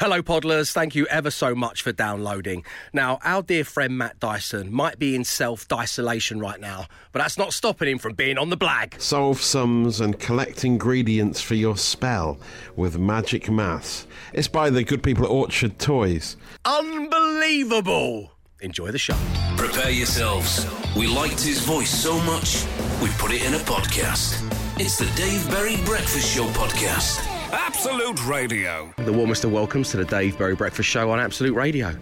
Hello, 0.00 0.20
Podlers. 0.22 0.72
Thank 0.72 0.96
you 0.96 1.06
ever 1.06 1.30
so 1.30 1.54
much 1.54 1.80
for 1.80 1.92
downloading. 1.92 2.64
Now, 2.92 3.20
our 3.22 3.42
dear 3.42 3.62
friend 3.62 3.96
Matt 3.96 4.18
Dyson 4.18 4.72
might 4.72 4.98
be 4.98 5.14
in 5.14 5.22
self 5.22 5.66
isolation 5.72 6.40
right 6.40 6.58
now, 6.60 6.86
but 7.12 7.20
that's 7.20 7.38
not 7.38 7.52
stopping 7.52 7.86
him 7.88 7.98
from 7.98 8.14
being 8.14 8.36
on 8.36 8.50
the 8.50 8.56
blag. 8.56 9.00
Solve 9.00 9.40
sums 9.40 10.00
and 10.00 10.18
collect 10.18 10.64
ingredients 10.64 11.40
for 11.40 11.54
your 11.54 11.76
spell 11.76 12.40
with 12.74 12.98
magic 12.98 13.48
maths. 13.48 14.08
It's 14.32 14.48
by 14.48 14.68
the 14.68 14.82
good 14.82 15.00
people 15.00 15.26
at 15.26 15.30
Orchard 15.30 15.78
Toys. 15.78 16.36
Unbelievable! 16.64 18.32
Enjoy 18.62 18.90
the 18.90 18.98
show. 18.98 19.16
Prepare 19.56 19.90
yourselves. 19.90 20.66
We 20.96 21.06
liked 21.06 21.40
his 21.40 21.60
voice 21.60 21.90
so 21.90 22.18
much, 22.22 22.64
we 23.00 23.10
put 23.10 23.30
it 23.30 23.44
in 23.44 23.54
a 23.54 23.58
podcast. 23.58 24.42
It's 24.80 24.98
the 24.98 25.06
Dave 25.14 25.48
Berry 25.50 25.76
Breakfast 25.84 26.34
Show 26.34 26.46
podcast. 26.46 27.30
Absolute 27.56 28.26
Radio. 28.26 28.92
The 28.96 29.12
warmest 29.12 29.44
of 29.44 29.52
welcomes 29.52 29.90
to 29.90 29.96
the 29.96 30.04
Dave 30.04 30.36
Berry 30.36 30.56
Breakfast 30.56 30.88
Show 30.88 31.10
on 31.10 31.20
Absolute 31.20 31.54
Radio. 31.54 31.94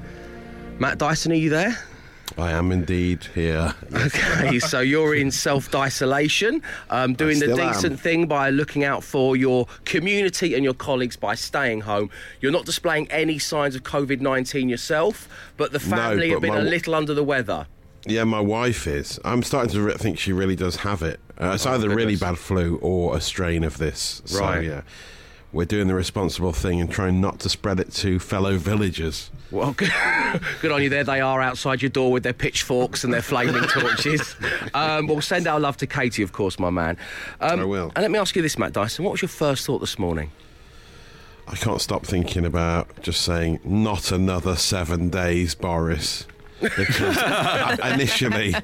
Matt 0.79 0.97
Dyson, 0.99 1.31
are 1.33 1.35
you 1.37 1.51
there? 1.51 1.77
I 2.39 2.53
am 2.53 2.73
indeed 2.73 3.25
here. 3.35 3.75
Okay, 3.93 4.59
so 4.61 4.81
you're 4.81 5.15
in 5.15 5.31
self 5.31 5.73
isolation, 5.75 6.63
um, 6.89 7.13
doing 7.13 7.39
the 7.39 7.47
still 7.47 7.61
am. 7.61 7.73
decent 7.75 8.01
thing 8.01 8.27
by 8.27 8.49
looking 8.49 8.85
out 8.85 9.05
for 9.05 9.37
your 9.37 9.67
community 9.85 10.55
and 10.55 10.65
your 10.65 10.73
colleagues 10.73 11.17
by 11.17 11.35
staying 11.35 11.83
home. 11.83 12.09
You're 12.41 12.53
not 12.53 12.65
displaying 12.65 13.11
any 13.11 13.39
signs 13.39 13.75
of 13.75 13.83
COVID 13.83 14.21
19 14.23 14.71
yourself, 14.71 15.29
but 15.59 15.73
the 15.73 15.81
family 15.81 16.29
but 16.29 16.35
have 16.35 16.41
been 16.41 16.49
my 16.51 16.57
a 16.57 16.61
w- 16.61 16.71
little 16.71 16.95
under 16.95 17.13
the 17.13 17.25
weather. 17.25 17.67
Yeah, 18.07 18.25
my 18.25 18.41
wife 18.41 18.87
is. 18.87 19.21
I'm 19.25 19.43
starting 19.43 19.71
to 19.73 19.83
re- 19.83 19.95
think 19.95 20.19
she 20.19 20.33
really 20.33 20.57
does 20.57 20.77
have 20.77 21.03
it. 21.03 21.21
Uh, 21.39 21.53
it's 21.55 21.67
either 21.67 21.91
really 21.91 22.15
Oh, 22.15 22.19
bad 22.21 22.39
flu 22.39 22.79
or 22.83 23.17
a 23.17 23.21
strain 23.21 23.63
of 23.63 23.77
this. 23.79 24.23
So, 24.25 24.41
Right. 24.41 24.65
yeah, 24.65 24.81
we're 25.53 25.67
doing 25.67 25.87
the 25.87 25.95
responsible 25.95 26.53
thing 26.53 26.81
and 26.81 26.91
trying 26.91 27.21
not 27.21 27.39
to 27.41 27.49
spread 27.49 27.79
it 27.79 27.93
to 27.93 28.19
fellow 28.19 28.57
villagers. 28.57 29.31
Well, 29.51 29.73
good, 29.73 29.93
good 30.63 30.73
on 30.73 30.83
you 30.83 30.89
there. 30.89 31.05
They 31.05 31.21
are 31.21 31.43
outside 31.43 31.83
your 31.83 31.91
door 31.91 32.11
with 32.11 32.23
their 32.23 32.33
pitchforks 32.33 33.05
and 33.05 33.13
their 33.13 33.23
flaming 33.23 33.65
torches. 33.65 34.37
Um, 34.75 35.07
we'll 35.07 35.21
send 35.21 35.47
our 35.47 35.61
love 35.61 35.77
to 35.79 35.87
Katie, 35.87 36.23
of 36.23 36.33
course, 36.33 36.59
my 36.59 36.71
man. 36.71 36.97
Um, 37.41 37.61
I 37.61 37.65
will. 37.65 37.93
And 37.95 38.03
let 38.03 38.11
me 38.11 38.19
ask 38.19 38.35
you 38.35 38.41
this, 38.41 38.57
Matt 38.57 38.73
Dyson. 38.73 39.05
What 39.05 39.11
was 39.13 39.23
your 39.23 39.29
first 39.29 39.67
thought 39.67 39.81
this 39.81 39.99
morning? 39.99 40.31
I 41.47 41.57
can't 41.57 41.81
stop 41.81 42.07
thinking 42.07 42.47
about 42.47 43.03
just 43.03 43.21
saying, 43.23 43.61
not 43.65 44.13
another 44.13 44.57
seven 44.57 45.11
days, 45.11 45.55
Boris. 45.55 46.27
Because 46.77 47.19
I- 47.19 47.93
initially, 47.95 48.55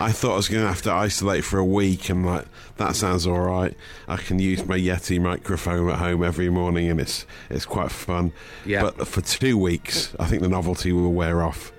I 0.00 0.12
thought 0.12 0.32
I 0.34 0.36
was 0.36 0.48
going 0.48 0.62
to 0.62 0.68
have 0.68 0.82
to 0.82 0.92
isolate 0.92 1.44
for 1.44 1.58
a 1.58 1.64
week, 1.64 2.08
and 2.10 2.24
like 2.26 2.44
that 2.76 2.96
sounds 2.96 3.26
all 3.26 3.40
right. 3.40 3.74
I 4.08 4.16
can 4.16 4.38
use 4.38 4.64
my 4.66 4.78
Yeti 4.78 5.20
microphone 5.20 5.88
at 5.90 5.98
home 5.98 6.22
every 6.22 6.50
morning, 6.50 6.90
and 6.90 7.00
it's 7.00 7.26
it's 7.50 7.64
quite 7.64 7.90
fun. 7.90 8.32
Yeah. 8.64 8.82
But 8.82 9.08
for 9.08 9.20
two 9.20 9.56
weeks, 9.58 10.14
I 10.20 10.26
think 10.26 10.42
the 10.42 10.48
novelty 10.48 10.92
will 10.92 11.12
wear 11.12 11.42
off. 11.42 11.72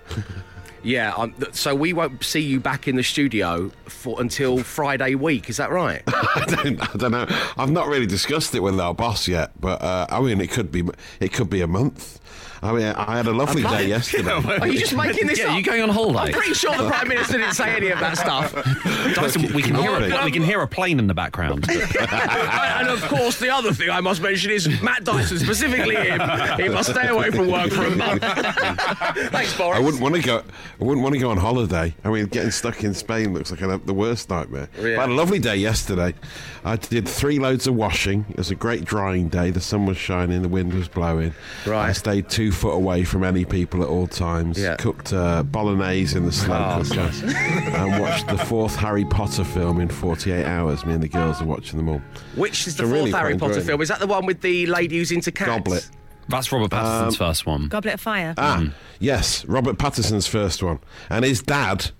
Yeah, 0.83 1.13
um, 1.15 1.33
th- 1.33 1.53
so 1.53 1.75
we 1.75 1.91
won't 1.91 2.23
see 2.23 2.39
you 2.39 2.59
back 2.61 2.87
in 2.87 2.95
the 2.95 3.03
studio 3.03 3.71
for 3.85 4.21
until 4.21 4.59
Friday 4.59 5.15
week. 5.15 5.49
Is 5.49 5.57
that 5.57 5.69
right? 5.71 6.01
I 6.07 6.45
don't, 6.47 6.81
I 6.81 6.97
don't 6.97 7.11
know. 7.11 7.25
I've 7.57 7.71
not 7.71 7.87
really 7.87 8.05
discussed 8.05 8.55
it 8.55 8.61
with 8.61 8.79
our 8.79 8.93
boss 8.93 9.27
yet, 9.27 9.51
but 9.59 9.81
uh, 9.81 10.05
I 10.09 10.21
mean, 10.21 10.39
it 10.39 10.49
could 10.51 10.71
be 10.71 10.83
it 11.19 11.33
could 11.33 11.49
be 11.49 11.61
a 11.61 11.67
month. 11.67 12.19
I 12.61 12.71
mean, 12.73 12.85
I 12.87 13.17
had 13.17 13.27
a 13.27 13.33
lovely 13.33 13.61
day 13.63 13.87
yesterday. 13.87 14.31
Are 14.61 14.67
you 14.67 14.79
just 14.79 14.95
making 14.97 15.27
this 15.27 15.39
Yeah, 15.39 15.51
up? 15.51 15.57
you 15.57 15.63
going 15.63 15.81
on 15.83 15.89
holiday? 15.89 16.19
I'm 16.19 16.31
pretty 16.33 16.53
sure 16.53 16.75
the 16.75 16.87
Prime 16.89 17.07
Minister 17.09 17.37
didn't 17.37 17.53
say 17.53 17.75
any 17.75 17.89
of 17.89 17.99
that 17.99 18.17
stuff. 18.17 18.53
Dyson, 19.15 19.53
we 19.53 19.61
can 19.61 19.75
hear 19.75 19.91
a, 19.95 20.25
we 20.25 20.31
can 20.31 20.43
hear 20.43 20.61
a 20.61 20.67
plane 20.67 20.99
in 20.99 21.07
the 21.07 21.13
background. 21.13 21.65
and 21.69 22.87
of 22.89 23.01
course, 23.07 23.39
the 23.39 23.49
other 23.53 23.73
thing 23.73 23.89
I 23.89 24.01
must 24.01 24.21
mention 24.21 24.51
is 24.51 24.67
Matt 24.81 25.03
Dyson, 25.03 25.37
specifically 25.39 25.95
him. 25.95 26.19
He 26.59 26.69
must 26.69 26.89
stay 26.91 27.07
away 27.07 27.31
from 27.31 27.51
work 27.51 27.71
for 27.71 27.85
a 27.85 27.95
month. 27.95 28.21
Thanks, 29.31 29.55
Boris. 29.57 29.77
I 29.77 29.79
wouldn't 29.81 30.01
want 30.01 30.15
to 30.15 30.21
go. 30.21 30.37
I 30.79 30.83
wouldn't 30.83 31.03
want 31.03 31.13
to 31.13 31.19
go 31.19 31.29
on 31.31 31.37
holiday. 31.37 31.93
I 32.03 32.09
mean, 32.09 32.25
getting 32.27 32.51
stuck 32.51 32.83
in 32.83 32.93
Spain 32.93 33.33
looks 33.33 33.51
like 33.51 33.61
a, 33.61 33.77
the 33.85 33.93
worst 33.93 34.29
nightmare. 34.29 34.69
Yeah. 34.77 34.81
But 34.81 34.97
I 34.97 35.01
had 35.01 35.09
a 35.09 35.13
lovely 35.13 35.39
day 35.39 35.55
yesterday. 35.57 36.13
I 36.63 36.75
did 36.75 37.07
three 37.07 37.39
loads 37.39 37.67
of 37.67 37.75
washing. 37.75 38.25
It 38.29 38.37
was 38.37 38.51
a 38.51 38.55
great 38.55 38.83
drying 38.85 39.29
day. 39.29 39.51
The 39.51 39.61
sun 39.61 39.85
was 39.85 39.97
shining. 39.97 40.41
The 40.41 40.49
wind 40.49 40.73
was 40.73 40.87
blowing. 40.87 41.33
Right. 41.65 41.89
I 41.89 41.93
stayed 41.93 42.29
two 42.29 42.46
foot 42.51 42.73
away 42.73 43.03
from 43.03 43.23
any 43.23 43.45
people 43.45 43.81
at 43.81 43.87
all 43.89 44.07
times. 44.07 44.59
Yeah. 44.59 44.75
Cooked 44.75 45.13
uh, 45.13 45.43
bolognese 45.43 46.17
in 46.17 46.25
the 46.25 46.31
slow 46.31 46.55
Oh, 46.57 46.83
cooker, 46.83 47.11
and 47.25 48.01
watched 48.01 48.27
the 48.27 48.37
fourth 48.37 48.75
Harry 48.75 49.05
Potter 49.05 49.43
film 49.43 49.79
in 49.79 49.89
48 49.89 50.45
hours. 50.45 50.85
Me 50.85 50.93
and 50.93 51.03
the 51.03 51.07
girls 51.07 51.41
are 51.41 51.45
watching 51.45 51.77
them 51.77 51.89
all. 51.89 52.01
Which 52.35 52.67
is 52.67 52.75
the 52.77 52.83
So 52.83 52.89
fourth 52.89 52.93
really 52.93 53.11
Harry 53.11 53.37
Potter 53.37 53.61
film? 53.61 53.81
Is 53.81 53.89
that 53.89 53.99
the 53.99 54.07
one 54.07 54.25
with 54.25 54.41
the 54.41 54.65
lady 54.67 54.97
who's 54.97 55.11
into 55.11 55.31
cats? 55.31 55.49
Goblet. 55.49 55.89
That's 56.29 56.51
Robert 56.51 56.71
Pattinson's 56.71 57.15
first 57.17 57.45
one. 57.45 57.69
Goblet 57.69 57.93
of 57.93 58.01
Fire. 58.01 58.33
Ah, 58.37 58.69
yes, 58.99 59.45
Robert 59.45 59.77
Pattinson's 59.77 60.27
first 60.27 60.61
one, 60.61 60.79
and 61.09 61.23
his 61.23 61.41
dad 61.41 61.91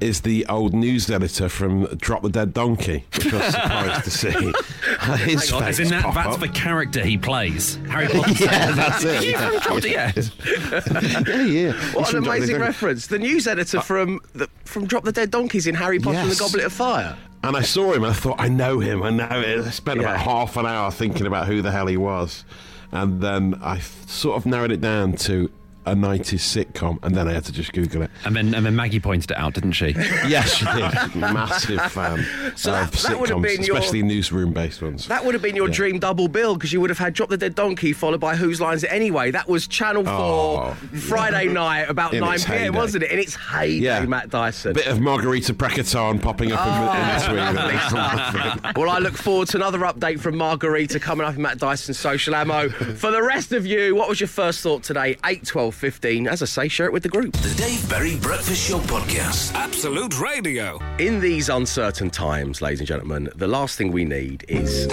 is 0.00 0.20
the 0.20 0.46
old 0.46 0.72
news 0.74 1.10
editor 1.10 1.48
from 1.48 1.84
Drop 1.96 2.22
the 2.22 2.28
Dead 2.28 2.54
Donkey, 2.54 3.04
which 3.14 3.32
I 3.32 3.36
was 3.38 3.54
surprised 3.54 4.04
to 4.04 4.10
see. 4.10 4.30
his 5.24 5.50
God, 5.50 5.64
face 5.64 5.80
as 5.80 5.80
in 5.80 5.88
that, 5.88 6.02
pop 6.04 6.14
that's 6.14 6.34
up. 6.34 6.40
the 6.40 6.48
character 6.48 7.02
he 7.04 7.18
plays. 7.18 7.76
Harry 7.88 8.06
Potter. 8.12 8.32
yeah, 8.44 8.72
that's 8.72 9.04
it. 9.04 9.24
You 9.24 9.30
Yeah, 9.32 9.50
from 9.50 9.60
Drop 9.60 9.82
the 9.82 9.90
Dead? 9.90 11.26
yeah. 11.28 11.42
yeah. 11.42 11.72
What 11.94 12.06
He's 12.06 12.14
an 12.14 12.14
from 12.14 12.24
the 12.24 12.30
amazing 12.30 12.56
Dead. 12.56 12.60
reference. 12.60 13.06
The 13.08 13.18
news 13.18 13.46
editor 13.46 13.78
uh, 13.78 13.82
from 13.82 14.20
the, 14.34 14.48
from 14.64 14.86
Drop 14.86 15.04
the 15.04 15.12
Dead 15.12 15.30
Donkeys 15.30 15.66
in 15.66 15.74
Harry 15.74 15.98
Potter 15.98 16.18
and 16.18 16.30
the 16.30 16.36
Goblet 16.36 16.64
of 16.64 16.72
Fire. 16.72 17.16
And 17.42 17.56
I 17.56 17.62
saw 17.62 17.92
him 17.92 18.04
and 18.04 18.12
I 18.12 18.16
thought, 18.16 18.36
I 18.40 18.48
know 18.48 18.80
him, 18.80 19.02
I 19.02 19.10
know 19.10 19.28
it. 19.40 19.64
I 19.66 19.70
spent 19.70 20.00
Yeah. 20.00 20.08
about 20.08 20.20
half 20.20 20.56
an 20.56 20.66
hour 20.66 20.90
thinking 20.90 21.26
about 21.26 21.46
who 21.46 21.62
the 21.62 21.70
hell 21.70 21.86
he 21.86 21.96
was. 21.96 22.44
And 22.90 23.20
then 23.20 23.58
I 23.62 23.80
sort 23.80 24.36
of 24.36 24.46
narrowed 24.46 24.72
it 24.72 24.80
down 24.80 25.12
to 25.18 25.50
a 25.86 25.94
90s 25.94 26.64
sitcom, 26.66 26.98
and 27.02 27.14
then 27.14 27.26
I 27.28 27.32
had 27.32 27.44
to 27.46 27.52
just 27.52 27.72
Google 27.72 28.02
it. 28.02 28.10
And 28.24 28.36
then, 28.36 28.54
and 28.54 28.66
then 28.66 28.76
Maggie 28.76 29.00
pointed 29.00 29.30
it 29.30 29.36
out, 29.38 29.54
didn't 29.54 29.72
she? 29.72 29.94
Yes, 30.28 30.54
she 30.56 30.64
did. 30.66 31.14
Massive 31.16 31.80
fan 31.92 32.26
So 32.56 32.74
of 32.74 32.90
that- 32.90 33.08
that 33.08 33.20
would 33.20 33.30
have 33.30 33.38
sitcoms, 33.38 33.42
been 33.42 33.62
your- 33.62 33.76
especially 33.78 34.02
newsroom-based 34.02 34.82
ones. 34.82 35.06
That 35.08 35.24
would 35.24 35.32
have 35.34 35.42
been 35.42 35.56
your 35.56 35.68
Yeah. 35.68 35.74
dream 35.74 35.98
double 35.98 36.28
bill 36.28 36.54
because 36.54 36.72
you 36.72 36.80
would 36.82 36.90
have 36.90 36.98
had 36.98 37.14
Drop 37.14 37.30
the 37.30 37.38
Dead 37.38 37.54
Donkey 37.54 37.92
followed 37.94 38.20
by 38.20 38.36
Whose 38.36 38.60
Lines 38.60 38.84
It 38.84 38.88
Anyway. 38.92 39.30
That 39.30 39.48
was 39.48 39.66
Channel 39.66 40.04
4 40.04 40.12
Oh, 40.12 40.74
Friday 40.98 41.46
night 41.48 41.88
about 41.88 42.12
In 42.12 42.20
9 42.20 42.34
its 42.34 42.44
pm, 42.44 42.58
heyday. 42.58 42.70
wasn't 42.70 43.04
it? 43.04 43.10
In 43.10 43.18
its 43.18 43.34
heyday, 43.34 43.84
Yeah. 43.84 44.04
Matt 44.04 44.28
Dyson. 44.30 44.74
bit 44.74 44.86
of 44.88 45.00
Margarita 45.00 45.54
Pracatan 45.54 46.20
popping 46.20 46.52
up 46.52 46.66
in, 46.66 46.72
in 46.74 47.20
between. 47.20 47.88
Ah. 47.94 48.72
well, 48.76 48.90
I 48.90 48.98
look 48.98 49.14
forward 49.16 49.48
to 49.48 49.56
another 49.56 49.78
update 49.80 50.20
from 50.20 50.36
Margarita 50.36 51.00
coming 51.00 51.26
up 51.26 51.34
in 51.36 51.42
Matt 51.42 51.58
Dyson's 51.58 51.98
social 51.98 52.34
ammo. 52.34 52.68
For 52.68 53.10
the 53.10 53.22
rest 53.22 53.52
of 53.52 53.66
you, 53.66 53.94
what 53.94 54.08
was 54.08 54.20
your 54.20 54.28
first 54.28 54.60
thought 54.60 54.82
today? 54.82 55.16
8, 55.24 55.44
12, 55.46 55.74
15. 55.78 56.26
As 56.26 56.42
I 56.42 56.46
say, 56.46 56.68
share 56.68 56.86
it 56.86 56.92
with 56.92 57.04
the 57.04 57.08
group. 57.08 57.32
The 57.34 57.54
Dave 57.56 57.88
Berry 57.88 58.16
Breakfast 58.16 58.68
Show 58.68 58.78
podcast. 58.80 59.54
Absolute 59.54 60.20
Radio. 60.20 60.78
In 60.98 61.20
these 61.20 61.48
uncertain 61.48 62.10
times, 62.10 62.60
ladies 62.60 62.80
and 62.80 62.88
gentlemen, 62.88 63.30
the 63.36 63.46
last 63.46 63.78
thing 63.78 63.92
we 63.92 64.04
need 64.04 64.44
is 64.48 64.86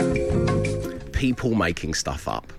people 1.12 1.56
making 1.56 1.96
stuff 1.96 2.28
up. 2.28 2.54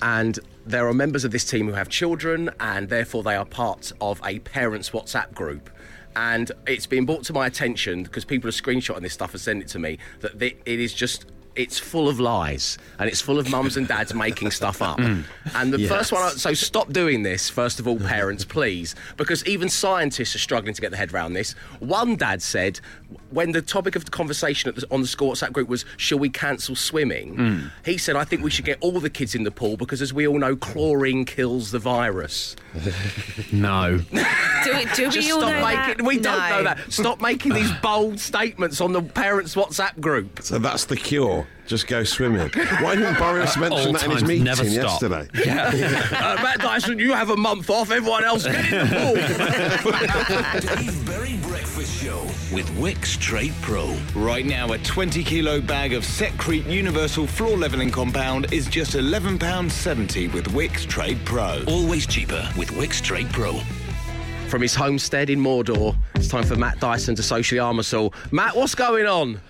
And 0.00 0.38
there 0.64 0.86
are 0.86 0.94
members 0.94 1.24
of 1.24 1.32
this 1.32 1.44
team 1.44 1.66
who 1.66 1.72
have 1.72 1.88
children, 1.88 2.50
and 2.60 2.88
therefore 2.88 3.22
they 3.22 3.34
are 3.34 3.44
part 3.44 3.92
of 4.00 4.20
a 4.24 4.38
parents' 4.40 4.90
WhatsApp 4.90 5.34
group. 5.34 5.68
And 6.14 6.52
it's 6.66 6.86
been 6.86 7.04
brought 7.04 7.24
to 7.24 7.32
my 7.32 7.46
attention 7.46 8.04
because 8.04 8.24
people 8.24 8.48
are 8.48 8.52
screenshotting 8.52 9.02
this 9.02 9.12
stuff 9.12 9.32
and 9.32 9.40
sending 9.40 9.62
it 9.62 9.68
to 9.68 9.78
me 9.78 9.98
that 10.20 10.40
it 10.40 10.60
is 10.64 10.94
just. 10.94 11.26
It's 11.56 11.78
full 11.78 12.08
of 12.08 12.20
lies 12.20 12.78
and 12.98 13.08
it's 13.08 13.20
full 13.20 13.38
of 13.38 13.50
mums 13.50 13.76
and 13.76 13.88
dads 13.88 14.12
making 14.14 14.50
stuff 14.50 14.82
up. 14.82 14.98
Mm. 14.98 15.24
And 15.54 15.72
the 15.72 15.86
first 15.88 16.12
one, 16.12 16.30
so 16.36 16.52
stop 16.54 16.92
doing 16.92 17.22
this, 17.22 17.48
first 17.48 17.80
of 17.80 17.88
all, 17.88 17.98
parents, 17.98 18.44
please, 18.44 18.94
because 19.16 19.44
even 19.46 19.68
scientists 19.68 20.34
are 20.34 20.38
struggling 20.38 20.74
to 20.74 20.80
get 20.80 20.90
their 20.90 20.98
head 20.98 21.12
around 21.14 21.32
this. 21.32 21.52
One 21.80 22.16
dad 22.16 22.42
said, 22.42 22.80
when 23.30 23.52
the 23.52 23.62
topic 23.62 23.96
of 23.96 24.04
the 24.04 24.10
conversation 24.10 24.68
at 24.68 24.76
the, 24.76 24.86
on 24.90 25.00
the 25.00 25.06
school 25.06 25.32
WhatsApp 25.32 25.52
group 25.52 25.68
was, 25.68 25.84
shall 25.96 26.18
we 26.18 26.28
cancel 26.28 26.76
swimming? 26.76 27.36
Mm. 27.36 27.70
He 27.84 27.98
said, 27.98 28.16
I 28.16 28.24
think 28.24 28.42
we 28.42 28.50
should 28.50 28.64
get 28.64 28.78
all 28.80 29.00
the 29.00 29.10
kids 29.10 29.34
in 29.34 29.44
the 29.44 29.50
pool 29.50 29.76
because, 29.76 30.00
as 30.02 30.12
we 30.12 30.26
all 30.28 30.38
know, 30.38 30.56
chlorine 30.56 31.24
kills 31.24 31.70
the 31.70 31.78
virus. 31.78 32.54
No. 33.52 33.98
Do, 33.98 34.04
we- 34.74 34.84
do 34.94 35.10
Just 35.10 35.16
we 35.18 35.30
all 35.32 35.40
stop 35.40 35.52
know 35.52 35.60
making. 35.64 35.96
that? 35.98 36.02
We 36.02 36.18
don't 36.18 36.48
know 36.50 36.62
that. 36.64 36.92
Stop 36.92 37.20
making 37.20 37.54
these 37.54 37.70
bold 37.82 38.18
statements 38.18 38.80
on 38.80 38.92
the 38.92 39.02
parents' 39.02 39.54
WhatsApp 39.54 40.00
group. 40.00 40.40
So 40.42 40.58
that's 40.58 40.84
the 40.86 40.96
cure. 40.96 41.45
Just 41.66 41.86
go 41.88 42.04
swimming. 42.04 42.48
Why 42.80 42.94
didn't 42.94 43.18
Boris 43.18 43.56
mention 43.56 43.92
that 43.94 44.04
in 44.04 44.10
his 44.12 44.24
meeting 44.24 44.44
never 44.44 44.64
stop. 44.64 45.00
yesterday? 45.02 45.28
Uh, 46.16 46.38
Matt 46.42 46.60
Dyson, 46.60 46.98
you 46.98 47.12
have 47.12 47.30
a 47.30 47.36
month 47.36 47.68
off. 47.70 47.90
Everyone 47.90 48.24
else, 48.24 48.44
get 48.44 48.72
in 48.72 48.88
the 48.88 49.78
pool. 50.62 50.76
Dave 50.76 51.06
Berry 51.06 51.36
Breakfast 51.48 52.02
Show 52.02 52.22
with 52.54 52.66
Wickes 52.76 53.18
Trade 53.18 53.52
Pro. 53.62 53.96
Right 54.14 54.44
now, 54.46 54.72
a 54.72 54.78
20 54.78 55.22
kilo 55.24 55.60
bag 55.60 55.92
of 55.92 56.02
Setcrete 56.04 56.70
Universal 56.70 57.26
Floor 57.26 57.56
Leveling 57.56 57.90
Compound 57.90 58.52
is 58.52 58.66
just 58.66 58.92
£11.70 58.92 60.32
with 60.32 60.46
Wickes 60.52 60.86
Trade 60.86 61.18
Pro. 61.24 61.62
Always 61.68 62.06
cheaper 62.06 62.48
with 62.56 62.70
Wickes 62.70 63.00
Trade 63.02 63.28
Pro. 63.30 63.60
From 64.48 64.62
his 64.62 64.74
homestead 64.74 65.28
in 65.30 65.40
Mordor, 65.40 65.96
it's 66.14 66.28
time 66.28 66.44
for 66.44 66.56
Matt 66.56 66.78
Dyson 66.80 67.14
to 67.16 67.22
socially 67.22 67.58
arm 67.58 67.78
us 67.80 67.92
all. 67.92 68.14
Matt, 68.30 68.54
what's 68.56 68.74
going 68.76 69.06
on? 69.06 69.40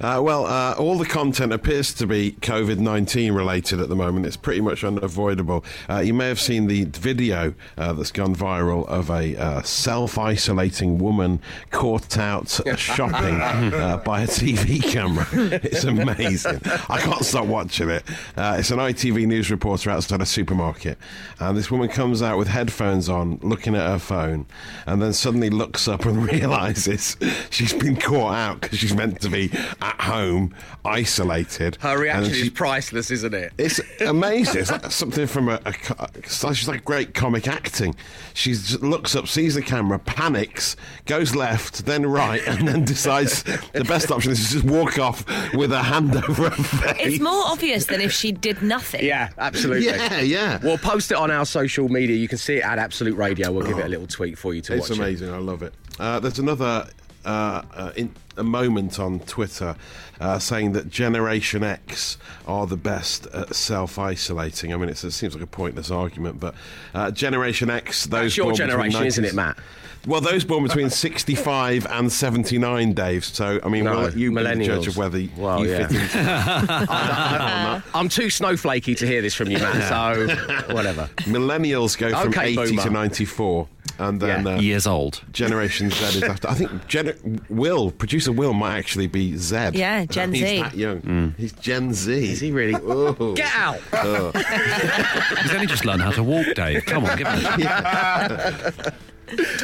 Uh, 0.00 0.20
well, 0.22 0.46
uh, 0.46 0.74
all 0.78 0.98
the 0.98 1.06
content 1.06 1.52
appears 1.52 1.94
to 1.94 2.06
be 2.06 2.32
COVID 2.40 2.78
19 2.78 3.32
related 3.32 3.80
at 3.80 3.88
the 3.88 3.96
moment. 3.96 4.26
It's 4.26 4.36
pretty 4.36 4.60
much 4.60 4.84
unavoidable. 4.84 5.64
Uh, 5.88 5.98
you 5.98 6.14
may 6.14 6.28
have 6.28 6.40
seen 6.40 6.66
the 6.66 6.84
video 6.84 7.54
uh, 7.78 7.92
that's 7.92 8.10
gone 8.10 8.34
viral 8.34 8.86
of 8.88 9.10
a 9.10 9.36
uh, 9.36 9.62
self 9.62 10.18
isolating 10.18 10.98
woman 10.98 11.40
caught 11.70 12.18
out 12.18 12.48
shopping 12.76 13.40
uh, 13.40 13.98
by 14.04 14.22
a 14.22 14.26
TV 14.26 14.82
camera. 14.82 15.26
It's 15.64 15.84
amazing. 15.84 16.60
I 16.88 16.98
can't 17.00 17.24
stop 17.24 17.46
watching 17.46 17.88
it. 17.88 18.04
Uh, 18.36 18.56
it's 18.58 18.70
an 18.70 18.78
ITV 18.78 19.26
news 19.26 19.50
reporter 19.50 19.90
outside 19.90 20.20
a 20.20 20.26
supermarket. 20.26 20.98
And 21.38 21.56
this 21.56 21.70
woman 21.70 21.88
comes 21.88 22.22
out 22.22 22.38
with 22.38 22.48
headphones 22.48 23.08
on, 23.08 23.38
looking 23.42 23.74
at 23.74 23.86
her 23.86 23.98
phone, 23.98 24.46
and 24.86 25.00
then 25.00 25.12
suddenly 25.12 25.50
looks 25.50 25.88
up 25.88 26.04
and 26.04 26.26
realizes 26.30 27.16
she's 27.50 27.72
been 27.72 27.96
caught 27.96 28.34
out 28.34 28.60
because 28.60 28.78
she's 28.78 28.94
meant 28.94 29.20
to 29.22 29.30
be 29.30 29.50
at 29.84 30.00
home, 30.00 30.54
isolated. 30.84 31.76
Her 31.80 31.98
reaction 31.98 32.32
she- 32.34 32.40
is 32.42 32.50
priceless, 32.50 33.10
isn't 33.10 33.34
it? 33.34 33.52
it's 33.58 33.80
amazing. 34.00 34.62
It's 34.62 34.70
like 34.70 34.90
something 34.90 35.26
from 35.26 35.48
a. 35.48 35.60
a 35.64 35.72
co- 35.72 36.06
she's 36.52 36.68
like 36.68 36.84
great 36.84 37.14
comic 37.14 37.46
acting. 37.48 37.94
She 38.32 38.54
looks 38.80 39.14
up, 39.14 39.28
sees 39.28 39.54
the 39.54 39.62
camera, 39.62 39.98
panics, 39.98 40.76
goes 41.06 41.34
left, 41.34 41.84
then 41.86 42.06
right, 42.06 42.40
and 42.46 42.66
then 42.66 42.84
decides 42.84 43.42
the 43.42 43.84
best 43.86 44.10
option 44.10 44.32
is 44.32 44.46
to 44.48 44.52
just 44.54 44.64
walk 44.64 44.98
off 44.98 45.24
with 45.54 45.72
a 45.72 45.82
hand 45.82 46.16
over 46.28 46.50
her 46.50 46.62
face. 46.62 46.96
It's 47.14 47.20
more 47.22 47.42
obvious 47.46 47.86
than 47.86 48.00
if 48.00 48.12
she 48.12 48.32
did 48.32 48.62
nothing. 48.62 49.04
Yeah, 49.04 49.30
absolutely. 49.38 49.86
Yeah, 49.86 50.20
yeah. 50.20 50.58
We'll 50.62 50.78
post 50.78 51.10
it 51.12 51.16
on 51.18 51.30
our 51.30 51.44
social 51.44 51.88
media. 51.88 52.16
You 52.16 52.28
can 52.28 52.38
see 52.38 52.56
it 52.56 52.64
at 52.64 52.78
Absolute 52.78 53.16
Radio. 53.16 53.52
We'll 53.52 53.66
give 53.66 53.78
it 53.78 53.84
a 53.84 53.88
little 53.88 54.06
tweet 54.06 54.38
for 54.38 54.54
you 54.54 54.60
to 54.62 54.74
It's 54.74 54.88
watch. 54.88 54.98
it. 54.98 55.02
amazing. 55.02 55.32
I 55.32 55.38
love 55.38 55.62
it. 55.62 55.74
Uh, 55.98 56.18
there's 56.20 56.38
another 56.38 56.88
uh, 57.24 57.62
uh, 57.74 57.92
in, 57.96 58.14
a 58.36 58.42
moment 58.42 58.98
on 58.98 59.20
Twitter 59.20 59.76
uh, 60.20 60.38
saying 60.38 60.72
that 60.72 60.90
Generation 60.90 61.62
X 61.62 62.18
are 62.46 62.66
the 62.66 62.76
best 62.76 63.26
at 63.26 63.54
self-isolating. 63.54 64.72
I 64.72 64.76
mean, 64.76 64.88
it's, 64.88 65.04
it 65.04 65.12
seems 65.12 65.34
like 65.34 65.42
a 65.42 65.46
pointless 65.46 65.90
argument, 65.90 66.40
but 66.40 66.54
uh, 66.94 67.10
Generation 67.10 67.70
X, 67.70 68.06
those 68.06 68.22
That's 68.22 68.36
your 68.36 68.44
born 68.46 68.52
between 68.54 68.68
generation, 68.70 69.06
isn't 69.06 69.24
it, 69.24 69.34
Matt? 69.34 69.58
Well, 70.06 70.20
those 70.20 70.44
born 70.44 70.64
between 70.64 70.90
65 70.90 71.86
and 71.86 72.12
79, 72.12 72.92
Dave. 72.92 73.24
So, 73.24 73.58
I 73.64 73.68
mean, 73.68 73.84
No, 73.84 74.00
we'll 74.00 74.18
you 74.18 74.34
the 74.34 74.42
judge 74.42 74.58
millennials. 74.58 74.88
of 74.88 74.96
whether 74.98 75.22
Well, 75.36 75.64
you 75.64 75.70
yeah. 75.70 75.88
fit 75.88 75.96
into 75.96 77.82
I'm 77.94 78.08
too 78.10 78.26
snowflakey 78.26 78.98
to 78.98 79.06
hear 79.06 79.22
this 79.22 79.34
from 79.34 79.50
you, 79.50 79.58
Matt. 79.58 79.88
So 79.88 80.74
whatever. 80.74 81.08
Millennials 81.22 81.96
go 81.96 82.10
from 82.10 82.28
Okay, 82.28 82.48
80 82.58 82.76
to 82.76 82.90
94, 82.90 83.68
and 83.98 84.20
then 84.20 84.44
Yeah. 84.46 84.54
uh, 84.56 84.60
Years 84.60 84.86
old. 84.86 85.22
Generation 85.32 85.90
Z 85.90 86.18
is 86.18 86.22
after. 86.22 86.48
I 86.48 86.54
think 86.54 86.86
Gen- 86.88 87.40
Will, 87.48 87.90
producer 87.90 88.32
Will, 88.32 88.52
might 88.52 88.76
actually 88.76 89.06
be 89.06 89.36
Z. 89.36 89.70
Yeah, 89.74 90.04
Gen 90.06 90.32
He's 90.32 90.46
Z. 90.46 90.58
that 90.62 90.76
young. 90.76 91.34
He's 91.36 91.52
Gen 91.52 91.92
Z. 91.94 92.32
Is 92.32 92.40
he 92.40 92.50
really? 92.50 92.74
Oh. 92.74 93.34
Get 93.34 93.50
out! 93.54 93.78
He's 95.42 95.52
only 95.52 95.66
just 95.66 95.84
learned 95.84 96.02
how 96.02 96.10
to 96.12 96.22
walk, 96.22 96.46
Dave. 96.54 96.84
Come 96.86 97.04
on, 97.04 97.16
give 97.18 97.26
him 97.26 97.44
a 97.46 98.92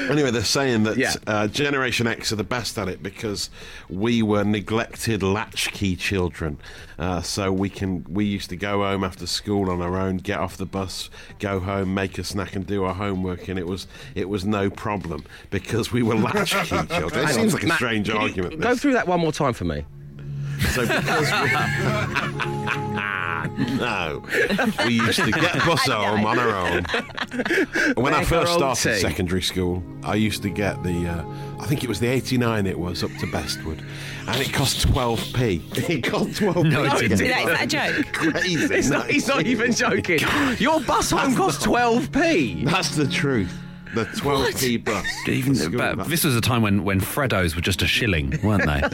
Anyway, 0.09 0.31
they're 0.31 0.43
saying 0.45 0.85
that 0.85 0.97
Yeah. 0.97 1.15
uh, 1.27 1.47
Generation 1.47 2.07
X 2.07 2.33
are 2.33 2.37
the 2.37 2.45
best 2.45 2.79
at 2.79 2.89
it 2.89 3.03
because 3.03 3.51
we 3.89 4.23
were 4.23 4.43
neglected 4.45 5.23
latchkey 5.23 5.97
children. 5.97 6.59
Uh, 6.99 7.21
so 7.23 7.53
we 7.53 7.69
can 7.71 8.05
we 8.09 8.25
used 8.25 8.49
to 8.51 8.57
go 8.57 8.83
home 8.83 9.05
after 9.05 9.27
school 9.27 9.71
on 9.71 9.81
our 9.83 9.97
own, 9.97 10.17
get 10.19 10.39
off 10.39 10.57
the 10.57 10.67
bus, 10.67 11.11
go 11.39 11.61
home, 11.61 11.93
make 11.95 12.19
a 12.19 12.25
snack, 12.25 12.55
and 12.57 12.67
do 12.67 12.85
our 12.85 12.95
homework, 12.95 13.49
and 13.49 13.59
it 13.59 13.67
was 13.67 13.87
it 14.15 14.29
was 14.29 14.45
no 14.45 14.71
problem 14.71 15.25
because 15.51 15.93
we 15.93 16.03
were 16.03 16.15
latchkey 16.15 16.67
children. 16.89 17.25
It 17.25 17.27
Hang 17.27 17.29
seems 17.35 17.53
on. 17.55 17.59
like 17.59 17.63
a 17.63 17.67
Matt, 17.69 17.77
strange 17.77 18.11
argument. 18.11 18.61
Go 18.61 18.75
through 18.77 18.93
that 18.95 19.07
one 19.07 19.21
more 19.21 19.33
time 19.33 19.53
for 19.53 19.65
me. 19.65 19.85
So 20.75 20.83
because 20.87 21.21
we, 21.33 21.49
no, 23.79 24.23
we 24.87 24.95
used 24.95 25.19
to 25.23 25.31
get 25.31 25.55
bus 25.67 25.87
home 25.87 26.25
on 26.25 26.39
our 26.39 26.55
own. 26.57 26.85
When 27.97 28.15
I 28.15 28.21
Make 28.21 28.29
first 28.29 28.53
own 28.53 28.59
started 28.75 28.95
tea. 28.95 29.01
secondary 29.01 29.43
school, 29.43 29.83
I 30.03 30.15
used 30.15 30.43
to 30.43 30.51
get 30.51 30.83
the, 30.83 31.09
uh, 31.09 31.25
I 31.61 31.67
think 31.67 31.83
it 31.85 31.89
was 31.89 32.01
the 32.01 32.07
89 32.09 32.67
it 32.67 32.79
was 32.79 33.03
up 33.05 33.11
to 33.21 33.27
Bestwood, 33.27 33.85
and 34.27 34.41
it 34.41 34.53
cost 34.53 34.87
12p. 34.89 35.89
It 35.91 36.03
cost 36.05 36.31
12p. 36.41 36.71
No, 36.71 36.85
it 36.85 36.99
didn't. 37.01 37.13
Is 37.13 37.21
that 37.21 37.63
a 37.63 37.67
joke? 37.67 38.13
Crazy. 38.13 38.75
It's 38.75 38.89
not, 38.89 39.11
he's 39.11 39.27
not 39.29 39.47
even 39.47 39.73
joking. 39.73 40.21
Your 40.59 40.81
bus 40.81 41.11
home 41.11 41.35
cost 41.35 41.63
12p. 41.63 42.65
That's 42.71 42.97
the 42.97 43.07
truth. 43.09 43.53
The 43.95 44.05
12p 44.05 44.85
bus. 44.85 45.05
Even, 45.29 45.55
for 45.55 45.61
school, 45.63 45.79
but 45.79 45.89
that's- 45.97 46.09
this 46.09 46.25
was 46.25 46.37
a 46.37 46.41
time 46.41 46.63
when, 46.63 46.85
when 46.85 47.01
Freddos 47.01 47.55
were 47.57 47.61
just 47.61 47.83
a 47.83 47.87
shilling, 47.87 48.39
weren't 48.43 48.65
they? 48.67 48.81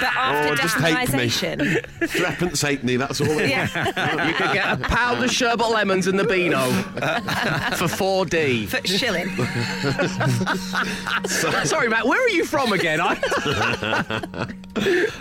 But 0.00 0.16
after 0.16 0.52
Oh, 0.52 0.56
just 0.56 0.74
halfpenny. 0.78 1.28
decimalisation. 1.28 1.86
Threepence 2.08 2.62
halfpenny, 2.62 2.96
that's 2.96 3.20
all 3.20 3.28
it 3.38 3.50
yeah. 3.50 3.68
You 4.26 4.34
could 4.34 4.52
get 4.52 4.72
a 4.72 4.76
pound 4.88 5.22
of 5.22 5.30
sherbet 5.30 5.68
lemons 5.70 6.08
in 6.08 6.16
the 6.16 6.24
Beano 6.24 6.58
for 7.76 7.86
4D. 7.86 8.66
For 8.68 8.84
shilling. 8.88 9.28
Sorry, 11.66 11.88
Matt, 11.88 12.06
where 12.06 12.20
are 12.24 12.28
you 12.30 12.44
from 12.44 12.72
again? 12.72 13.00
I... 13.00 13.14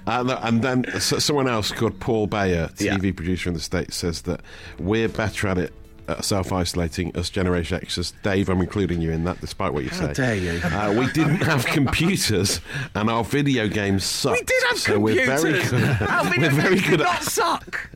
And, 0.07 0.31
and 0.31 0.61
then 0.63 0.85
s- 0.87 1.23
someone 1.23 1.47
else 1.47 1.71
called 1.71 1.99
Paul 1.99 2.25
Bayer, 2.27 2.69
Yeah. 2.79 2.97
TV 2.97 3.15
producer 3.15 3.49
in 3.49 3.53
the 3.53 3.59
States, 3.61 3.95
says 3.97 4.23
that 4.23 4.41
we're 4.79 5.09
better 5.09 5.47
at 5.47 5.57
it. 5.59 5.73
At 6.07 6.25
self-isolating 6.25 7.15
us 7.15 7.29
Generation 7.29 7.79
Xers. 7.79 8.11
Dave, 8.23 8.49
I'm 8.49 8.59
including 8.59 9.01
you 9.01 9.11
in 9.11 9.23
that, 9.25 9.39
despite 9.39 9.71
what 9.73 9.83
you 9.83 9.89
say. 9.91 10.11
dare 10.13 10.35
you. 10.35 10.59
Uh, 10.63 10.93
we 10.97 11.09
didn't 11.13 11.37
have 11.43 11.65
computers, 11.65 12.59
and 12.95 13.09
our 13.09 13.23
video 13.23 13.67
games 13.67 14.03
sucked. 14.03 14.39
We 14.39 14.43
did 14.45 14.63
have 14.69 14.77
so 14.79 14.93
computers. 14.93 15.27
We're 15.27 15.41
very 15.41 15.63
good. 15.63 16.01
Our 16.09 16.23
video 16.29 16.49
we're 16.49 16.49
very 16.61 16.75
games 16.75 16.81
good 16.89 16.97
did 16.97 17.01
at 17.01 17.13
not 17.13 17.23
suck. 17.23 17.89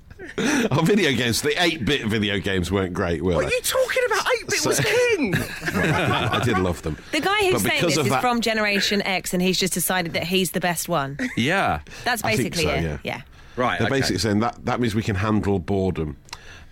our 0.72 0.84
video 0.84 1.12
games. 1.14 1.42
The 1.42 1.50
8-bit 1.52 2.06
video 2.06 2.40
games 2.40 2.72
weren't 2.72 2.94
great, 2.94 3.22
were 3.24 3.34
What 3.36 3.42
they? 3.42 3.48
are 3.48 3.52
you 3.52 3.62
talking 3.62 4.04
about? 4.08 4.26
8-bit 4.26 4.66
was 4.66 4.78
So- 4.78 4.84
king. 4.84 5.36
I 5.76 6.42
did 6.46 6.58
love 6.60 6.82
them. 6.84 6.98
The 7.12 7.20
guy 7.22 7.38
who's 7.46 7.54
But 7.54 7.62
saying 7.64 7.82
because 7.82 7.96
this 7.96 7.98
of 7.98 8.06
is 8.06 8.12
that- 8.12 8.22
from 8.22 8.40
Generation 8.42 9.02
X 9.02 9.34
and 9.34 9.42
he's 9.42 9.60
just 9.60 9.74
decided 9.74 10.14
that 10.14 10.24
he's 10.24 10.52
the 10.52 10.60
best 10.62 10.88
one. 10.88 11.18
yeah. 11.36 11.82
That's 12.06 12.24
I 12.24 12.36
think 12.38 12.54
basically 12.56 12.64
so, 12.82 12.94
it. 12.94 13.00
yeah. 13.04 13.22
Right, 13.58 13.80
They're 13.80 13.88
okay. 13.88 13.98
basically 14.00 14.18
saying 14.20 14.40
that 14.42 14.66
that 14.66 14.82
means 14.82 14.94
we 14.96 15.02
can 15.04 15.16
handle 15.16 15.60
boredom. 15.60 16.18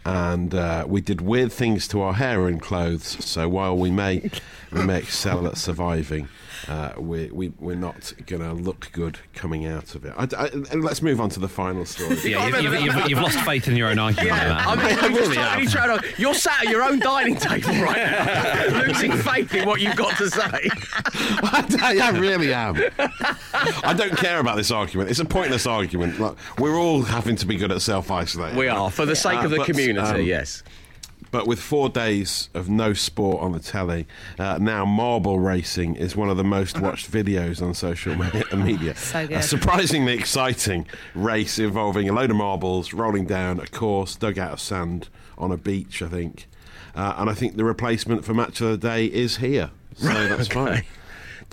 And 0.06 0.54
uh, 0.54 0.86
we 0.88 1.02
did 1.02 1.22
weird 1.22 1.52
things 1.52 1.88
to 1.90 2.02
our 2.02 2.14
hair 2.14 2.48
and 2.48 2.62
clothes. 2.62 3.24
So 3.24 3.48
while 3.48 3.78
we 3.78 3.90
may 3.90 4.30
we 4.72 4.84
may 4.84 5.00
excel 5.00 5.48
at 5.48 5.58
surviving, 5.58 6.28
uh, 6.68 6.94
we, 6.98 7.28
we 7.32 7.50
we're 7.60 7.76
not 7.76 8.14
going 8.26 8.42
to 8.42 8.54
look 8.54 8.90
good 8.92 9.20
coming 9.34 9.66
out 9.66 9.96
of 9.96 10.06
it. 10.06 10.14
I, 10.18 10.28
I- 10.38 10.48
and 10.72 10.84
let's 10.84 11.02
move 11.02 11.20
on 11.22 11.30
to 11.32 11.40
the 11.40 11.48
final 11.48 11.86
story. 11.86 12.18
Yeah, 12.24 12.48
you've, 12.48 12.64
you've, 12.74 12.82
you've, 12.82 13.10
you've 13.10 13.20
lost 13.22 13.40
faith 13.42 13.68
in 13.68 13.76
your 13.76 13.90
own 13.90 14.00
argument, 14.00 14.28
Yeah, 14.36 14.64
I 14.66 14.76
mean, 14.76 14.86
I 14.86 14.90
I'm 15.02 15.14
really 15.14 15.36
just 15.36 15.36
totally 15.36 15.66
am. 15.66 15.68
trying 15.68 16.00
to, 16.00 16.22
You're 16.22 16.34
sat 16.34 16.64
at 16.66 16.70
your 16.72 16.84
own 16.84 17.00
dining 17.00 17.36
table 17.36 17.74
right 17.82 17.98
now, 17.98 18.82
losing 18.88 19.12
faith 19.14 19.54
in 19.54 19.68
what 19.68 19.82
you've 19.82 19.96
got 19.96 20.18
to 20.18 20.30
say. 20.30 20.42
I, 21.46 22.00
I 22.02 22.10
really 22.18 22.54
am. 22.54 22.76
I 23.84 23.94
don't 23.98 24.16
care 24.18 24.40
about 24.40 24.56
this 24.58 24.72
argument. 24.72 25.10
It's 25.10 25.20
a 25.20 25.26
pointless 25.26 25.66
argument. 25.68 26.20
Like, 26.20 26.36
we're 26.60 26.76
all 26.78 27.02
having 27.02 27.36
to 27.38 27.46
be 27.46 27.56
good 27.58 27.72
at 27.72 27.82
self 27.82 28.12
isolating. 28.12 28.58
We 28.58 28.68
are, 28.68 28.90
for 28.90 29.06
the 29.06 29.16
sake 29.16 29.40
Uh, 29.40 29.46
of 29.46 29.52
the 29.52 29.58
but, 29.58 29.66
community, 29.66 30.08
um, 30.08 30.22
yes. 30.22 30.64
But 31.34 31.48
with 31.48 31.60
four 31.60 31.90
days 31.90 32.50
of 32.54 32.70
no 32.70 32.94
sport 32.94 33.42
on 33.42 33.54
the 33.54 33.60
telly, 33.60 34.06
uh, 34.38 34.60
now 34.62 34.86
marble 34.86 35.40
racing 35.40 35.96
is 35.96 36.16
one 36.16 36.30
of 36.30 36.38
the 36.38 36.44
most 36.44 36.80
watched 36.80 37.12
videos 37.12 37.60
on 37.60 37.74
social 37.74 38.16
me- 38.16 38.44
media. 38.64 38.94
So 39.14 39.26
good. 39.28 39.38
A 39.38 39.42
surprisingly 39.42 40.14
exciting 40.14 40.86
race 41.16 41.58
involving 41.58 42.08
a 42.08 42.14
load 42.14 42.30
of 42.30 42.36
marbles 42.36 42.94
rolling 42.94 43.26
down 43.26 43.60
a 43.60 43.66
course 43.66 44.16
dug 44.16 44.38
out 44.38 44.52
of 44.52 44.60
sand 44.60 45.10
on 45.36 45.52
a 45.52 45.58
beach, 45.58 46.04
I 46.04 46.08
think. 46.08 46.46
Uh, 46.94 47.16
and 47.18 47.32
I 47.32 47.34
think 47.34 47.58
the 47.58 47.64
replacement 47.64 48.24
for 48.24 48.36
Match 48.36 48.62
of 48.62 48.70
the 48.70 48.78
Day 48.78 49.06
is 49.08 49.38
here. 49.38 49.72
So 49.96 50.08
that's 50.28 50.50
fine. 50.50 50.84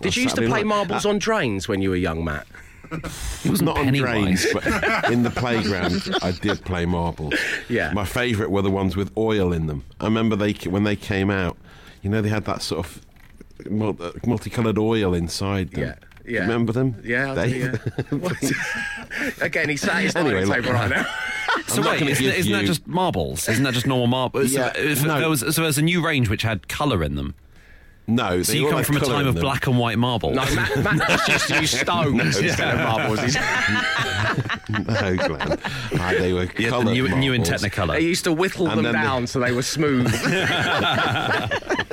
Did 0.03 0.15
you 0.15 0.25
used 0.25 0.37
to 0.37 0.43
play 0.43 0.59
night. 0.59 0.67
marbles 0.67 1.07
on 1.07 1.19
drains 1.19 1.69
when 1.69 1.81
you 1.81 1.89
were 1.89 1.97
young, 1.97 2.23
Matt? 2.23 2.47
It 2.93 3.49
wasn't 3.51 3.69
on 3.71 3.77
Pennywise. 3.85 4.43
drains, 4.43 4.47
but 4.53 5.11
in 5.13 5.23
the 5.23 5.31
playground, 5.31 6.03
I 6.23 6.33
did 6.33 6.65
play 6.65 6.87
marbles. 6.87 7.35
Yeah. 7.69 7.93
My 7.93 8.05
favourite 8.05 8.51
were 8.51 8.63
the 8.63 8.71
ones 8.71 8.97
with 8.97 9.17
oil 9.17 9.53
in 9.53 9.67
them. 9.67 9.85
I 10.01 10.05
remember 10.05 10.37
they 10.37 10.53
when 10.69 10.85
they 10.85 10.97
came 10.97 11.31
out. 11.31 11.57
You 12.03 12.11
know, 12.11 12.21
they 12.23 12.29
had 12.31 12.45
that 12.47 12.63
sort 12.63 12.87
of 12.87 13.01
uh, 14.01 14.11
multicoloured 14.27 14.79
oil 14.79 15.13
inside 15.15 15.71
them. 15.73 15.83
Yeah, 15.85 15.95
yeah. 16.27 16.41
Remember 16.41 16.73
them? 16.73 16.97
Yeah, 17.05 17.33
I 17.33 17.35
They- 17.35 17.59
yeah. 17.61 17.77
Again, 19.41 19.69
he's 19.71 19.83
sat 19.83 19.97
at 19.97 20.03
his 20.05 20.17
Anyway, 20.17 20.35
dining 20.45 20.49
look- 20.49 20.57
table 20.65 20.73
right 20.73 20.91
now. 20.91 21.07
So 21.67 21.83
wait, 21.83 22.01
isn't, 22.03 22.25
isn't 22.25 22.53
that 22.53 22.65
just 22.65 22.87
marbles? 22.87 23.49
Isn't 23.49 23.65
that 23.65 23.75
just 23.75 23.87
normal 23.87 24.07
marbles? 24.07 24.53
Yeah, 24.53 24.73
so, 24.73 24.81
if 24.81 25.05
no. 25.05 25.19
there 25.21 25.29
was, 25.29 25.41
so 25.55 25.63
there's 25.63 25.79
a 25.79 25.83
new 25.83 26.05
range 26.05 26.29
which 26.29 26.43
had 26.43 26.69
colour 26.69 27.03
in 27.03 27.17
them. 27.17 27.35
No, 28.11 28.43
So 28.43 28.53
you 28.53 28.69
come 28.71 28.83
from 28.85 28.97
a 28.97 29.01
time 29.01 29.27
of 29.27 29.35
them. 29.35 29.43
black 29.43 29.67
and 29.67 29.79
white 29.79 29.99
marbles. 29.99 30.37
No, 30.37 30.45
Matt, 30.55 30.77
Matt 30.97 31.21
just 31.27 31.29
used 31.29 31.49
to 31.49 31.61
use 31.61 31.81
stones 31.81 32.37
instead 32.39 32.75
of 32.75 32.81
marbles. 32.81 33.35
No, 34.69 35.17
Glenn. 35.27 35.59
Ah, 35.99 36.13
they 36.19 36.33
were 36.33 36.49
Yeah, 36.59 36.69
coloured 36.71 36.93
new, 36.93 37.09
new 37.17 37.33
in. 37.33 37.43
Technicolor. 37.43 37.95
They 37.95 38.01
used 38.01 38.25
to 38.25 38.33
whittle 38.33 38.69
And 38.69 38.85
them 38.85 38.93
down 38.93 39.23
the- 39.23 39.29
so 39.29 39.41
they 39.41 39.53
were 39.53 39.63
smooth. 39.63 40.13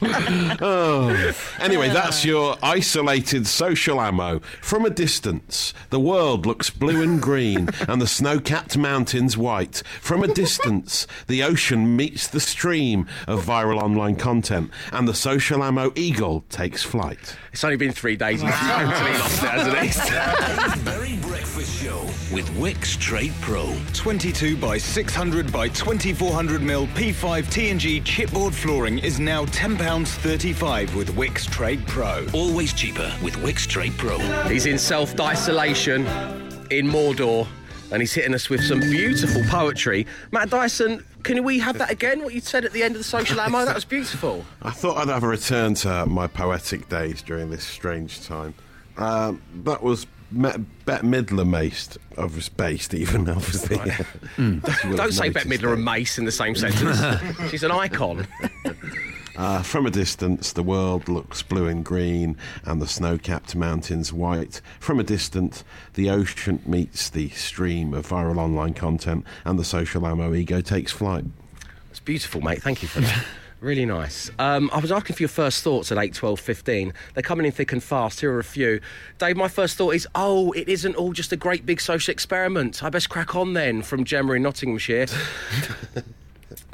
Oh. 0.62 1.32
Anyway, 1.58 1.88
that's 1.88 2.24
your 2.24 2.56
isolated 2.62 3.46
social 3.46 4.00
ammo. 4.00 4.40
From 4.60 4.84
a 4.84 4.90
distance, 4.90 5.72
the 5.90 6.00
world 6.00 6.44
looks 6.46 6.70
blue 6.70 7.02
and 7.02 7.20
green, 7.20 7.68
and 7.88 8.00
the 8.00 8.06
snow 8.06 8.40
capped 8.40 8.76
mountains 8.76 9.36
white. 9.36 9.82
From 10.00 10.22
a 10.22 10.28
distance, 10.28 11.06
the 11.28 11.42
ocean 11.42 11.96
meets 11.96 12.28
the 12.28 12.40
stream 12.40 13.06
of 13.26 13.44
viral 13.44 13.80
online 13.82 14.16
content, 14.16 14.70
and 14.92 15.06
the 15.08 15.14
social 15.14 15.62
ammo 15.62 15.92
eagle 15.94 16.44
takes 16.50 16.82
flight. 16.82 17.36
It's 17.52 17.64
only 17.64 17.76
been 17.76 17.92
three 17.92 18.16
days. 18.16 18.42
He's 18.42 18.50
totally 18.54 19.18
lost 19.18 19.42
it, 19.42 19.48
hasn't 19.48 21.06
he? 21.06 21.19
With 22.32 22.48
Wickes 22.50 22.96
Trade 22.96 23.32
Pro. 23.40 23.76
22 23.92 24.56
by 24.56 24.78
600 24.78 25.52
by 25.52 25.66
2400 25.68 26.62
mil 26.62 26.86
P5 26.88 27.42
TNG 27.46 28.00
chipboard 28.04 28.54
flooring 28.54 29.00
is 29.00 29.18
now 29.18 29.44
£10.35 29.46 30.94
with 30.94 31.16
Wickes 31.16 31.50
Trade 31.50 31.84
Pro. 31.88 32.24
Always 32.32 32.72
cheaper 32.72 33.12
with 33.20 33.34
Wickes 33.38 33.66
Trade 33.66 33.98
Pro. 33.98 34.18
He's 34.48 34.66
in 34.66 34.78
self 34.78 35.18
isolation 35.18 36.06
in 36.70 36.86
Mordor 36.86 37.48
and 37.90 38.00
he's 38.00 38.14
hitting 38.14 38.34
us 38.34 38.48
with 38.48 38.62
some 38.62 38.78
beautiful 38.78 39.42
poetry. 39.48 40.06
Matt 40.30 40.50
Dyson, 40.50 41.04
can 41.24 41.42
we 41.42 41.58
have 41.58 41.78
that 41.78 41.90
again? 41.90 42.22
What 42.22 42.32
you 42.32 42.40
said 42.40 42.64
at 42.64 42.70
the 42.70 42.84
end 42.84 42.94
of 42.94 43.00
the 43.00 43.04
social 43.04 43.40
ammo? 43.40 43.64
That 43.64 43.74
was 43.74 43.84
beautiful. 43.84 44.44
I 44.62 44.70
thought 44.70 44.98
I'd 44.98 45.08
have 45.08 45.24
a 45.24 45.28
return 45.28 45.74
to 45.74 46.06
my 46.06 46.28
poetic 46.28 46.88
days 46.88 47.22
during 47.22 47.50
this 47.50 47.64
strange 47.64 48.24
time. 48.24 48.54
Um, 48.96 49.42
that 49.64 49.82
was 49.82 50.06
me- 50.30 50.64
Bette 50.84 51.06
Midler 51.06 51.50
based, 51.50 51.98
obviously, 52.18 52.54
based 52.56 52.94
even, 52.94 53.28
obviously. 53.28 53.76
You 54.38 54.60
will 54.88 54.96
Don't 54.96 55.12
say 55.12 55.28
Bette 55.30 55.48
noticed 55.48 55.62
Midler 55.62 55.68
that. 55.70 55.72
and 55.74 55.84
Mace 55.84 56.18
in 56.18 56.24
the 56.24 56.32
same 56.32 56.54
sentence. 56.54 57.00
She's 57.50 57.62
an 57.62 57.70
icon. 57.72 58.26
Uh, 59.36 59.62
from 59.62 59.86
a 59.86 59.90
distance, 59.90 60.52
the 60.52 60.62
world 60.62 61.08
looks 61.08 61.42
blue 61.42 61.66
and 61.66 61.82
green, 61.84 62.36
and 62.64 62.82
the 62.82 62.86
snow 62.86 63.16
capped 63.16 63.54
mountains 63.56 64.12
white. 64.12 64.60
From 64.80 65.00
a 65.00 65.04
distance, 65.04 65.64
the 65.94 66.10
ocean 66.10 66.60
meets 66.66 67.08
the 67.08 67.30
stream 67.30 67.94
of 67.94 68.06
viral 68.08 68.36
online 68.38 68.74
content, 68.74 69.24
and 69.46 69.58
the 69.58 69.64
social 69.64 70.06
ammo 70.06 70.34
ego 70.34 70.60
takes 70.60 70.92
flight. 70.92 71.24
It's 71.90 72.00
beautiful, 72.00 72.40
mate. 72.42 72.62
Thank 72.62 72.82
you 72.82 72.88
for 72.88 73.00
that. 73.00 73.24
Really 73.60 73.84
nice. 73.84 74.30
Um, 74.38 74.70
I 74.72 74.78
was 74.78 74.90
asking 74.90 75.16
for 75.16 75.22
your 75.22 75.28
first 75.28 75.62
thoughts 75.62 75.92
at 75.92 75.98
8, 75.98 76.14
12, 76.14 76.40
15. 76.40 76.94
They're 77.12 77.22
coming 77.22 77.44
in 77.44 77.52
thick 77.52 77.72
and 77.72 77.82
fast. 77.82 78.20
Here 78.20 78.32
are 78.32 78.38
a 78.38 78.44
few. 78.44 78.80
Dave, 79.18 79.36
my 79.36 79.48
first 79.48 79.76
thought 79.76 79.94
is, 79.94 80.08
oh, 80.14 80.52
it 80.52 80.66
isn't 80.66 80.94
all 80.94 81.12
just 81.12 81.30
a 81.32 81.36
great 81.36 81.66
big 81.66 81.80
social 81.80 82.10
experiment. 82.10 82.82
I 82.82 82.88
best 82.88 83.10
crack 83.10 83.36
on 83.36 83.52
then 83.52 83.82
from 83.82 84.04
Gemma 84.04 84.32
in 84.32 84.42
Nottinghamshire. 84.42 85.06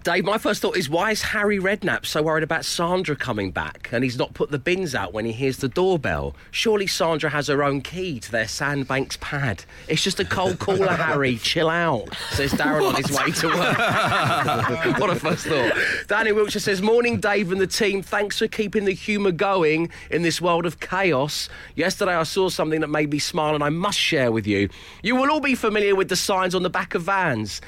Dave, 0.06 0.24
my 0.24 0.38
first 0.38 0.62
thought 0.62 0.76
is 0.76 0.88
why 0.88 1.10
is 1.10 1.20
Harry 1.20 1.58
Redknapp 1.58 2.06
so 2.06 2.22
worried 2.22 2.44
about 2.44 2.64
Sandra 2.64 3.16
coming 3.16 3.50
back 3.50 3.88
and 3.90 4.04
he's 4.04 4.16
not 4.16 4.34
put 4.34 4.52
the 4.52 4.58
bins 4.58 4.94
out 4.94 5.12
when 5.12 5.24
he 5.24 5.32
hears 5.32 5.56
the 5.56 5.66
doorbell? 5.66 6.36
Surely 6.52 6.86
Sandra 6.86 7.28
has 7.28 7.48
her 7.48 7.64
own 7.64 7.80
key 7.80 8.20
to 8.20 8.30
their 8.30 8.46
Sandbanks 8.46 9.18
pad. 9.20 9.64
It's 9.88 10.04
just 10.04 10.20
a 10.20 10.24
cold 10.24 10.60
caller, 10.60 10.86
Harry. 10.92 11.38
Chill 11.38 11.68
out, 11.68 12.14
says 12.30 12.52
Darren 12.52 12.86
on 12.86 12.94
his 12.94 13.10
way 13.10 13.32
to 13.32 13.48
work. 13.48 14.98
what 15.00 15.10
a 15.10 15.16
first 15.16 15.44
thought. 15.48 15.72
Danny 16.06 16.30
Wiltshire 16.30 16.60
says, 16.60 16.80
Morning, 16.80 17.18
Dave 17.18 17.50
and 17.50 17.60
the 17.60 17.66
team. 17.66 18.00
Thanks 18.00 18.38
for 18.38 18.46
keeping 18.46 18.84
the 18.84 18.94
humour 18.94 19.32
going 19.32 19.90
in 20.12 20.22
this 20.22 20.40
world 20.40 20.66
of 20.66 20.78
chaos. 20.78 21.48
Yesterday 21.74 22.14
I 22.14 22.22
saw 22.22 22.48
something 22.48 22.80
that 22.80 22.90
made 22.90 23.10
me 23.10 23.18
smile 23.18 23.56
and 23.56 23.64
I 23.64 23.70
must 23.70 23.98
share 23.98 24.30
with 24.30 24.46
you. 24.46 24.68
You 25.02 25.16
will 25.16 25.32
all 25.32 25.40
be 25.40 25.56
familiar 25.56 25.96
with 25.96 26.10
the 26.10 26.14
signs 26.16 26.54
on 26.54 26.62
the 26.62 26.70
back 26.70 26.94
of 26.94 27.02
vans 27.02 27.60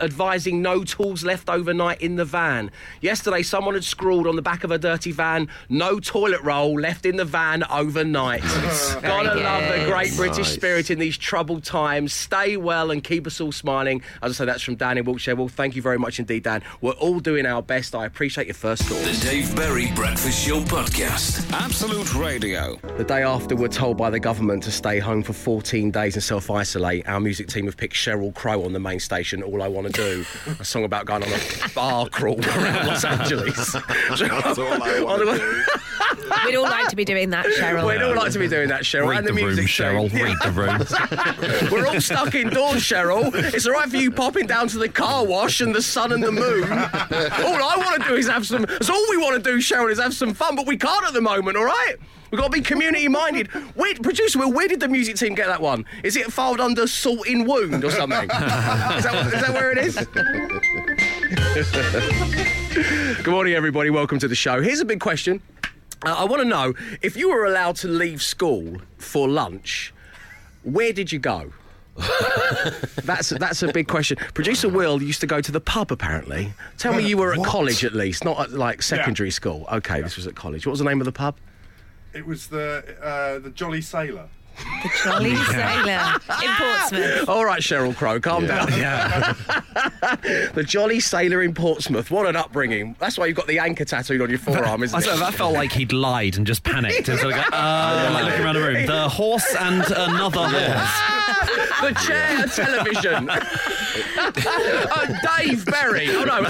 advising 0.00 0.62
no 0.62 0.84
tools 0.84 1.24
left 1.24 1.50
overnight 1.50 1.83
in 1.92 2.16
the 2.16 2.24
van. 2.24 2.70
Yesterday, 3.00 3.42
someone 3.42 3.74
had 3.74 3.84
scrawled 3.84 4.26
on 4.26 4.36
the 4.36 4.42
back 4.42 4.64
of 4.64 4.70
a 4.70 4.78
dirty 4.78 5.12
van, 5.12 5.48
no 5.68 6.00
toilet 6.00 6.40
roll 6.42 6.78
left 6.80 7.06
in 7.06 7.16
the 7.16 7.24
van 7.24 7.62
overnight. 7.70 8.42
Gotta 9.02 9.34
love 9.34 9.62
the 9.78 9.84
great 9.86 10.16
British 10.16 10.38
Nice. 10.38 10.52
spirit 10.54 10.90
in 10.90 10.98
these 10.98 11.16
troubled 11.18 11.64
times. 11.64 12.12
Stay 12.12 12.56
well 12.56 12.90
and 12.90 13.02
keep 13.04 13.26
us 13.26 13.40
all 13.40 13.52
smiling. 13.52 14.02
As 14.22 14.32
I 14.32 14.34
say, 14.34 14.44
that's 14.46 14.62
from 14.62 14.74
Dan 14.76 14.98
in 14.98 15.04
Wiltshire. 15.04 15.36
Well, 15.36 15.48
thank 15.48 15.76
you 15.76 15.82
very 15.82 15.98
much 15.98 16.18
indeed, 16.18 16.42
Dan. 16.44 16.62
We're 16.80 16.92
all 16.92 17.20
doing 17.20 17.46
our 17.46 17.62
best. 17.62 17.94
I 17.94 18.06
appreciate 18.06 18.46
your 18.46 18.54
first 18.54 18.88
The. 18.88 19.20
Dave 19.22 19.54
Berry 19.54 19.90
Breakfast 19.94 20.46
Show 20.46 20.60
podcast. 20.62 21.50
Absolute 21.52 22.14
Radio. 22.14 22.76
The 22.96 23.04
day 23.04 23.22
after 23.22 23.54
we're 23.56 23.68
told 23.68 23.96
by 23.96 24.10
the 24.10 24.20
government 24.20 24.62
to 24.64 24.70
stay 24.70 24.98
home 24.98 25.22
for 25.22 25.32
14 25.32 25.90
days 25.90 26.14
and 26.14 26.22
self 26.22 26.50
isolate, 26.50 27.06
our 27.08 27.20
music 27.20 27.48
team 27.48 27.66
have 27.66 27.76
picked 27.76 27.94
Sheryl 27.94 28.34
Crow 28.34 28.64
on 28.64 28.72
the 28.72 28.80
main 28.80 29.00
station, 29.00 29.42
All 29.42 29.62
I 29.62 29.68
Want 29.68 29.86
to 29.86 29.92
Do, 29.92 30.24
a 30.58 30.64
song 30.64 30.84
about 30.84 31.06
going 31.06 31.22
on 31.22 31.28
a 31.32 31.68
bar 31.74 32.08
crawl 32.08 32.40
around 32.44 32.86
Los 32.86 33.04
Angeles. 33.04 33.72
That's 34.08 34.22
all 34.58 34.82
I 34.82 35.02
want 35.02 35.22
to 35.22 35.36
do. 35.36 35.64
We'd 36.46 36.56
all 36.56 36.62
like 36.62 36.88
to 36.88 36.96
be 36.96 37.04
doing 37.04 37.30
that, 37.30 37.46
Sheryl. 37.46 37.86
We'd 37.86 38.02
all 38.02 38.14
like 38.14 38.32
to 38.32 38.38
be 38.38 38.48
doing 38.48 38.68
that, 38.68 38.82
Sheryl. 38.82 39.08
Read 39.08 39.18
and 39.18 39.28
the, 39.28 39.32
the, 39.32 39.44
room, 39.44 39.54
music 39.56 39.66
Sheryl. 39.66 40.10
team. 40.10 40.24
Read 40.24 40.36
the 40.42 40.50
room. 40.50 41.70
We're 41.72 41.86
all 41.86 42.00
stuck 42.00 42.34
indoors, 42.34 42.82
Sheryl. 42.82 43.32
It's 43.54 43.66
all 43.66 43.72
right 43.72 43.88
for 43.88 43.96
you 43.96 44.10
popping 44.10 44.46
down 44.46 44.68
to 44.68 44.78
the 44.78 44.88
car 44.88 45.24
wash 45.24 45.60
and 45.60 45.74
the 45.74 45.82
sun 45.82 46.12
and 46.12 46.22
the 46.22 46.32
moon. 46.32 46.70
All 46.70 47.62
I 47.62 47.74
want 47.76 48.02
to 48.02 48.08
do 48.08 48.14
is 48.14 48.28
have 48.28 48.46
some. 48.46 48.62
That's 48.62 48.90
all 48.90 49.04
we 49.10 49.16
want 49.16 49.42
to 49.42 49.50
do, 49.50 49.58
Sheryl, 49.58 49.90
is 49.90 49.98
have 50.00 50.14
some 50.14 50.34
fun, 50.34 50.56
but 50.56 50.66
we 50.66 50.76
can't 50.76 51.04
at 51.04 51.12
the 51.12 51.20
moment. 51.20 51.56
All 51.56 51.64
right. 51.64 51.96
We've 52.34 52.40
got 52.40 52.50
to 52.50 52.58
be 52.58 52.62
community 52.62 53.06
minded. 53.06 53.46
Where, 53.76 53.94
producer 53.94 54.40
Will, 54.40 54.52
where 54.52 54.66
did 54.66 54.80
the 54.80 54.88
music 54.88 55.14
team 55.14 55.36
get 55.36 55.46
that 55.46 55.60
one? 55.60 55.84
Is 56.02 56.16
it 56.16 56.32
filed 56.32 56.60
under 56.60 56.88
salt 56.88 57.28
in 57.28 57.44
wound 57.46 57.84
or 57.84 57.92
something? 57.92 58.24
is, 58.24 58.28
that, 58.28 59.30
is 59.32 59.40
that 59.40 59.54
where 59.54 59.70
it 59.70 59.78
is? 59.78 59.94
Good 61.34 63.26
morning, 63.26 63.54
everybody. 63.54 63.90
Welcome 63.90 64.20
to 64.20 64.28
the 64.28 64.36
show. 64.36 64.62
Here's 64.62 64.78
a 64.78 64.84
big 64.84 65.00
question. 65.00 65.42
Uh, 66.06 66.14
I 66.18 66.24
want 66.24 66.42
to 66.42 66.48
know 66.48 66.74
if 67.02 67.16
you 67.16 67.28
were 67.28 67.44
allowed 67.44 67.74
to 67.76 67.88
leave 67.88 68.22
school 68.22 68.78
for 68.98 69.28
lunch, 69.28 69.92
where 70.62 70.92
did 70.92 71.10
you 71.10 71.18
go? 71.18 71.52
that's 73.02 73.30
that's 73.30 73.62
a 73.64 73.72
big 73.72 73.88
question. 73.88 74.16
Producer 74.34 74.68
Will 74.68 75.02
used 75.02 75.20
to 75.22 75.26
go 75.26 75.40
to 75.40 75.50
the 75.50 75.60
pub 75.60 75.90
apparently. 75.90 76.52
Tell 76.78 76.94
me 76.94 77.04
you 77.04 77.16
were 77.16 77.34
at 77.34 77.44
college 77.44 77.84
at 77.84 77.94
least, 77.94 78.24
not 78.24 78.38
at 78.38 78.52
like 78.52 78.82
secondary 78.82 79.30
school. 79.32 79.66
Okay, 79.72 80.02
this 80.02 80.16
was 80.16 80.28
at 80.28 80.36
college. 80.36 80.66
What 80.66 80.72
was 80.72 80.80
the 80.80 80.84
name 80.84 81.00
of 81.00 81.04
the 81.04 81.12
pub? 81.12 81.36
It 82.12 82.26
was 82.26 82.46
the 82.46 82.96
uh, 83.02 83.40
the 83.40 83.50
Jolly 83.50 83.80
Sailor. 83.80 84.28
Jolly 85.02 85.34
Sailor 85.36 86.20
in 86.42 86.50
Portsmouth. 86.56 87.28
All 87.28 87.44
right, 87.44 87.60
Sheryl 87.60 87.94
Crow, 87.96 88.20
calm 88.20 88.46
down. 88.46 88.68
Yeah. 88.72 89.32
the 90.54 90.64
Jolly 90.66 91.00
Sailor 91.00 91.42
in 91.42 91.54
Portsmouth. 91.54 92.10
What 92.10 92.26
an 92.26 92.36
upbringing. 92.36 92.96
That's 92.98 93.18
why 93.18 93.26
you've 93.26 93.36
got 93.36 93.46
the 93.46 93.58
anchor 93.58 93.84
tattooed 93.84 94.20
on 94.20 94.30
your 94.30 94.38
forearm, 94.38 94.82
isn't 94.82 94.98
it? 94.98 95.02
I 95.02 95.04
it? 95.04 95.08
said, 95.16 95.20
that 95.20 95.34
felt 95.34 95.54
like 95.54 95.72
he'd 95.72 95.92
lied 95.92 96.36
and 96.36 96.46
just 96.46 96.62
panicked. 96.62 97.08
And 97.08 97.18
so 97.18 97.28
like, 97.28 97.52
uh, 97.52 97.52
like 98.14 98.24
looking 98.24 98.44
around 98.44 98.54
the 98.56 98.62
room. 98.62 98.86
The 98.86 99.08
horse 99.08 99.54
and 99.56 99.84
another 99.90 100.48
horse. 100.48 101.00
the 101.80 101.92
chair 102.06 102.46
television. 102.46 103.28
uh, 103.30 105.06
Dave 105.38 105.64
Berry. 105.66 106.08
Oh 106.10 106.24
no. 106.24 106.44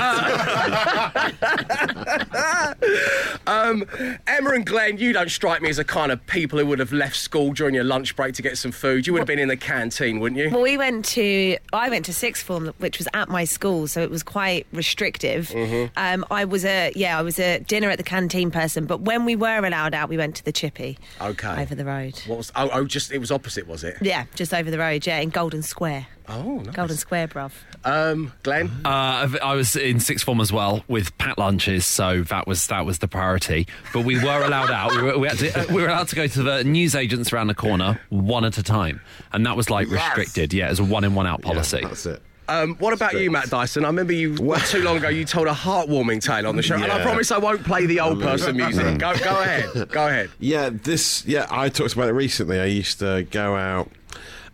Uh, 3.43 3.43
um, 3.64 3.84
Emma 4.26 4.50
and 4.50 4.66
Glenn, 4.66 4.98
you 4.98 5.12
don't 5.12 5.30
strike 5.30 5.62
me 5.62 5.70
as 5.70 5.78
a 5.78 5.84
kind 5.84 6.12
of 6.12 6.24
people 6.26 6.58
who 6.58 6.66
would 6.66 6.78
have 6.78 6.92
left 6.92 7.16
school 7.16 7.52
during 7.52 7.74
your 7.74 7.84
lunch 7.84 8.14
break 8.16 8.34
to 8.34 8.42
get 8.42 8.58
some 8.58 8.72
food. 8.72 9.06
You 9.06 9.12
would 9.14 9.20
have 9.20 9.26
been 9.26 9.38
in 9.38 9.48
the 9.48 9.56
canteen, 9.56 10.20
wouldn't 10.20 10.40
you? 10.40 10.50
Well, 10.50 10.62
we 10.62 10.76
went 10.76 11.04
to, 11.06 11.56
I 11.72 11.88
went 11.88 12.04
to 12.06 12.14
sixth 12.14 12.44
form, 12.44 12.72
which 12.78 12.98
was 12.98 13.08
at 13.14 13.28
my 13.28 13.44
school, 13.44 13.86
so 13.86 14.02
it 14.02 14.10
was 14.10 14.22
quite 14.22 14.66
restrictive. 14.72 15.48
Mm-hmm. 15.48 15.92
Um, 15.96 16.24
I 16.30 16.44
was 16.44 16.64
a, 16.64 16.92
yeah, 16.94 17.18
I 17.18 17.22
was 17.22 17.38
a 17.38 17.60
dinner 17.60 17.90
at 17.90 17.98
the 17.98 18.04
canteen 18.04 18.50
person, 18.50 18.86
but 18.86 19.00
when 19.00 19.24
we 19.24 19.36
were 19.36 19.64
allowed 19.64 19.94
out, 19.94 20.08
we 20.08 20.16
went 20.16 20.36
to 20.36 20.44
the 20.44 20.52
Chippy. 20.52 20.98
Okay. 21.20 21.62
Over 21.62 21.74
the 21.74 21.84
road. 21.84 22.18
What 22.26 22.38
was? 22.38 22.52
Oh, 22.56 22.70
oh, 22.72 22.84
just 22.84 23.12
it 23.12 23.18
was 23.18 23.30
opposite, 23.30 23.66
was 23.66 23.84
it? 23.84 23.96
Yeah, 24.00 24.24
just 24.34 24.52
over 24.52 24.70
the 24.70 24.78
road, 24.78 25.06
yeah, 25.06 25.18
in 25.18 25.30
Golden 25.30 25.62
Square. 25.62 26.06
Oh, 26.26 26.58
nice. 26.60 26.74
Golden 26.74 26.96
Square, 26.96 27.28
bruv. 27.28 27.52
Um, 27.84 28.32
Glenn. 28.42 28.70
Uh, 28.84 29.28
I 29.42 29.54
was 29.54 29.76
in 29.76 30.00
sixth 30.00 30.24
form 30.24 30.40
as 30.40 30.50
well 30.50 30.82
with 30.88 31.16
packed 31.18 31.38
lunches, 31.38 31.84
so 31.84 32.22
that 32.22 32.46
was 32.46 32.66
that 32.68 32.86
was 32.86 33.00
the 33.00 33.08
priority. 33.08 33.53
But 33.92 34.04
we 34.04 34.16
were 34.22 34.42
allowed 34.44 34.70
out. 34.70 34.92
We 34.92 35.02
were, 35.02 35.18
we, 35.18 35.28
had 35.28 35.38
to, 35.38 35.66
we 35.72 35.82
were 35.82 35.88
allowed 35.88 36.08
to 36.08 36.16
go 36.16 36.26
to 36.26 36.42
the 36.42 36.64
news 36.64 36.94
agents 36.94 37.32
around 37.32 37.48
the 37.48 37.54
corner 37.54 38.00
one 38.10 38.44
at 38.44 38.58
a 38.58 38.62
time, 38.62 39.00
and 39.32 39.46
that 39.46 39.56
was 39.56 39.70
like 39.70 39.88
restricted. 39.88 40.52
Yeah, 40.52 40.66
it 40.66 40.70
was 40.70 40.80
a 40.80 40.84
one 40.84 41.04
in 41.04 41.14
one 41.14 41.26
out 41.26 41.42
policy. 41.42 41.78
Yeah, 41.82 41.88
that's 41.88 42.06
it. 42.06 42.22
Um, 42.46 42.74
what 42.76 42.92
about 42.92 43.18
you, 43.18 43.30
Matt 43.30 43.48
Dyson? 43.48 43.84
I 43.84 43.88
remember 43.88 44.12
you 44.12 44.34
not 44.34 44.60
too 44.66 44.82
long 44.82 44.98
ago. 44.98 45.08
You 45.08 45.24
told 45.24 45.46
a 45.46 45.52
heartwarming 45.52 46.22
tale 46.22 46.46
on 46.46 46.56
the 46.56 46.62
show, 46.62 46.74
and 46.74 46.92
I 46.92 47.02
promise 47.02 47.30
I 47.30 47.38
won't 47.38 47.64
play 47.64 47.86
the 47.86 48.00
old 48.00 48.20
person 48.20 48.56
music. 48.56 48.98
Go, 48.98 49.16
go 49.18 49.40
ahead. 49.40 49.88
Go 49.90 50.06
ahead. 50.06 50.30
Yeah, 50.40 50.68
this. 50.70 51.24
Yeah, 51.26 51.46
I 51.50 51.68
talked 51.70 51.94
about 51.94 52.08
it 52.08 52.12
recently. 52.12 52.60
I 52.60 52.66
used 52.66 52.98
to 52.98 53.26
go 53.30 53.56
out 53.56 53.90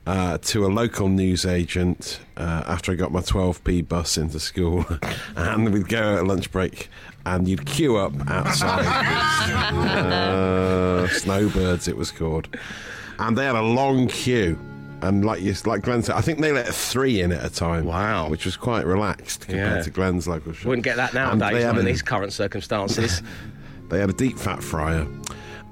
uh, 0.06 0.38
to 0.38 0.66
a 0.66 0.68
local 0.68 1.08
newsagent 1.08 2.20
uh, 2.36 2.62
after 2.66 2.92
I 2.92 2.94
got 2.94 3.10
my 3.12 3.20
12p 3.20 3.88
bus 3.88 4.16
into 4.16 4.38
school, 4.38 4.86
and 5.36 5.72
we'd 5.72 5.88
go 5.88 5.98
out 6.00 6.18
at 6.18 6.26
lunch 6.26 6.50
break, 6.52 6.88
and 7.26 7.46
you'd 7.48 7.66
queue 7.66 7.96
up 7.96 8.12
outside. 8.28 8.84
uh, 9.74 11.08
Snowbirds, 11.08 11.88
it 11.88 11.96
was 11.96 12.10
called, 12.10 12.48
and 13.18 13.36
they 13.36 13.44
had 13.44 13.56
a 13.56 13.62
long 13.62 14.08
queue. 14.08 14.58
And 15.02 15.24
like 15.24 15.40
you, 15.40 15.54
like 15.64 15.80
Glenn 15.82 16.02
said, 16.02 16.14
I 16.16 16.20
think 16.20 16.40
they 16.40 16.52
let 16.52 16.66
three 16.68 17.22
in 17.22 17.32
at 17.32 17.42
a 17.42 17.48
time. 17.48 17.86
Wow. 17.86 18.28
which 18.28 18.44
was 18.44 18.56
quite 18.56 18.84
relaxed 18.84 19.46
compared 19.46 19.76
Yeah. 19.78 19.82
to 19.82 19.90
Glenn's 19.90 20.28
local 20.28 20.52
shop. 20.52 20.66
Wouldn't 20.66 20.84
get 20.84 20.96
that 20.96 21.14
And 21.14 21.40
they 21.40 21.46
nowadays 21.46 21.62
had 21.62 21.68
under 21.70 21.80
a- 21.80 21.84
these 21.84 22.02
current 22.02 22.32
circumstances. 22.34 23.22
they 23.88 23.98
had 23.98 24.10
a 24.10 24.14
deep 24.14 24.38
fat 24.38 24.62
fryer, 24.62 25.06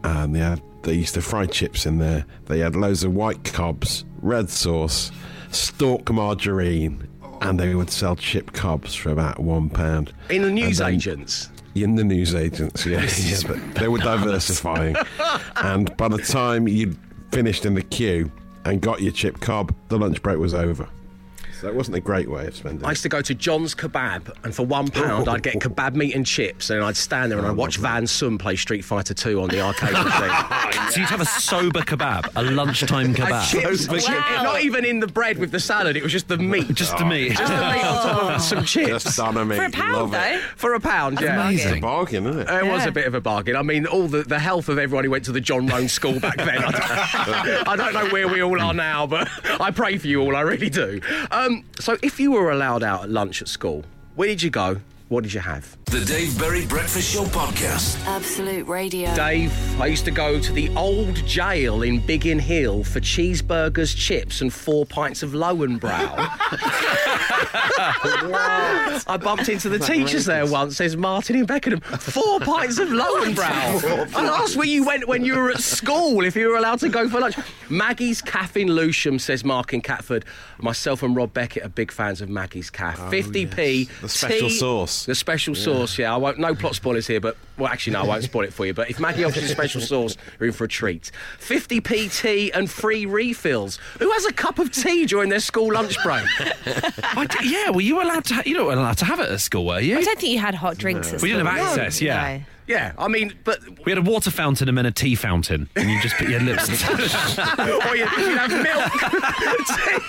and 0.02 0.34
they 0.34 0.38
had 0.40 0.62
they 0.82 0.94
used 0.94 1.12
to 1.14 1.20
fry 1.20 1.44
chips 1.44 1.84
in 1.84 1.98
there. 1.98 2.24
They 2.46 2.60
had 2.60 2.74
loads 2.74 3.04
of 3.04 3.12
white 3.12 3.44
cobs, 3.44 4.04
red 4.22 4.48
sauce, 4.48 5.10
stalk 5.50 6.10
margarine, 6.10 7.06
and 7.40 7.58
they 7.58 7.74
would 7.74 7.90
sell 7.90 8.16
chip 8.16 8.52
cobs 8.52 8.94
for 8.94 9.10
about 9.10 9.38
one 9.40 9.70
pound. 9.70 10.12
In 10.30 10.42
the 10.42 10.50
newsagents. 10.50 11.50
in 11.74 11.94
the 11.94 12.04
newsagents, 12.04 12.84
yeah, 12.86 13.06
but 13.46 13.74
they 13.74 13.88
were 13.88 13.98
diversifying. 13.98 14.96
and 15.56 15.96
by 15.96 16.08
the 16.08 16.18
time 16.18 16.66
you'd 16.66 16.96
finished 17.30 17.64
in 17.66 17.74
the 17.74 17.82
queue 17.82 18.30
and 18.64 18.80
got 18.80 19.00
your 19.00 19.12
chip 19.12 19.40
cob, 19.40 19.74
the 19.88 19.98
lunch 19.98 20.22
break 20.22 20.38
was 20.38 20.54
over. 20.54 20.88
So 21.60 21.66
it 21.66 21.74
wasn't 21.74 21.96
a 21.96 22.00
great 22.00 22.30
way 22.30 22.46
of 22.46 22.54
spending. 22.54 22.84
I 22.84 22.90
used 22.90 23.02
to 23.02 23.08
go 23.08 23.20
to 23.20 23.34
John's 23.34 23.74
Kebab, 23.74 24.32
and 24.44 24.54
for 24.54 24.64
one 24.64 24.88
pound, 24.88 25.28
I'd 25.28 25.42
get 25.42 25.54
kebab 25.56 25.94
meat 25.94 26.14
and 26.14 26.24
chips, 26.24 26.70
and 26.70 26.82
I'd 26.84 26.96
stand 26.96 27.32
there 27.32 27.38
and 27.38 27.46
I'd 27.48 27.56
watch 27.56 27.78
Van 27.78 28.06
Sun 28.06 28.38
play 28.38 28.54
Street 28.54 28.82
Fighter 28.82 29.12
2 29.12 29.40
on 29.42 29.48
the 29.48 29.60
arcade 29.60 29.92
machine. 29.92 30.54
So 30.88 31.00
you'd 31.00 31.08
have 31.10 31.20
a 31.20 31.26
sober 31.26 31.80
kebab, 31.80 32.30
a 32.34 32.42
lunchtime 32.42 33.14
kebab. 33.14 33.50
chips, 33.50 33.84
Sober 33.84 33.98
chip- 34.00 34.14
kebab. 34.14 34.42
not 34.42 34.60
even 34.62 34.84
in 34.86 35.00
the 35.00 35.06
bread 35.06 35.36
with 35.38 35.50
the 35.50 35.60
salad, 35.60 35.96
it 35.96 36.02
was 36.02 36.12
just 36.12 36.28
the 36.28 36.38
meat. 36.38 36.72
Just 36.74 36.96
to 36.96 37.04
me. 37.04 37.28
Just 37.30 37.52
the 37.52 37.60
meat 37.72 37.84
on 37.84 38.02
top 38.02 38.22
of 38.36 38.40
some 38.50 38.64
chips. 38.64 39.04
Just 39.04 39.16
done, 39.18 39.36
I 39.36 39.44
mean, 39.44 39.58
For 39.58 39.64
a 39.66 39.70
pound, 39.70 39.92
love 39.92 40.14
it. 40.14 40.16
though. 40.16 40.38
For 40.56 40.74
a 40.74 40.80
pound, 40.80 41.20
yeah. 41.20 41.42
amazing. 41.44 41.68
It's 41.68 41.78
a 41.78 41.80
bargain, 41.82 42.26
isn't 42.26 42.40
it? 42.40 42.48
It 42.48 42.66
was 42.70 42.86
a 42.86 42.90
bit 42.92 43.06
of 43.06 43.14
a 43.14 43.20
bargain. 43.20 43.56
I 43.56 43.62
mean, 43.62 43.86
all 43.86 44.06
the, 44.08 44.22
the 44.22 44.38
health 44.38 44.68
of 44.70 44.78
everyone 44.78 45.04
who 45.04 45.10
went 45.10 45.24
to 45.26 45.32
the 45.32 45.40
John 45.42 45.66
Roan 45.66 45.88
school 45.88 46.18
back 46.20 46.36
then. 46.38 46.58
I 46.64 46.70
don't, 46.70 47.68
I 47.68 47.76
don't 47.76 47.92
know 47.92 48.08
where 48.10 48.28
we 48.28 48.40
all 48.42 48.58
are 48.60 48.72
now, 48.74 49.06
but 49.06 49.28
I 49.60 49.70
pray 49.72 49.98
for 49.98 50.06
you 50.06 50.22
all. 50.22 50.36
I 50.36 50.40
really 50.40 50.70
do. 50.70 51.00
Um, 51.30 51.47
Um, 51.48 51.64
so, 51.80 51.96
if 52.02 52.20
you 52.20 52.32
were 52.32 52.50
allowed 52.50 52.82
out 52.82 53.04
at 53.04 53.10
lunch 53.10 53.40
at 53.40 53.48
school, 53.48 53.82
where 54.16 54.28
did 54.28 54.42
you 54.42 54.50
go? 54.50 54.76
What 55.08 55.22
did 55.22 55.32
you 55.32 55.40
have? 55.40 55.78
The 55.86 56.04
Dave 56.04 56.38
Berry 56.38 56.66
Breakfast 56.66 57.10
Show 57.10 57.24
podcast. 57.24 57.98
Absolute 58.04 58.68
Radio. 58.68 59.14
Dave, 59.14 59.50
I 59.80 59.86
used 59.86 60.04
to 60.04 60.10
go 60.10 60.38
to 60.38 60.52
the 60.52 60.68
old 60.76 61.14
jail 61.24 61.80
in 61.82 62.04
Biggin 62.04 62.38
Hill 62.38 62.84
for 62.84 63.00
cheeseburgers, 63.00 63.96
chips, 63.96 64.42
and 64.42 64.52
four 64.52 64.84
pints 64.84 65.22
of 65.22 65.30
Löwenbräu. 65.30 66.28
I 69.06 69.18
bumped 69.20 69.48
into 69.48 69.68
the 69.68 69.78
teachers 69.78 70.24
there 70.26 70.46
once, 70.46 70.76
says 70.76 70.96
Martin 70.96 71.36
in 71.36 71.46
Beckenham. 71.46 71.80
Four 71.80 72.40
pints 72.40 72.78
of 72.78 72.88
Löwenbräu. 72.88 74.14
I 74.16 74.26
asked 74.26 74.56
where 74.56 74.66
you 74.66 74.84
went 74.84 75.06
when 75.08 75.24
you 75.24 75.36
were 75.36 75.50
at 75.50 75.60
school, 75.60 76.24
if 76.24 76.36
you 76.36 76.48
were 76.48 76.56
allowed 76.56 76.80
to 76.80 76.88
go 76.88 77.08
for 77.08 77.20
lunch. 77.20 77.36
Maggie's 77.68 78.22
Caff 78.22 78.56
in 78.56 78.68
Lewisham, 78.68 79.18
says 79.18 79.44
Mark 79.44 79.72
in 79.72 79.80
Catford. 79.80 80.24
Myself 80.60 81.02
and 81.02 81.14
Rob 81.14 81.32
Beckett 81.32 81.64
are 81.64 81.68
big 81.68 81.92
fans 81.92 82.20
of 82.20 82.28
Maggie's 82.28 82.70
Caff. 82.70 82.98
50p. 82.98 84.00
The 84.00 84.08
special 84.08 84.48
tea- 84.48 84.58
sauce. 84.58 85.06
The 85.06 85.14
special 85.14 85.54
sauce, 85.54 85.98
yeah. 85.98 86.12
I 86.12 86.16
won't. 86.16 86.38
No 86.38 86.54
plot 86.54 86.74
spoilers 86.74 87.06
here, 87.06 87.20
but 87.20 87.36
well, 87.56 87.68
actually, 87.68 87.94
no, 87.94 88.02
I 88.02 88.06
won't 88.06 88.22
spoil 88.24 88.44
it 88.44 88.52
for 88.52 88.66
you. 88.66 88.74
But 88.74 88.88
if 88.90 89.00
Maggie 89.00 89.24
offers 89.24 89.42
a 89.42 89.48
special 89.48 89.80
sauce, 89.80 90.16
you're 90.38 90.48
in 90.48 90.52
for 90.52 90.64
a 90.64 90.68
treat. 90.68 91.10
50p 91.40 92.20
tea 92.20 92.52
and 92.52 92.70
free 92.70 93.04
refills. 93.06 93.78
Who 93.98 94.10
has 94.12 94.24
a 94.26 94.32
cup 94.32 94.58
of 94.58 94.70
tea 94.72 95.06
during 95.06 95.28
their 95.28 95.40
school 95.40 95.72
lunch 95.72 95.96
break? 96.02 96.24
I 97.16 97.26
yeah, 97.42 97.70
were 97.70 97.80
you 97.80 98.02
allowed 98.02 98.24
to? 98.26 98.34
Ha- 98.34 98.42
you 98.46 98.54
know, 98.54 98.70
allowed 98.70 98.98
to 98.98 99.04
have 99.04 99.20
it 99.20 99.30
at 99.30 99.40
school, 99.40 99.66
were 99.66 99.80
you? 99.80 99.98
I 99.98 100.02
don't 100.02 100.18
think 100.18 100.32
you 100.32 100.38
had 100.38 100.54
hot 100.54 100.78
drinks 100.78 101.12
at 101.12 101.20
school. 101.20 101.22
We 101.22 101.32
didn't 101.32 101.46
school. 101.46 101.58
have 101.58 101.78
access, 101.78 102.00
yeah. 102.00 102.38
No. 102.38 102.44
Yeah, 102.68 102.92
I 102.98 103.08
mean, 103.08 103.34
but 103.44 103.60
We 103.84 103.90
had 103.92 103.98
a 103.98 104.02
water 104.02 104.30
fountain 104.30 104.68
and 104.68 104.76
then 104.76 104.86
a 104.86 104.92
tea 104.92 105.14
fountain, 105.14 105.68
and 105.74 105.90
you 105.90 106.00
just 106.02 106.16
put 106.16 106.28
your 106.28 106.40
lips. 106.40 106.68
or 107.58 107.96
you, 107.96 108.04
you 108.18 108.36
have 108.36 108.50
milk, 108.62 108.92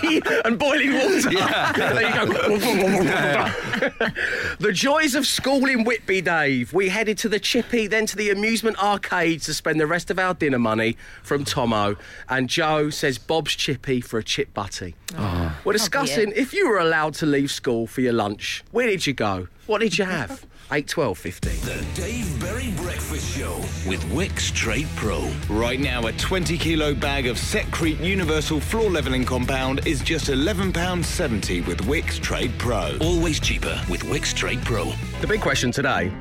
tea, 0.00 0.22
and 0.44 0.58
boiling 0.58 0.92
water. 0.92 1.30
There 1.30 2.08
you 2.08 2.14
go. 2.14 2.26
the 4.60 4.72
joys 4.72 5.14
of 5.14 5.26
school 5.26 5.66
in 5.68 5.84
Whitby, 5.84 6.20
Dave. 6.20 6.72
We 6.74 6.90
headed 6.90 7.16
to 7.18 7.28
the 7.28 7.40
Chippy, 7.40 7.86
then 7.86 8.04
to 8.06 8.16
the 8.16 8.30
amusement 8.30 8.82
arcade 8.82 9.40
to 9.42 9.54
spend 9.54 9.80
the 9.80 9.86
rest 9.86 10.10
of 10.10 10.18
our 10.18 10.34
dinner 10.34 10.58
money 10.58 10.98
from 11.22 11.44
Tomo. 11.44 11.96
And 12.28 12.48
Joe 12.48 12.90
says 12.90 13.16
Bob's 13.18 13.54
Chippy 13.54 14.00
for 14.00 14.18
a 14.18 14.24
chip 14.24 14.52
butty. 14.52 14.94
Oh. 15.16 15.56
We're 15.64 15.72
discussing 15.72 16.32
if 16.36 16.52
you 16.52 16.68
were 16.68 16.78
allowed 16.78 17.14
to 17.14 17.26
leave 17.26 17.50
school 17.50 17.86
for 17.86 18.02
your 18.02 18.12
lunch, 18.12 18.62
where 18.70 18.86
did 18.86 19.06
you 19.06 19.14
go? 19.14 19.48
What 19.70 19.82
did 19.82 19.96
you 19.96 20.04
have? 20.04 20.44
8, 20.72 20.88
12, 20.88 21.16
15. 21.16 21.52
The 21.60 21.86
Dave 21.94 22.40
Berry 22.40 22.72
Breakfast 22.72 23.38
Show 23.38 23.54
with 23.88 24.02
Wickes 24.10 24.52
Trade 24.52 24.88
Pro. 24.96 25.30
Right 25.48 25.78
now, 25.78 26.08
a 26.08 26.12
20 26.12 26.58
kilo 26.58 26.92
bag 26.92 27.28
of 27.28 27.36
Setcrete 27.36 28.04
Universal 28.04 28.58
Floor 28.58 28.90
Leveling 28.90 29.24
Compound 29.24 29.86
is 29.86 30.00
just 30.00 30.26
£11.70 30.26 31.68
with 31.68 31.82
Wickes 31.82 32.18
Trade 32.20 32.50
Pro. 32.58 32.98
Always 33.00 33.38
cheaper 33.38 33.80
with 33.88 34.02
Wickes 34.02 34.34
Trade 34.34 34.60
Pro. 34.64 34.92
The 35.20 35.28
big 35.28 35.40
question 35.40 35.70
today 35.70 36.12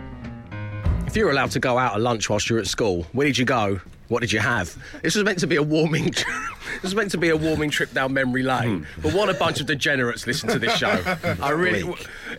if 1.08 1.18
you 1.18 1.26
were 1.26 1.32
allowed 1.32 1.50
to 1.50 1.60
go 1.60 1.80
out 1.80 1.96
at 1.96 2.02
lunch 2.02 2.30
whilst 2.30 2.52
you're 2.52 2.60
at 2.60 2.68
school, 2.68 3.08
where 3.14 3.26
did 3.26 3.36
you 3.36 3.46
go? 3.46 3.82
What 4.10 4.22
did 4.22 4.32
you 4.32 4.40
have? 4.40 4.76
This 5.04 5.14
was 5.14 5.24
meant 5.24 5.38
to 5.40 5.48
be 5.48 5.56
a 5.56 5.64
warming. 5.64 6.06
this 6.12 6.82
was 6.82 6.96
meant 6.96 7.12
to 7.12 7.20
be 7.20 7.30
a 7.30 7.38
warming 7.38 7.70
trip 7.70 7.94
down 7.94 8.12
memory 8.12 8.42
lane. 8.42 8.88
But 9.04 9.14
what 9.14 9.30
a 9.30 9.36
bunch 9.36 9.62
of 9.62 9.68
degenerates 9.68 10.26
listen 10.26 10.50
to 10.50 10.58
this 10.58 10.76
show. 10.76 11.02
I 11.42 11.52
really. 11.52 11.88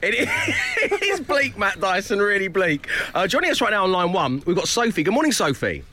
It 0.02 0.14
is, 0.14 0.28
it 0.92 1.02
is 1.02 1.20
bleak, 1.20 1.56
Matt 1.56 1.80
Dyson. 1.80 2.18
Really 2.18 2.48
bleak. 2.48 2.88
Uh, 3.14 3.28
joining 3.28 3.52
us 3.52 3.60
right 3.60 3.70
now 3.70 3.84
on 3.84 3.92
line 3.92 4.12
one, 4.12 4.42
we've 4.46 4.56
got 4.56 4.66
Sophie. 4.66 5.04
Good 5.04 5.14
morning, 5.14 5.30
Sophie. 5.30 5.84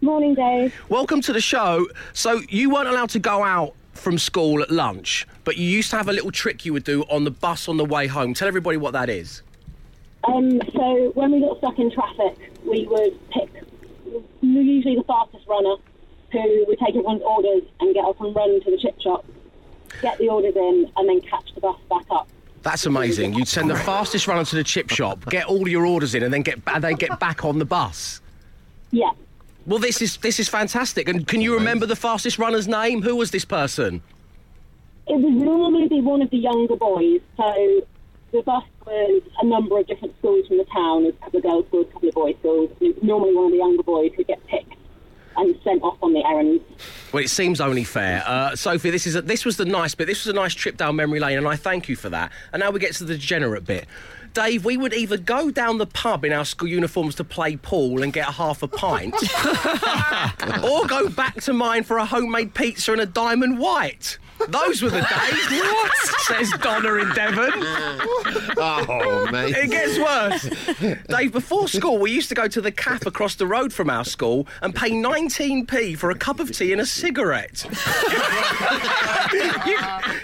Morning, 0.00 0.34
Dave. 0.34 0.72
Welcome 0.88 1.22
to 1.22 1.32
the 1.32 1.40
show. 1.40 1.88
So 2.12 2.40
you 2.48 2.70
weren't 2.70 2.88
allowed 2.88 3.10
to 3.10 3.18
go 3.18 3.42
out 3.42 3.74
from 3.94 4.16
school 4.16 4.62
at 4.62 4.70
lunch, 4.70 5.26
but 5.42 5.56
you 5.56 5.68
used 5.68 5.90
to 5.90 5.96
have 5.96 6.08
a 6.08 6.12
little 6.12 6.30
trick 6.30 6.64
you 6.64 6.72
would 6.72 6.84
do 6.84 7.02
on 7.10 7.24
the 7.24 7.32
bus 7.32 7.68
on 7.68 7.78
the 7.78 7.84
way 7.84 8.06
home. 8.06 8.32
Tell 8.32 8.46
everybody 8.46 8.76
what 8.76 8.92
that 8.92 9.10
is. 9.10 9.42
Um, 10.22 10.60
so 10.72 11.10
when 11.14 11.32
we 11.32 11.40
got 11.40 11.58
stuck 11.58 11.80
in 11.80 11.90
traffic, 11.90 12.52
we 12.64 12.86
would 12.86 13.18
pick 13.30 13.67
usually 14.40 14.96
the 14.96 15.04
fastest 15.04 15.46
runner 15.46 15.76
who 16.32 16.64
would 16.66 16.78
take 16.78 16.90
everyone's 16.90 17.22
orders 17.22 17.62
and 17.80 17.94
get 17.94 18.04
up 18.04 18.20
and 18.20 18.34
run 18.34 18.60
to 18.62 18.70
the 18.70 18.76
chip 18.76 19.00
shop, 19.00 19.24
get 20.02 20.18
the 20.18 20.28
orders 20.28 20.54
in, 20.54 20.90
and 20.96 21.08
then 21.08 21.20
catch 21.22 21.54
the 21.54 21.60
bus 21.60 21.76
back 21.88 22.04
up. 22.10 22.28
That's 22.62 22.86
amazing. 22.86 23.34
You'd 23.34 23.48
send 23.48 23.70
the 23.70 23.76
fastest 23.76 24.26
runner 24.26 24.44
to 24.44 24.56
the 24.56 24.64
chip 24.64 24.90
shop, 24.90 25.24
get 25.30 25.46
all 25.46 25.68
your 25.68 25.86
orders 25.86 26.14
in, 26.14 26.22
and 26.22 26.32
then 26.32 26.42
get 26.42 26.58
and 26.66 26.82
then 26.82 26.94
get 26.94 27.18
back 27.20 27.44
on 27.44 27.58
the 27.58 27.64
bus. 27.64 28.20
Yeah. 28.90 29.10
Well, 29.66 29.78
this 29.78 30.02
is 30.02 30.16
this 30.18 30.40
is 30.40 30.48
fantastic. 30.48 31.08
And 31.08 31.26
can 31.26 31.40
you 31.40 31.54
remember 31.54 31.86
the 31.86 31.96
fastest 31.96 32.38
runner's 32.38 32.66
name? 32.66 33.02
Who 33.02 33.16
was 33.16 33.30
this 33.30 33.44
person? 33.44 34.02
It 35.06 35.18
would 35.18 35.32
normally 35.32 35.88
be 35.88 36.00
one 36.00 36.20
of 36.20 36.30
the 36.30 36.38
younger 36.38 36.76
boys. 36.76 37.20
So 37.36 37.82
the 38.32 38.42
bus 38.42 38.64
was 38.88 39.22
a 39.40 39.46
number 39.46 39.78
of 39.78 39.86
different 39.86 40.16
schools 40.18 40.46
from 40.46 40.58
the 40.58 40.64
town. 40.64 41.02
There's 41.02 41.14
a 41.14 41.24
couple 41.24 41.38
of 41.38 41.42
girls' 41.44 41.66
schools, 41.66 41.86
a 41.88 41.92
couple 41.92 42.08
of 42.08 42.14
boys' 42.14 42.34
schools. 42.40 42.70
It 42.80 43.02
normally 43.02 43.34
one 43.34 43.46
of 43.46 43.52
the 43.52 43.58
younger 43.58 43.82
boys 43.82 44.12
who 44.16 44.24
get 44.24 44.44
picked 44.46 44.74
and 45.36 45.56
sent 45.62 45.82
off 45.82 45.98
on 46.02 46.12
the 46.14 46.24
errands. 46.26 46.62
Well, 47.12 47.22
it 47.22 47.28
seems 47.28 47.60
only 47.60 47.84
fair. 47.84 48.22
Uh, 48.26 48.56
Sophie, 48.56 48.90
this 48.90 49.06
is 49.06 49.14
a, 49.14 49.22
this 49.22 49.44
was 49.44 49.56
the 49.56 49.64
nice 49.64 49.94
bit. 49.94 50.06
This 50.06 50.24
was 50.24 50.32
a 50.34 50.36
nice 50.36 50.54
trip 50.54 50.76
down 50.76 50.96
memory 50.96 51.20
lane, 51.20 51.38
and 51.38 51.46
I 51.46 51.56
thank 51.56 51.88
you 51.88 51.96
for 51.96 52.08
that. 52.08 52.32
And 52.52 52.60
now 52.60 52.70
we 52.70 52.80
get 52.80 52.94
to 52.94 53.04
the 53.04 53.14
degenerate 53.14 53.64
bit. 53.64 53.86
Dave, 54.34 54.64
we 54.64 54.76
would 54.76 54.92
either 54.92 55.16
go 55.16 55.50
down 55.50 55.78
the 55.78 55.86
pub 55.86 56.24
in 56.24 56.32
our 56.32 56.44
school 56.44 56.68
uniforms 56.68 57.14
to 57.16 57.24
play 57.24 57.56
pool 57.56 58.02
and 58.02 58.12
get 58.12 58.28
a 58.28 58.32
half 58.32 58.62
a 58.62 58.68
pint, 58.68 59.14
or 60.64 60.86
go 60.86 61.08
back 61.08 61.40
to 61.42 61.52
mine 61.52 61.82
for 61.82 61.98
a 61.98 62.04
homemade 62.04 62.54
pizza 62.54 62.92
and 62.92 63.00
a 63.00 63.06
diamond 63.06 63.58
white. 63.58 64.18
Those 64.48 64.82
were 64.82 64.90
the 64.90 65.00
days. 65.00 65.62
what? 65.62 65.92
Says 66.20 66.52
Donna 66.62 66.94
in 66.94 67.08
Devon. 67.14 67.50
Oh, 68.56 69.28
mate. 69.32 69.56
It 69.56 69.70
gets 69.70 69.98
worse. 69.98 70.48
Dave, 71.08 71.32
before 71.32 71.68
school, 71.68 71.98
we 71.98 72.10
used 72.12 72.28
to 72.28 72.34
go 72.34 72.46
to 72.48 72.60
the 72.60 72.70
cafe 72.72 73.08
across 73.08 73.34
the 73.36 73.46
road 73.46 73.72
from 73.72 73.90
our 73.90 74.04
school 74.04 74.46
and 74.62 74.74
pay 74.74 74.90
19p 74.90 75.96
for 75.96 76.10
a 76.10 76.14
cup 76.14 76.40
of 76.40 76.52
tea 76.56 76.72
and 76.72 76.80
a 76.80 76.86
cigarette. 76.86 77.64
you, 79.66 79.78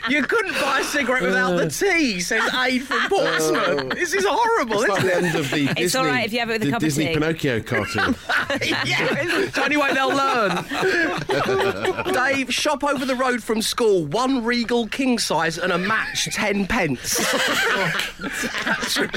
you 0.08 0.22
couldn't 0.22 0.54
buy 0.54 0.80
a 0.80 0.84
cigarette 0.84 1.22
without 1.22 1.56
the 1.56 1.66
uh. 1.66 1.68
tea, 1.70 2.20
says 2.20 2.42
Aid 2.54 2.82
from 2.82 3.08
Portsmouth. 3.08 3.80
Oh. 3.84 3.88
This 3.94 4.12
is 4.14 4.24
horrible, 4.28 4.82
It's 4.82 4.88
like 4.90 5.04
isn't 5.04 5.06
the 5.06 5.12
it? 5.12 5.24
end 5.24 5.36
of 5.36 5.50
the 5.50 5.64
It's 5.64 5.74
Disney, 5.74 6.00
all 6.00 6.06
right 6.06 6.26
if 6.26 6.32
you 6.32 6.38
have 6.40 6.50
it 6.50 6.54
with 6.54 6.62
a 6.62 6.64
the 6.66 6.70
cup 6.72 6.78
of 6.78 6.82
tea. 6.82 6.86
Disney 6.86 7.06
tea. 7.06 7.14
Pinocchio 7.14 7.60
cartoon. 7.62 8.16
yeah, 8.84 9.06
it's 9.20 9.54
the 9.54 9.62
only 9.64 9.76
way 9.76 9.92
they'll 9.94 10.08
learn. 10.08 10.64
Dave, 12.12 12.52
shop 12.52 12.84
over 12.84 13.04
the 13.04 13.14
road 13.14 13.42
from 13.42 13.62
school, 13.62 14.03
one 14.04 14.44
Regal 14.44 14.86
king 14.88 15.18
size 15.18 15.58
and 15.58 15.72
a 15.72 15.78
match, 15.78 16.28
10 16.32 16.66
pence. 16.66 17.16
that's, 18.64 18.94
from, 18.96 19.10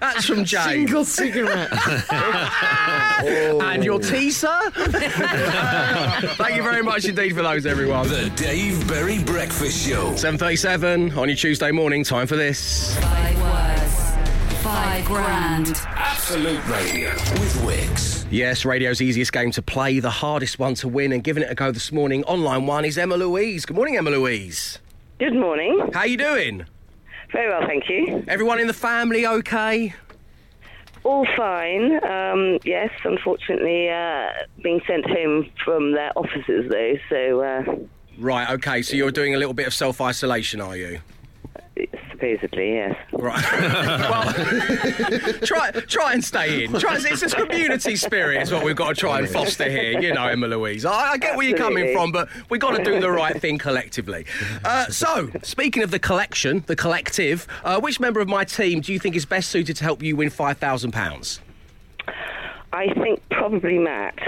that's 0.00 0.26
from 0.26 0.44
James. 0.44 0.64
Single 0.64 1.04
cigarette. 1.04 1.70
And 3.22 3.84
your 3.84 3.98
tea, 3.98 4.30
sir? 4.30 4.70
Thank 4.74 6.56
you 6.56 6.62
very 6.62 6.82
much 6.82 7.04
indeed 7.04 7.34
for 7.36 7.42
those, 7.42 7.66
everyone. 7.66 8.08
The 8.08 8.30
Dave 8.34 8.88
Berry 8.88 9.22
Breakfast 9.22 9.86
Show. 9.86 10.12
7.37 10.12 11.16
on 11.16 11.28
your 11.28 11.36
Tuesday 11.36 11.70
morning. 11.70 12.02
Time 12.02 12.26
for 12.26 12.36
this. 12.36 12.96
Five 12.98 13.40
words. 13.42 14.62
Five 14.62 15.04
grand. 15.04 15.76
Absolute 15.86 16.66
Radio 16.66 17.10
with 17.12 17.54
Wickes. 17.62 18.09
Yes, 18.30 18.64
radio's 18.64 19.02
easiest 19.02 19.32
game 19.32 19.50
to 19.52 19.62
play, 19.62 19.98
the 19.98 20.08
hardest 20.08 20.60
one 20.60 20.74
to 20.74 20.88
win, 20.88 21.10
and 21.10 21.24
giving 21.24 21.42
it 21.42 21.50
a 21.50 21.54
go 21.56 21.72
this 21.72 21.90
morning. 21.90 22.22
Online 22.24 22.64
one 22.64 22.84
is 22.84 22.96
Emma 22.96 23.16
Louise. 23.16 23.66
Good 23.66 23.74
morning, 23.74 23.96
Emma 23.96 24.10
Louise. 24.10 24.78
Good 25.18 25.34
morning. 25.34 25.90
How 25.92 26.04
you 26.04 26.16
doing? 26.16 26.64
Very 27.32 27.48
well, 27.48 27.66
thank 27.66 27.88
you. 27.88 28.24
Everyone 28.28 28.60
in 28.60 28.68
the 28.68 28.72
family 28.72 29.26
okay? 29.26 29.94
All 31.02 31.26
fine. 31.36 32.04
Um, 32.04 32.58
yes, 32.64 32.90
unfortunately, 33.02 33.88
uh, 33.88 34.28
being 34.62 34.80
sent 34.86 35.06
home 35.10 35.50
from 35.64 35.92
their 35.92 36.16
offices 36.16 36.70
though. 36.70 36.94
So 37.08 37.42
uh, 37.42 37.76
Right, 38.16 38.48
okay, 38.50 38.82
so 38.82 38.94
you're 38.94 39.10
doing 39.10 39.34
a 39.34 39.38
little 39.38 39.54
bit 39.54 39.66
of 39.66 39.74
self 39.74 40.00
isolation, 40.00 40.60
are 40.60 40.76
you? 40.76 41.00
Supposedly, 42.10 42.74
yes. 42.74 42.96
Right. 43.12 43.42
well, 44.10 44.32
try 45.42 45.70
try 45.70 46.12
and 46.12 46.24
stay 46.24 46.64
in. 46.64 46.72
Try, 46.78 46.96
it's 46.96 47.20
this 47.20 47.34
community 47.34 47.96
spirit 47.96 48.42
is 48.42 48.52
what 48.52 48.64
we've 48.64 48.76
got 48.76 48.88
to 48.88 48.94
try 48.94 49.20
and 49.20 49.28
foster 49.28 49.68
here. 49.68 50.00
You 50.00 50.14
know, 50.14 50.26
Emma 50.26 50.48
Louise. 50.48 50.84
I, 50.84 51.12
I 51.12 51.16
get 51.16 51.36
where 51.36 51.46
you're 51.46 51.58
coming 51.58 51.92
from, 51.94 52.12
but 52.12 52.28
we've 52.48 52.60
got 52.60 52.76
to 52.76 52.84
do 52.84 53.00
the 53.00 53.10
right 53.10 53.40
thing 53.40 53.58
collectively. 53.58 54.26
Uh, 54.64 54.86
so, 54.86 55.30
speaking 55.42 55.82
of 55.82 55.90
the 55.90 55.98
collection, 55.98 56.64
the 56.66 56.76
collective, 56.76 57.46
uh, 57.64 57.80
which 57.80 58.00
member 58.00 58.20
of 58.20 58.28
my 58.28 58.44
team 58.44 58.80
do 58.80 58.92
you 58.92 58.98
think 58.98 59.16
is 59.16 59.24
best 59.24 59.50
suited 59.50 59.76
to 59.76 59.84
help 59.84 60.02
you 60.02 60.16
win 60.16 60.30
five 60.30 60.58
thousand 60.58 60.92
pounds? 60.92 61.40
I 62.72 62.86
think 62.94 63.20
probably 63.30 63.78
Matt. 63.78 64.18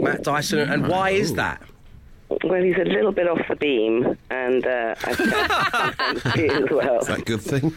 Matt 0.00 0.22
Dyson, 0.22 0.60
and 0.60 0.86
why 0.86 1.10
is 1.10 1.34
that? 1.34 1.62
Well, 2.44 2.62
he's 2.62 2.76
a 2.76 2.84
little 2.84 3.10
bit 3.12 3.26
off 3.26 3.40
the 3.48 3.56
beam, 3.56 4.16
and 4.30 4.66
uh, 4.66 4.94
I 5.02 5.14
think 6.34 6.52
as 6.52 6.70
well. 6.70 6.98
Is 7.00 7.06
that 7.06 7.20
a 7.20 7.22
good 7.22 7.40
thing? 7.40 7.74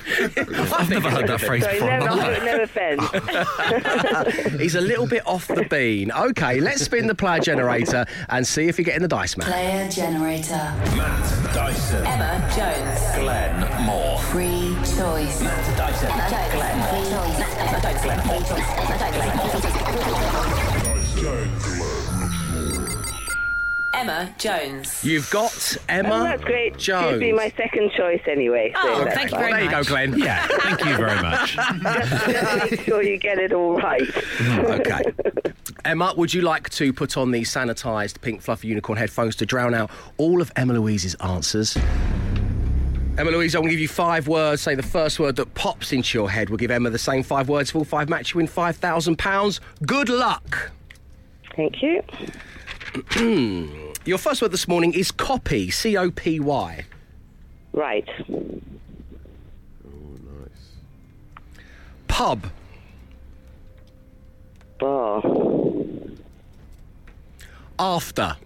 I've 0.74 0.90
never 0.90 1.10
heard 1.10 1.28
that 1.28 1.40
phrase 1.40 1.64
Sorry, 1.64 1.76
before. 1.76 1.90
in 1.92 2.00
my 2.02 2.06
no, 2.06 2.16
life. 2.16 2.44
no, 2.44 2.58
no 2.58 2.64
offence. 2.64 4.52
He's 4.62 4.76
a 4.76 4.82
little 4.82 5.08
bit 5.08 5.26
off 5.26 5.48
the 5.48 5.64
bean. 5.70 6.12
Okay, 6.12 6.60
let's 6.60 6.82
spin 6.84 7.08
the 7.08 7.16
player 7.16 7.40
generator 7.40 8.06
and 8.30 8.46
see 8.46 8.68
if 8.68 8.78
you're 8.78 8.84
getting 8.86 9.02
the 9.04 9.08
dice, 9.08 9.38
man. 9.38 9.48
Player 9.48 9.90
generator. 9.90 10.74
Matt 10.98 11.54
Dyson. 11.54 12.06
Emma 12.06 12.42
Jones. 12.56 13.00
Glenn 13.24 13.86
Moore. 13.86 14.20
Free 14.20 14.76
choice. 14.98 15.42
Matt 15.42 15.78
Dyson. 15.78 16.10
Emma 16.12 16.30
Jones. 16.30 16.90
Free 16.92 17.06
choice. 17.10 17.40
Emma 17.58 17.80
Jones. 17.82 18.22
Free 18.28 18.44
choice. 19.72 19.81
Emma 24.02 24.34
Jones. 24.40 25.04
You've 25.04 25.30
got 25.30 25.78
Emma 25.88 26.10
Oh, 26.12 26.24
that's 26.24 26.44
great. 26.44 26.76
Jones. 26.76 27.14
She'd 27.14 27.20
be 27.20 27.32
my 27.34 27.52
second 27.56 27.92
choice 27.92 28.22
anyway. 28.28 28.74
So 28.74 28.80
Oh, 28.96 29.04
that's 29.04 29.16
thank 29.16 29.30
you 29.32 29.38
fine. 29.38 29.40
very 29.42 29.52
there 29.54 29.64
you 29.64 29.70
go, 29.70 29.78
much. 29.78 29.88
Glenn. 29.88 30.18
Yeah, 30.18 30.48
thank 30.48 30.86
you 30.86 30.98
very 30.98 31.22
much. 31.22 31.56
Just 31.84 32.72
make 32.72 32.82
sure 32.82 33.04
you 33.04 33.18
get 33.18 33.38
it 33.38 33.54
all 33.54 33.78
right. 33.78 34.02
Mm, 34.02 34.80
okay. 34.80 35.04
Emma, 35.86 36.16
would 36.18 36.34
you 36.34 36.42
like 36.42 36.68
to 36.72 36.92
put 36.92 37.16
on 37.16 37.30
the 37.30 37.42
sanitised 37.44 38.22
pink 38.22 38.42
fluffy 38.42 38.70
unicorn 38.70 38.98
headphones 38.98 39.36
to 39.36 39.46
drown 39.46 39.76
out 39.76 39.92
all 40.18 40.42
of 40.42 40.52
Emma 40.56 40.74
Louise's 40.74 41.14
answers? 41.16 41.78
Emma 43.20 43.30
Louise, 43.30 43.54
I'm 43.54 43.62
going 43.62 43.70
to 43.70 43.74
give 43.76 43.82
you 43.82 43.88
five 43.88 44.28
words. 44.28 44.64
Say 44.64 44.74
the 44.74 44.82
first 44.82 45.20
word 45.20 45.36
that 45.36 45.54
pops 45.54 45.94
into 45.94 46.18
your 46.18 46.32
head. 46.32 46.50
We'll 46.50 46.58
give 46.58 46.72
Emma 46.72 46.90
the 46.90 46.98
same 46.98 47.22
five 47.22 47.50
words 47.50 47.70
for 47.70 47.78
all 47.80 47.86
five 47.86 48.10
match. 48.10 48.34
You 48.34 48.38
win 48.40 48.48
£5,000. 48.48 49.60
Good 49.86 50.10
luck. 50.10 50.72
Thank 51.56 51.84
you. 51.84 52.02
Your 54.04 54.18
first 54.18 54.42
word 54.42 54.52
this 54.52 54.68
morning 54.68 54.96
is 54.96 55.12
copy. 55.12 55.70
C 55.70 55.96
O 55.96 56.10
P 56.10 56.40
Y. 56.40 56.86
Right. 57.72 58.10
Oh, 58.28 58.58
nice. 59.86 60.74
Pub. 62.08 62.48
Bar. 64.80 65.22
After. 67.78 68.38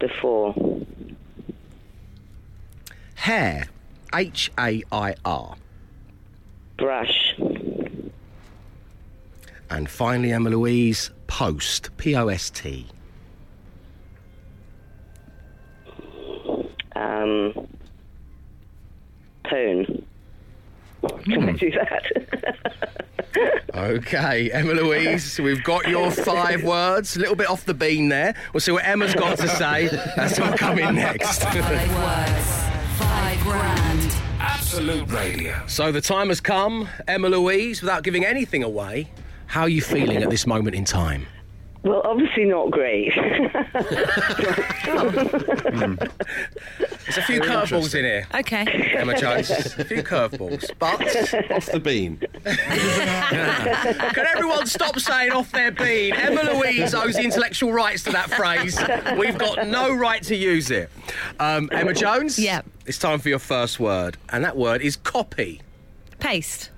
Before. 0.00 0.52
Hair. 3.14 3.68
H 4.12 4.50
A 4.58 4.82
I 4.90 5.14
R. 5.24 5.54
Brush. 6.76 7.36
And 9.70 9.88
finally, 9.88 10.32
Emma 10.32 10.50
Louise, 10.50 11.10
post. 11.28 11.96
P 11.96 12.16
O 12.16 12.26
S 12.26 12.50
T. 12.50 12.86
Um. 16.96 17.68
Tone. 19.48 20.04
Can 21.24 21.48
I 21.48 21.52
do 21.52 21.70
that? 21.70 22.92
Okay, 23.74 24.50
Emma 24.50 24.72
Louise, 24.72 25.38
we've 25.38 25.62
got 25.62 25.86
your 25.86 26.10
five 26.10 26.64
words. 26.64 27.16
A 27.16 27.20
little 27.20 27.36
bit 27.36 27.48
off 27.48 27.66
the 27.66 27.74
bean 27.74 28.08
there. 28.08 28.34
We'll 28.54 28.62
see 28.62 28.72
what 28.72 28.86
Emma's 28.86 29.14
got 29.14 29.36
to 29.38 29.48
say. 29.48 29.88
That's 30.16 30.40
what 30.40 30.58
coming 30.58 30.94
next. 30.94 31.42
Five 31.42 31.62
words. 31.94 32.98
Five 32.98 33.40
grand. 33.42 34.16
Absolute 34.40 35.10
Radio. 35.12 35.62
so 35.66 35.92
the 35.92 36.00
time 36.00 36.28
has 36.28 36.40
come. 36.40 36.88
Emma 37.06 37.28
Louise, 37.28 37.82
without 37.82 38.02
giving 38.02 38.24
anything 38.24 38.62
away, 38.62 39.10
how 39.46 39.62
are 39.62 39.68
you 39.68 39.82
feeling 39.82 40.22
at 40.22 40.30
this 40.30 40.46
moment 40.46 40.74
in 40.74 40.86
time? 40.86 41.26
Well, 41.86 42.02
obviously 42.04 42.44
not 42.44 42.70
great. 42.70 43.12
There's 47.06 47.18
a 47.18 47.22
few 47.22 47.40
curveballs 47.40 47.94
in 47.94 48.04
here, 48.04 48.26
Okay. 48.34 48.64
Emma 48.96 49.16
Jones. 49.18 49.50
A 49.50 49.84
few 49.84 50.02
curveballs. 50.02 50.70
But 50.78 51.00
Off 51.52 51.66
the 51.66 51.80
bean. 51.80 52.18
can 52.44 54.26
everyone 54.26 54.66
stop 54.66 54.98
saying 54.98 55.32
off 55.32 55.50
their 55.52 55.70
bean? 55.70 56.14
Emma 56.14 56.42
Louise 56.54 56.94
owes 56.94 57.14
the 57.16 57.22
intellectual 57.24 57.72
rights 57.72 58.02
to 58.04 58.10
that 58.12 58.30
phrase. 58.30 58.78
We've 59.18 59.38
got 59.38 59.66
no 59.68 59.94
right 59.94 60.22
to 60.24 60.34
use 60.36 60.70
it. 60.70 60.90
Um, 61.38 61.68
Emma 61.72 61.94
Jones? 61.94 62.38
Yeah. 62.38 62.62
It's 62.86 62.98
time 62.98 63.18
for 63.20 63.28
your 63.28 63.38
first 63.38 63.78
word, 63.80 64.16
and 64.30 64.44
that 64.44 64.56
word 64.56 64.82
is 64.82 64.96
copy. 64.96 65.60
Paste. 66.18 66.70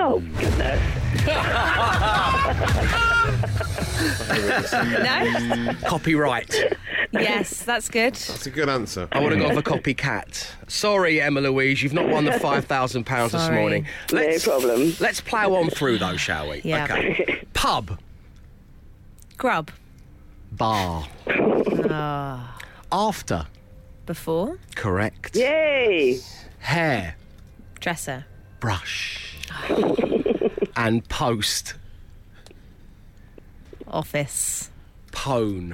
Oh, 0.00 0.20
goodness. 0.38 0.80
No? 4.00 5.74
Copyright. 5.86 6.54
yes, 7.12 7.62
that's 7.64 7.88
good. 7.88 8.14
That's 8.14 8.46
a 8.46 8.50
good 8.50 8.68
answer. 8.68 9.08
I 9.12 9.20
would 9.20 9.32
have 9.32 9.40
gone 9.40 9.54
for 9.54 9.62
copycat. 9.62 10.48
Sorry, 10.68 11.20
Emma 11.20 11.40
Louise, 11.40 11.82
you've 11.82 11.92
not 11.92 12.08
won 12.08 12.24
the 12.24 12.32
five 12.40 12.64
thousand 12.64 13.04
pounds 13.04 13.32
this 13.32 13.42
Sorry. 13.42 13.56
morning. 13.56 13.86
No 14.12 14.38
problem. 14.38 14.94
Let's 15.00 15.20
plough 15.20 15.54
on 15.54 15.70
through 15.70 15.98
though, 15.98 16.16
shall 16.16 16.48
we? 16.50 16.60
Yeah. 16.64 16.84
Okay. 16.84 17.44
Pub, 17.52 17.98
Grub. 19.36 19.70
bar, 20.52 21.06
Ah. 21.90 22.58
after. 22.90 23.46
Before. 24.06 24.58
Correct. 24.74 25.36
Yay! 25.36 26.18
Hair, 26.60 27.16
Dresser. 27.80 28.24
Brush, 28.60 29.36
and 30.76 31.08
post. 31.08 31.74
Office. 33.88 34.69
Pone. 35.24 35.72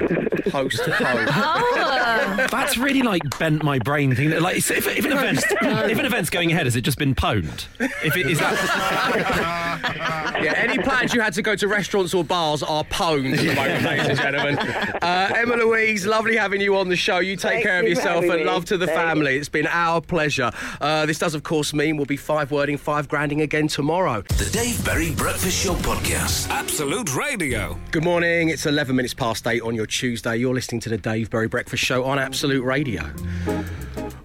Post 0.51 0.81
pone. 0.83 1.25
That's 2.51 2.77
really 2.77 3.03
like 3.03 3.23
bent 3.39 3.63
my 3.63 3.79
brain 3.79 4.13
thing. 4.15 4.31
Like, 4.41 4.57
if, 4.57 4.71
if 4.73 5.05
an 5.05 5.13
event, 5.13 5.39
if 5.63 5.99
an 5.99 6.05
event's 6.05 6.31
going 6.31 6.51
ahead, 6.51 6.67
has 6.67 6.75
it 6.75 6.81
just 6.81 6.99
been 6.99 7.15
pwned? 7.15 7.67
If 8.05 8.17
it 8.17 8.27
is 8.27 8.41
that, 8.41 10.35
Yeah, 10.43 10.53
any 10.57 10.79
plans 10.79 11.15
you 11.15 11.21
had 11.21 11.33
to 11.35 11.43
go 11.43 11.55
to 11.55 11.69
restaurants 11.69 12.13
or 12.13 12.25
bars 12.25 12.63
are 12.65 12.83
pwned 12.85 13.35
at 13.35 13.39
the 13.39 13.55
moment, 13.55 13.85
ladies 13.85 14.09
and 14.09 14.19
gentlemen. 14.19 14.59
Uh, 14.59 15.31
Emma 15.35 15.57
Louise, 15.57 16.07
lovely 16.07 16.37
having 16.37 16.61
you 16.61 16.77
on 16.77 16.89
the 16.89 16.97
show. 16.97 17.19
You 17.21 17.37
take 17.37 17.53
Thank 17.53 17.65
care 17.65 17.79
of 17.81 17.89
you 17.89 17.95
for 17.95 18.01
yourself 18.01 18.25
and 18.25 18.35
me. 18.41 18.45
love 18.45 18.65
to 18.67 18.77
the 18.77 18.87
Thank 18.87 18.99
you. 18.99 19.05
family. 19.05 19.37
It's 19.37 19.49
been 19.49 19.69
our 19.69 20.01
pleasure. 20.01 20.51
Uh, 20.81 21.07
this 21.07 21.19
does, 21.21 21.35
of 21.37 21.45
course, 21.45 21.73
mean 21.73 21.97
we'll 21.97 22.07
be 22.07 22.17
five 22.17 22.51
wording, 22.51 22.77
five 22.79 23.09
granding 23.09 23.43
again 23.43 23.69
tomorrow. 23.69 24.23
The 24.23 24.51
Dave 24.53 24.85
Berry 24.85 25.13
Breakfast 25.13 25.63
Show 25.65 25.75
Podcast. 25.77 26.49
Absolute 26.51 27.15
Radio. 27.15 27.79
Good 27.93 28.05
morning. 28.05 28.49
It's 28.49 28.67
11 28.67 28.95
minutes 28.97 29.15
past 29.15 29.36
eight 29.45 29.61
on 29.63 29.75
your 29.75 29.87
Tuesday. 29.87 30.37
You're 30.37 30.55
listening 30.55 30.81
to 30.83 30.89
the 30.89 30.97
Dave 30.97 31.31
Berry 31.31 31.49
Breakfast 31.49 31.83
Show 31.83 32.05
on 32.05 32.21
Absolute 32.21 32.63
Radio. 32.63 33.03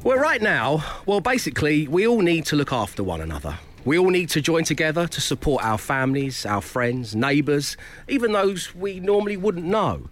Well, 0.04 0.19
right 0.19 0.43
now, 0.43 0.84
well, 1.08 1.21
basically, 1.21 1.88
we 1.88 2.06
all 2.06 2.21
need 2.21 2.45
to 2.45 2.56
look 2.56 2.71
after 2.71 3.04
one 3.04 3.19
another. 3.19 3.58
We 3.84 3.97
all 3.97 4.12
need 4.12 4.30
to 4.30 4.41
join 4.41 4.63
together 4.63 5.08
to 5.08 5.21
support 5.21 5.63
our 5.65 5.80
families, 5.80 6.45
our 6.45 6.62
friends, 6.62 7.15
neighbours, 7.15 7.78
even 8.08 8.32
those 8.32 8.76
we 8.76 9.00
normally 9.00 9.38
wouldn't 9.38 9.65
know. 9.65 10.08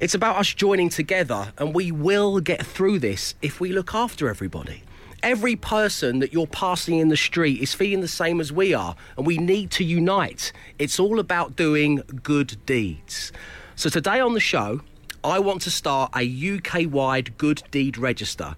It's 0.00 0.14
about 0.14 0.36
us 0.36 0.54
joining 0.54 0.88
together, 0.88 1.52
and 1.58 1.74
we 1.74 1.92
will 1.92 2.40
get 2.40 2.64
through 2.64 3.00
this 3.00 3.34
if 3.42 3.60
we 3.60 3.72
look 3.72 3.94
after 3.94 4.30
everybody. 4.30 4.84
Every 5.22 5.54
person 5.54 6.20
that 6.20 6.32
you're 6.32 6.46
passing 6.46 6.96
in 6.96 7.08
the 7.08 7.16
street 7.16 7.60
is 7.60 7.74
feeling 7.74 8.00
the 8.00 8.08
same 8.08 8.40
as 8.40 8.50
we 8.50 8.72
are, 8.72 8.96
and 9.18 9.26
we 9.26 9.36
need 9.36 9.70
to 9.72 9.84
unite. 9.84 10.50
It's 10.78 10.98
all 10.98 11.20
about 11.20 11.56
doing 11.56 12.02
good 12.22 12.56
deeds. 12.64 13.32
So, 13.80 13.88
today 13.88 14.20
on 14.20 14.34
the 14.34 14.40
show, 14.40 14.82
I 15.24 15.38
want 15.38 15.62
to 15.62 15.70
start 15.70 16.12
a 16.14 16.20
UK 16.20 16.92
wide 16.92 17.38
good 17.38 17.62
deed 17.70 17.96
register. 17.96 18.54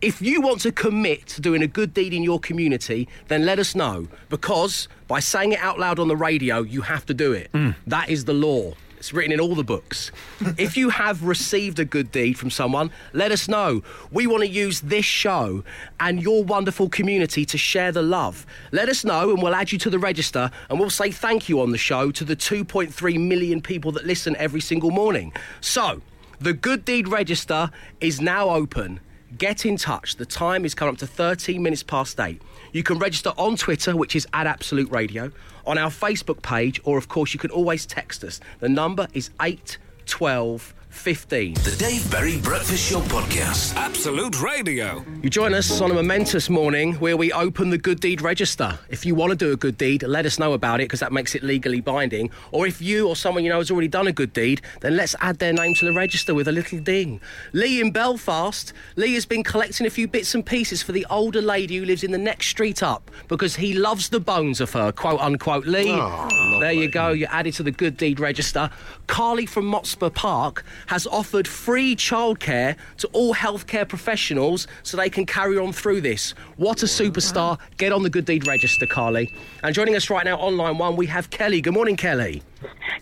If 0.00 0.22
you 0.22 0.40
want 0.40 0.62
to 0.62 0.72
commit 0.72 1.26
to 1.26 1.42
doing 1.42 1.60
a 1.60 1.66
good 1.66 1.92
deed 1.92 2.14
in 2.14 2.22
your 2.22 2.40
community, 2.40 3.06
then 3.28 3.44
let 3.44 3.58
us 3.58 3.74
know 3.74 4.08
because 4.30 4.88
by 5.08 5.20
saying 5.20 5.52
it 5.52 5.58
out 5.58 5.78
loud 5.78 5.98
on 5.98 6.08
the 6.08 6.16
radio, 6.16 6.62
you 6.62 6.80
have 6.80 7.04
to 7.04 7.12
do 7.12 7.34
it. 7.34 7.50
Hmm. 7.52 7.72
That 7.86 8.08
is 8.08 8.24
the 8.24 8.32
law. 8.32 8.72
It's 9.02 9.12
written 9.12 9.32
in 9.32 9.40
all 9.40 9.56
the 9.56 9.64
books. 9.64 10.12
if 10.58 10.76
you 10.76 10.90
have 10.90 11.24
received 11.24 11.80
a 11.80 11.84
good 11.84 12.12
deed 12.12 12.38
from 12.38 12.50
someone, 12.50 12.92
let 13.12 13.32
us 13.32 13.48
know. 13.48 13.82
We 14.12 14.28
want 14.28 14.44
to 14.44 14.48
use 14.48 14.80
this 14.80 15.04
show 15.04 15.64
and 15.98 16.22
your 16.22 16.44
wonderful 16.44 16.88
community 16.88 17.44
to 17.46 17.58
share 17.58 17.90
the 17.90 18.00
love. 18.00 18.46
Let 18.70 18.88
us 18.88 19.04
know 19.04 19.30
and 19.30 19.42
we'll 19.42 19.56
add 19.56 19.72
you 19.72 19.78
to 19.80 19.90
the 19.90 19.98
register 19.98 20.52
and 20.70 20.78
we'll 20.78 20.88
say 20.88 21.10
thank 21.10 21.48
you 21.48 21.60
on 21.60 21.72
the 21.72 21.78
show 21.78 22.12
to 22.12 22.24
the 22.24 22.36
2.3 22.36 23.18
million 23.26 23.60
people 23.60 23.90
that 23.90 24.06
listen 24.06 24.36
every 24.36 24.60
single 24.60 24.92
morning. 24.92 25.32
So, 25.60 26.00
the 26.38 26.52
Good 26.52 26.84
Deed 26.84 27.08
Register 27.08 27.72
is 28.00 28.20
now 28.20 28.50
open. 28.50 29.00
Get 29.36 29.66
in 29.66 29.78
touch. 29.78 30.14
The 30.14 30.26
time 30.26 30.64
is 30.64 30.76
coming 30.76 30.94
up 30.94 31.00
to 31.00 31.08
13 31.08 31.60
minutes 31.60 31.82
past 31.82 32.20
8. 32.20 32.40
You 32.72 32.82
can 32.82 32.98
register 32.98 33.32
on 33.36 33.56
Twitter, 33.56 33.94
which 33.94 34.16
is 34.16 34.26
at 34.32 34.46
Absolute 34.46 34.90
Radio, 34.90 35.30
on 35.66 35.76
our 35.76 35.90
Facebook 35.90 36.40
page, 36.42 36.80
or 36.84 36.96
of 36.96 37.08
course, 37.08 37.34
you 37.34 37.38
can 37.38 37.50
always 37.50 37.84
text 37.84 38.24
us. 38.24 38.40
The 38.60 38.68
number 38.68 39.08
is 39.12 39.30
812 39.40 40.74
15. 40.92 41.54
The 41.54 41.76
Dave 41.78 42.08
Berry 42.10 42.38
Breakfast 42.38 42.90
Show 42.90 43.00
Podcast. 43.00 43.74
Absolute 43.76 44.40
Radio. 44.40 45.04
You 45.22 45.30
join 45.30 45.54
us 45.54 45.80
on 45.80 45.90
a 45.90 45.94
momentous 45.94 46.48
morning 46.48 46.94
where 46.96 47.16
we 47.16 47.32
open 47.32 47.70
the 47.70 47.78
good 47.78 47.98
deed 47.98 48.20
register. 48.20 48.78
If 48.88 49.04
you 49.04 49.14
want 49.14 49.30
to 49.30 49.36
do 49.36 49.52
a 49.52 49.56
good 49.56 49.78
deed, 49.78 50.02
let 50.04 50.26
us 50.26 50.38
know 50.38 50.52
about 50.52 50.80
it 50.80 50.84
because 50.84 51.00
that 51.00 51.10
makes 51.10 51.34
it 51.34 51.42
legally 51.42 51.80
binding. 51.80 52.30
Or 52.52 52.66
if 52.66 52.80
you 52.80 53.08
or 53.08 53.16
someone 53.16 53.42
you 53.42 53.50
know 53.50 53.58
has 53.58 53.70
already 53.70 53.88
done 53.88 54.06
a 54.06 54.12
good 54.12 54.32
deed, 54.32 54.60
then 54.80 54.96
let's 54.96 55.16
add 55.20 55.38
their 55.38 55.52
name 55.52 55.74
to 55.76 55.86
the 55.86 55.92
register 55.92 56.34
with 56.34 56.46
a 56.46 56.52
little 56.52 56.78
ding. 56.78 57.20
Lee 57.52 57.80
in 57.80 57.90
Belfast, 57.90 58.72
Lee 58.96 59.14
has 59.14 59.26
been 59.26 59.42
collecting 59.42 59.86
a 59.86 59.90
few 59.90 60.06
bits 60.06 60.34
and 60.34 60.44
pieces 60.44 60.82
for 60.82 60.92
the 60.92 61.06
older 61.10 61.42
lady 61.42 61.78
who 61.78 61.84
lives 61.84 62.04
in 62.04 62.12
the 62.12 62.18
next 62.18 62.48
street 62.48 62.82
up 62.82 63.10
because 63.28 63.56
he 63.56 63.72
loves 63.74 64.10
the 64.10 64.20
bones 64.20 64.60
of 64.60 64.72
her, 64.74 64.92
quote 64.92 65.20
unquote. 65.20 65.66
Lee, 65.66 65.90
oh, 65.90 66.58
there 66.60 66.72
you 66.72 66.88
go, 66.88 67.08
you're 67.08 67.32
added 67.32 67.54
to 67.54 67.62
the 67.62 67.72
good 67.72 67.96
deed 67.96 68.20
register. 68.20 68.70
Carly 69.06 69.46
from 69.46 69.64
Motspur 69.64 70.14
Park 70.14 70.64
has 70.86 71.06
offered 71.06 71.46
free 71.46 71.96
childcare 71.96 72.76
to 72.98 73.08
all 73.08 73.34
healthcare 73.34 73.88
professionals 73.88 74.66
so 74.82 74.96
they 74.96 75.10
can 75.10 75.26
carry 75.26 75.58
on 75.58 75.72
through 75.72 76.00
this. 76.00 76.32
What 76.56 76.82
a 76.82 76.86
superstar. 76.86 77.58
Get 77.76 77.92
on 77.92 78.02
the 78.02 78.10
good 78.10 78.24
deed 78.24 78.46
register, 78.46 78.86
Carly. 78.86 79.32
And 79.62 79.74
joining 79.74 79.96
us 79.96 80.10
right 80.10 80.24
now 80.24 80.38
on 80.38 80.56
line 80.56 80.78
one, 80.78 80.96
we 80.96 81.06
have 81.06 81.30
Kelly. 81.30 81.60
Good 81.60 81.74
morning, 81.74 81.96
Kelly. 81.96 82.42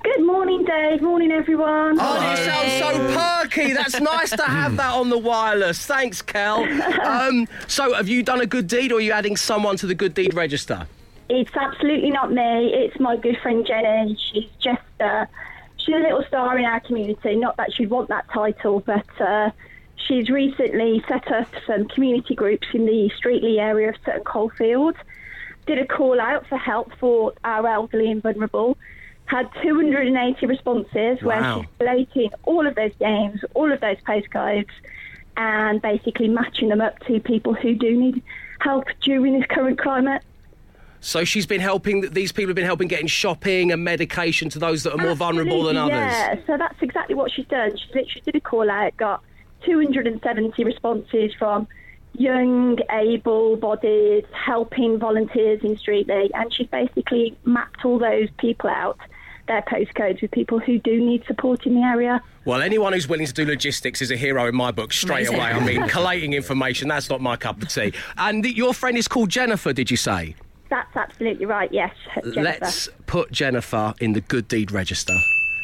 Good 0.03 0.25
morning, 0.25 0.65
Dave. 0.65 1.03
Morning, 1.03 1.31
everyone. 1.33 1.99
Oh, 2.01 2.31
you 2.31 2.37
sound 2.37 2.71
so 2.71 3.19
perky. 3.19 3.73
That's 3.73 4.01
nice 4.01 4.31
to 4.31 4.43
have 4.43 4.77
that 4.77 4.95
on 4.95 5.11
the 5.11 5.19
wireless. 5.19 5.85
Thanks, 5.85 6.23
Kel. 6.23 6.65
Um, 7.01 7.47
so, 7.67 7.95
have 7.95 8.09
you 8.09 8.23
done 8.23 8.41
a 8.41 8.47
good 8.47 8.67
deed 8.67 8.93
or 8.93 8.97
are 8.97 9.01
you 9.01 9.13
adding 9.13 9.37
someone 9.37 9.77
to 9.79 9.87
the 9.87 9.95
good 9.95 10.15
deed 10.15 10.35
register? 10.35 10.87
It's 11.29 11.55
absolutely 11.55 12.11
not 12.11 12.33
me. 12.33 12.73
It's 12.75 12.99
my 12.99 13.17
good 13.17 13.39
friend 13.43 13.65
Jenny. 13.67 14.19
She's 14.33 14.51
just 14.59 14.83
uh, 15.01 15.27
she's 15.91 15.97
a 15.99 16.03
little 16.03 16.25
star 16.29 16.59
in 16.59 16.65
our 16.65 16.81
community. 16.81 17.37
Not 17.37 17.57
that 17.57 17.73
she'd 17.73 17.91
want 17.91 18.09
that 18.09 18.29
title, 18.33 18.81
but 18.81 19.07
uh, 19.21 19.51
she's 19.97 20.29
recently 20.31 21.03
set 21.09 21.31
up 21.33 21.49
some 21.67 21.89
community 21.89 22.35
groups 22.35 22.69
in 22.73 22.87
the 22.87 23.11
Streetley 23.21 23.59
area 23.59 23.91
of 23.91 23.97
Sutton 24.05 24.25
Coldfield. 24.25 24.97
Did 25.67 25.79
a 25.79 25.87
call 25.87 26.21
out 26.21 26.47
for 26.47 26.57
help 26.57 26.93
for 26.99 27.33
our 27.45 27.67
elderly 27.67 28.11
and 28.11 28.23
vulnerable. 28.23 28.77
Had 29.27 29.49
280 29.63 30.47
responses 30.47 31.23
where 31.23 31.41
Wow. 31.41 31.61
she's 31.61 31.69
collating 31.79 32.31
all 32.45 32.67
of 32.67 32.75
those 32.75 32.93
names, 33.01 33.41
all 33.55 33.71
of 33.71 33.81
those 33.81 33.99
postcodes, 33.99 34.71
and 35.37 35.81
basically 35.81 36.29
matching 36.29 36.69
them 36.69 36.81
up 36.81 36.99
to 37.07 37.21
people 37.21 37.55
who 37.55 37.75
do 37.75 37.97
need 37.97 38.23
help 38.61 38.87
during 39.03 39.39
this 39.39 39.47
current 39.49 39.79
climate. 39.79 40.23
So, 41.01 41.25
she's 41.25 41.47
been 41.47 41.61
helping, 41.61 42.11
these 42.11 42.31
people 42.31 42.51
have 42.51 42.57
been 42.57 42.65
helping 42.65 42.89
getting 42.89 43.07
shopping 43.07 43.73
and 43.73 43.83
medication 43.83 44.49
to 44.51 44.59
those 44.59 44.83
that 44.83 44.93
are 44.93 44.99
more 44.99 45.15
vulnerable 45.15 45.65
than 45.65 45.77
others. 45.77 45.95
Yeah, 45.95 46.37
so 46.47 46.57
that's 46.57 46.81
exactly 46.83 47.15
what 47.15 47.33
she's 47.33 47.47
done. 47.47 47.77
She 47.77 47.87
literally 47.87 48.23
did 48.25 48.37
a 48.37 48.41
call 48.41 48.71
out, 48.71 48.97
got 48.97 49.23
270 49.65 50.63
responses 50.65 51.33
from 51.39 51.67
young, 52.15 52.79
able-bodied, 52.91 54.27
helping 54.33 54.99
volunteers 54.99 55.61
in 55.63 55.77
Streetley, 55.77 56.31
and 56.35 56.53
she's 56.53 56.67
basically 56.67 57.37
mapped 57.45 57.85
all 57.85 57.99
those 57.99 58.29
people 58.39 58.69
out, 58.69 58.99
their 59.49 59.63
postcodes 59.63 60.21
with 60.21 60.31
people 60.31 60.59
who 60.59 60.79
do 60.79 61.01
need 61.01 61.25
support 61.27 61.65
in 61.67 61.75
the 61.77 61.81
area. 61.81 62.21
Well, 62.45 62.63
anyone 62.63 62.93
who's 62.93 63.09
willing 63.09 63.27
to 63.27 63.33
do 63.33 63.45
logistics 63.47 64.03
is 64.03 64.11
a 64.11 64.17
hero 64.17 64.47
in 64.47 64.55
my 64.55 64.71
book 64.71 64.93
straight 64.93 65.29
Amazing. 65.29 65.37
away. 65.37 65.47
I 65.51 65.61
mean, 65.65 65.89
collating 65.89 66.33
information, 66.33 66.89
that's 66.89 67.09
not 67.09 67.21
my 67.21 67.37
cup 67.37 67.63
of 67.63 67.69
tea. 67.69 67.93
And 68.19 68.45
your 68.45 68.75
friend 68.75 68.99
is 68.99 69.09
called 69.09 69.31
Jennifer, 69.31 69.73
did 69.73 69.91
you 69.91 69.97
say? 69.97 70.35
That's 70.71 70.97
absolutely 70.97 71.47
right. 71.47 71.71
Yes, 71.73 71.95
Jennifer. 72.15 72.41
Let's 72.41 72.89
put 73.07 73.33
Jennifer 73.33 73.93
in 74.01 74.13
the 74.13 74.21
good 74.21 74.49
deed 74.49 74.71
register. 74.71 75.17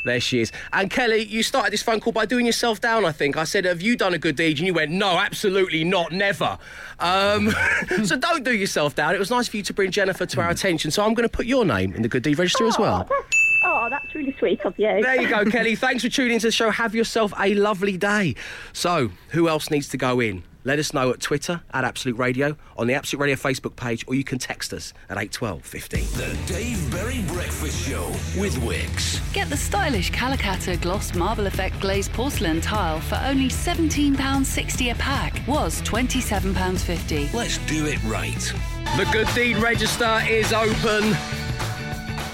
There 0.04 0.20
she 0.20 0.40
is. 0.40 0.52
And 0.72 0.88
Kelly, 0.88 1.24
you 1.24 1.42
started 1.42 1.72
this 1.72 1.82
phone 1.82 1.98
call 1.98 2.12
by 2.12 2.26
doing 2.26 2.46
yourself 2.46 2.80
down, 2.80 3.04
I 3.04 3.10
think. 3.10 3.36
I 3.36 3.42
said, 3.42 3.64
Have 3.64 3.82
you 3.82 3.96
done 3.96 4.14
a 4.14 4.18
good 4.18 4.36
deed? 4.36 4.58
And 4.58 4.66
you 4.66 4.72
went, 4.72 4.92
No, 4.92 5.18
absolutely 5.18 5.82
not, 5.82 6.12
never. 6.12 6.58
Um, 7.00 7.50
so 8.04 8.16
don't 8.16 8.44
do 8.44 8.54
yourself 8.54 8.94
down. 8.94 9.14
It 9.14 9.18
was 9.18 9.30
nice 9.30 9.48
for 9.48 9.56
you 9.56 9.64
to 9.64 9.74
bring 9.74 9.90
Jennifer 9.90 10.24
to 10.24 10.40
our 10.40 10.50
attention. 10.50 10.92
So 10.92 11.04
I'm 11.04 11.14
going 11.14 11.28
to 11.28 11.34
put 11.34 11.46
your 11.46 11.64
name 11.64 11.92
in 11.94 12.02
the 12.02 12.08
good 12.08 12.22
deed 12.22 12.38
register 12.38 12.66
as 12.66 12.78
well. 12.78 13.08
Oh, 13.64 13.88
that's 13.90 14.14
really 14.14 14.34
sweet 14.38 14.60
of 14.64 14.78
you. 14.78 15.02
There 15.02 15.20
you 15.20 15.28
go, 15.28 15.44
Kelly. 15.50 15.74
Thanks 15.74 16.04
for 16.04 16.08
tuning 16.08 16.34
into 16.34 16.46
the 16.46 16.52
show. 16.52 16.70
Have 16.70 16.94
yourself 16.94 17.32
a 17.38 17.54
lovely 17.54 17.96
day. 17.96 18.36
So, 18.72 19.10
who 19.30 19.48
else 19.48 19.70
needs 19.70 19.88
to 19.88 19.96
go 19.96 20.20
in? 20.20 20.44
Let 20.66 20.80
us 20.80 20.92
know 20.92 21.12
at 21.12 21.20
Twitter 21.20 21.60
at 21.72 21.84
Absolute 21.84 22.18
Radio, 22.18 22.56
on 22.76 22.88
the 22.88 22.94
Absolute 22.94 23.22
Radio 23.22 23.36
Facebook 23.36 23.76
page, 23.76 24.04
or 24.08 24.16
you 24.16 24.24
can 24.24 24.40
text 24.40 24.72
us 24.72 24.92
at 25.08 25.16
812 25.16 25.62
15. 25.64 26.04
The 26.16 26.52
Dave 26.52 26.90
Berry 26.90 27.22
Breakfast 27.28 27.86
Show 27.88 28.08
with 28.36 28.56
Wickes. 28.56 29.20
Get 29.32 29.48
the 29.48 29.56
stylish 29.56 30.10
Calacatta 30.10 30.82
Gloss 30.82 31.14
Marble 31.14 31.46
Effect 31.46 31.78
Glazed 31.78 32.12
Porcelain 32.14 32.60
Tile 32.60 32.98
for 32.98 33.14
only 33.24 33.48
£17.60 33.48 34.90
a 34.90 34.96
pack. 34.96 35.40
Was 35.46 35.80
£27.50. 35.82 37.32
Let's 37.32 37.58
do 37.58 37.86
it 37.86 38.02
right. 38.02 38.52
The 38.96 39.08
Good 39.12 39.28
Deed 39.36 39.58
Register 39.58 40.20
is 40.28 40.52
open. 40.52 41.16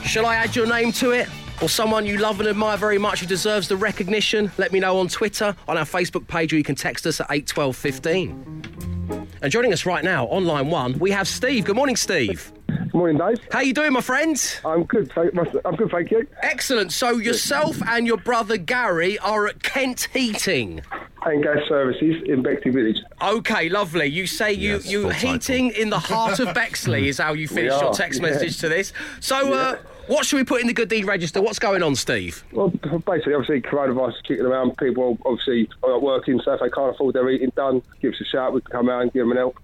Shall 0.04 0.24
I 0.24 0.36
add 0.36 0.56
your 0.56 0.66
name 0.66 0.90
to 0.92 1.10
it? 1.10 1.28
Or 1.62 1.68
someone 1.68 2.04
you 2.06 2.18
love 2.18 2.40
and 2.40 2.48
admire 2.48 2.76
very 2.76 2.98
much 2.98 3.20
who 3.20 3.26
deserves 3.26 3.68
the 3.68 3.76
recognition? 3.76 4.50
Let 4.58 4.72
me 4.72 4.80
know 4.80 4.98
on 4.98 5.06
Twitter, 5.06 5.54
on 5.68 5.78
our 5.78 5.84
Facebook 5.84 6.26
page, 6.26 6.52
or 6.52 6.56
you 6.56 6.64
can 6.64 6.74
text 6.74 7.06
us 7.06 7.20
at 7.20 7.28
81215. 7.30 9.28
And 9.42 9.52
joining 9.52 9.72
us 9.72 9.86
right 9.86 10.02
now 10.02 10.26
on 10.26 10.44
line 10.44 10.70
one, 10.70 10.98
we 10.98 11.12
have 11.12 11.28
Steve. 11.28 11.64
Good 11.64 11.76
morning, 11.76 11.94
Steve. 11.94 12.52
Good 12.66 12.94
morning, 12.94 13.16
Dave. 13.16 13.38
How 13.52 13.60
you 13.60 13.72
doing, 13.74 13.92
my 13.92 14.00
friend? 14.00 14.60
I'm 14.64 14.82
good. 14.84 15.12
Thank, 15.14 15.34
I'm 15.64 15.76
good, 15.76 15.90
thank 15.92 16.10
you. 16.10 16.26
Excellent. 16.42 16.92
So 16.92 17.18
yourself 17.18 17.80
and 17.86 18.06
your 18.08 18.16
brother 18.16 18.56
Gary 18.56 19.18
are 19.20 19.46
at 19.46 19.62
Kent 19.62 20.08
Heating. 20.12 20.80
And 21.24 21.44
gas 21.44 21.58
services 21.68 22.22
in 22.26 22.42
Bexley 22.42 22.72
Village. 22.72 22.96
Okay, 23.22 23.68
lovely. 23.68 24.06
You 24.06 24.26
say 24.26 24.52
you 24.52 24.74
Yes, 24.74 24.86
you 24.90 25.02
full 25.02 25.10
title. 25.12 25.32
heating 25.32 25.70
in 25.70 25.90
the 25.90 25.98
heart 26.00 26.40
of 26.40 26.52
Bexley 26.54 27.08
is 27.08 27.18
how 27.18 27.32
you 27.34 27.42
We 27.42 27.46
finished 27.46 27.80
your 27.80 27.90
are, 27.90 27.94
text 27.94 28.20
yeah. 28.20 28.30
message 28.30 28.58
to 28.58 28.68
this. 28.68 28.92
So, 29.20 29.52
uh, 29.52 29.76
what 30.06 30.26
should 30.26 30.36
we 30.36 30.44
put 30.44 30.60
in 30.60 30.66
the 30.66 30.72
good 30.72 30.88
deed 30.88 31.04
register? 31.04 31.40
What's 31.40 31.58
going 31.58 31.82
on, 31.82 31.94
Steve? 31.96 32.44
Well, 32.52 32.68
basically, 32.68 33.34
obviously, 33.34 33.60
coronavirus 33.62 34.16
is 34.16 34.22
kicking 34.22 34.44
around. 34.46 34.76
People 34.78 35.18
obviously 35.24 35.68
are 35.82 35.90
not 35.90 36.02
working, 36.02 36.40
so 36.40 36.54
if 36.54 36.60
they 36.60 36.70
can't 36.70 36.94
afford 36.94 37.14
their 37.14 37.28
eating 37.30 37.52
done, 37.56 37.82
give 38.00 38.12
us 38.14 38.20
a 38.20 38.24
shout. 38.24 38.52
We 38.52 38.60
can 38.62 38.72
come 38.72 38.88
out 38.88 39.02
and 39.02 39.12
give 39.12 39.22
them 39.22 39.32
an 39.32 39.38
help. 39.38 39.56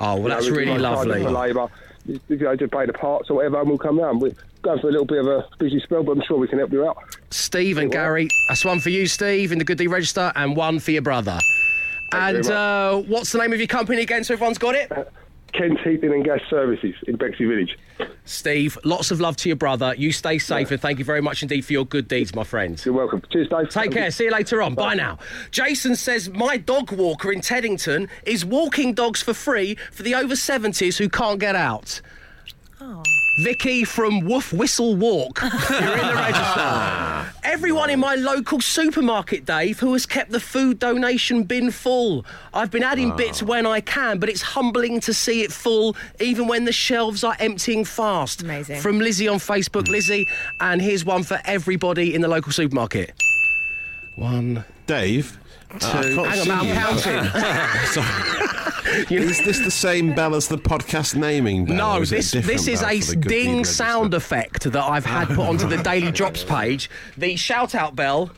Oh, 0.00 0.14
well, 0.14 0.16
You 0.16 0.22
know, 0.28 0.34
that's 0.34 0.48
really 0.48 0.78
lovely. 0.78 1.22
labour, 1.22 1.68
you 2.06 2.20
you 2.28 2.36
know, 2.38 2.56
just 2.56 2.72
pay 2.72 2.86
the 2.86 2.92
parts 2.92 3.28
or 3.30 3.34
whatever, 3.36 3.60
and 3.60 3.68
we'll 3.68 3.78
come 3.78 3.98
round. 3.98 4.20
We're 4.22 4.32
going 4.62 4.80
for 4.80 4.88
a 4.88 4.92
little 4.92 5.06
bit 5.06 5.18
of 5.18 5.26
a 5.26 5.46
busy 5.58 5.80
spell, 5.80 6.02
but 6.02 6.12
I'm 6.12 6.22
sure 6.22 6.38
we 6.38 6.48
can 6.48 6.58
help 6.58 6.72
you 6.72 6.86
out. 6.88 6.96
Steve 7.30 7.78
and 7.78 7.90
Gary, 7.90 8.28
that's 8.48 8.64
one 8.64 8.80
for 8.80 8.90
you, 8.90 9.06
Steve, 9.06 9.52
in 9.52 9.58
the 9.58 9.64
good 9.64 9.78
deed 9.78 9.88
register, 9.88 10.32
and 10.36 10.56
one 10.56 10.78
for 10.78 10.92
your 10.92 11.02
brother. 11.02 11.38
Thank 12.10 12.36
and 12.36 12.44
very 12.44 12.56
uh, 12.56 12.96
what's 12.98 13.32
the 13.32 13.38
name 13.38 13.52
of 13.52 13.58
your 13.58 13.68
company 13.68 14.02
again, 14.02 14.24
so 14.24 14.34
everyone's 14.34 14.58
got 14.58 14.74
it? 14.74 14.90
Kent 15.52 15.80
Heating 15.80 16.12
and 16.12 16.24
Gas 16.24 16.40
Services 16.48 16.94
in 17.06 17.16
Bexley 17.16 17.46
Village. 17.46 17.78
Steve, 18.24 18.78
lots 18.84 19.10
of 19.10 19.20
love 19.20 19.36
to 19.38 19.48
your 19.48 19.56
brother. 19.56 19.94
You 19.96 20.12
stay 20.12 20.38
safe, 20.38 20.70
and 20.70 20.80
thank 20.80 20.98
you 20.98 21.04
very 21.04 21.20
much 21.20 21.42
indeed 21.42 21.64
for 21.64 21.72
your 21.72 21.84
good 21.84 22.08
deeds, 22.08 22.34
my 22.34 22.44
friend. 22.44 22.80
You're 22.84 22.94
welcome. 22.94 23.22
Cheers, 23.30 23.48
Dave. 23.48 23.68
Take 23.68 23.92
care. 23.92 24.10
See 24.10 24.24
you 24.24 24.30
later 24.30 24.62
on. 24.62 24.74
Bye 24.74 24.94
now. 24.94 25.18
Jason 25.50 25.96
says 25.96 26.30
my 26.30 26.56
dog 26.56 26.92
walker 26.92 27.32
in 27.32 27.40
Teddington 27.40 28.08
is 28.24 28.44
walking 28.44 28.94
dogs 28.94 29.22
for 29.22 29.34
free 29.34 29.76
for 29.90 30.02
the 30.02 30.14
over 30.14 30.34
70s 30.34 30.98
who 30.98 31.08
can't 31.08 31.38
get 31.38 31.56
out. 31.56 32.00
Vicky 33.42 33.84
from 33.84 34.20
Woof 34.20 34.52
Whistle 34.52 34.94
Walk. 34.96 35.40
You're 35.70 35.98
in 35.98 36.06
the 36.06 36.14
register. 36.14 37.32
Everyone 37.42 37.88
in 37.88 37.98
my 37.98 38.14
local 38.14 38.60
supermarket, 38.60 39.46
Dave, 39.46 39.80
who 39.80 39.94
has 39.94 40.04
kept 40.04 40.30
the 40.30 40.40
food 40.40 40.78
donation 40.78 41.44
bin 41.44 41.70
full. 41.70 42.26
I've 42.52 42.70
been 42.70 42.82
adding 42.82 43.12
ah. 43.12 43.16
bits 43.16 43.42
when 43.42 43.64
I 43.64 43.80
can, 43.80 44.18
but 44.18 44.28
it's 44.28 44.42
humbling 44.42 45.00
to 45.00 45.14
see 45.14 45.40
it 45.42 45.52
full, 45.52 45.96
even 46.20 46.48
when 46.48 46.66
the 46.66 46.72
shelves 46.72 47.24
are 47.24 47.36
emptying 47.38 47.86
fast. 47.86 48.42
Amazing. 48.42 48.80
From 48.80 48.98
Lizzie 48.98 49.26
on 49.26 49.38
Facebook, 49.38 49.86
hmm. 49.86 49.92
Lizzie, 49.92 50.28
and 50.60 50.82
here's 50.82 51.06
one 51.06 51.22
for 51.22 51.40
everybody 51.46 52.14
in 52.14 52.20
the 52.20 52.28
local 52.28 52.52
supermarket. 52.52 53.14
One 54.16 54.64
Dave. 54.86 55.39
Uh, 55.74 56.02
Two. 56.02 56.22
Hang 56.24 56.40
on, 56.40 56.50
I'm 56.50 56.74
counting. 56.74 57.86
Sorry. 57.86 58.46
Is 59.10 59.38
this 59.44 59.58
the 59.60 59.70
same 59.70 60.14
bell 60.14 60.34
as 60.34 60.48
the 60.48 60.56
podcast 60.58 61.14
naming 61.14 61.64
bell? 61.64 61.76
No, 61.76 62.02
is 62.02 62.10
this 62.10 62.32
this 62.32 62.66
is 62.66 62.82
a 62.82 63.00
for 63.00 63.10
the 63.10 63.16
Good 63.16 63.28
Deed 63.28 63.44
ding 63.44 63.64
sound 63.64 64.14
effect 64.14 64.64
that 64.64 64.82
I've 64.82 65.06
had 65.06 65.28
put 65.28 65.38
onto 65.40 65.68
the 65.68 65.76
Daily 65.76 66.10
Drops 66.12 66.42
page. 66.42 66.90
The 67.16 67.36
shout 67.36 67.74
out 67.76 67.94
bell 67.94 68.30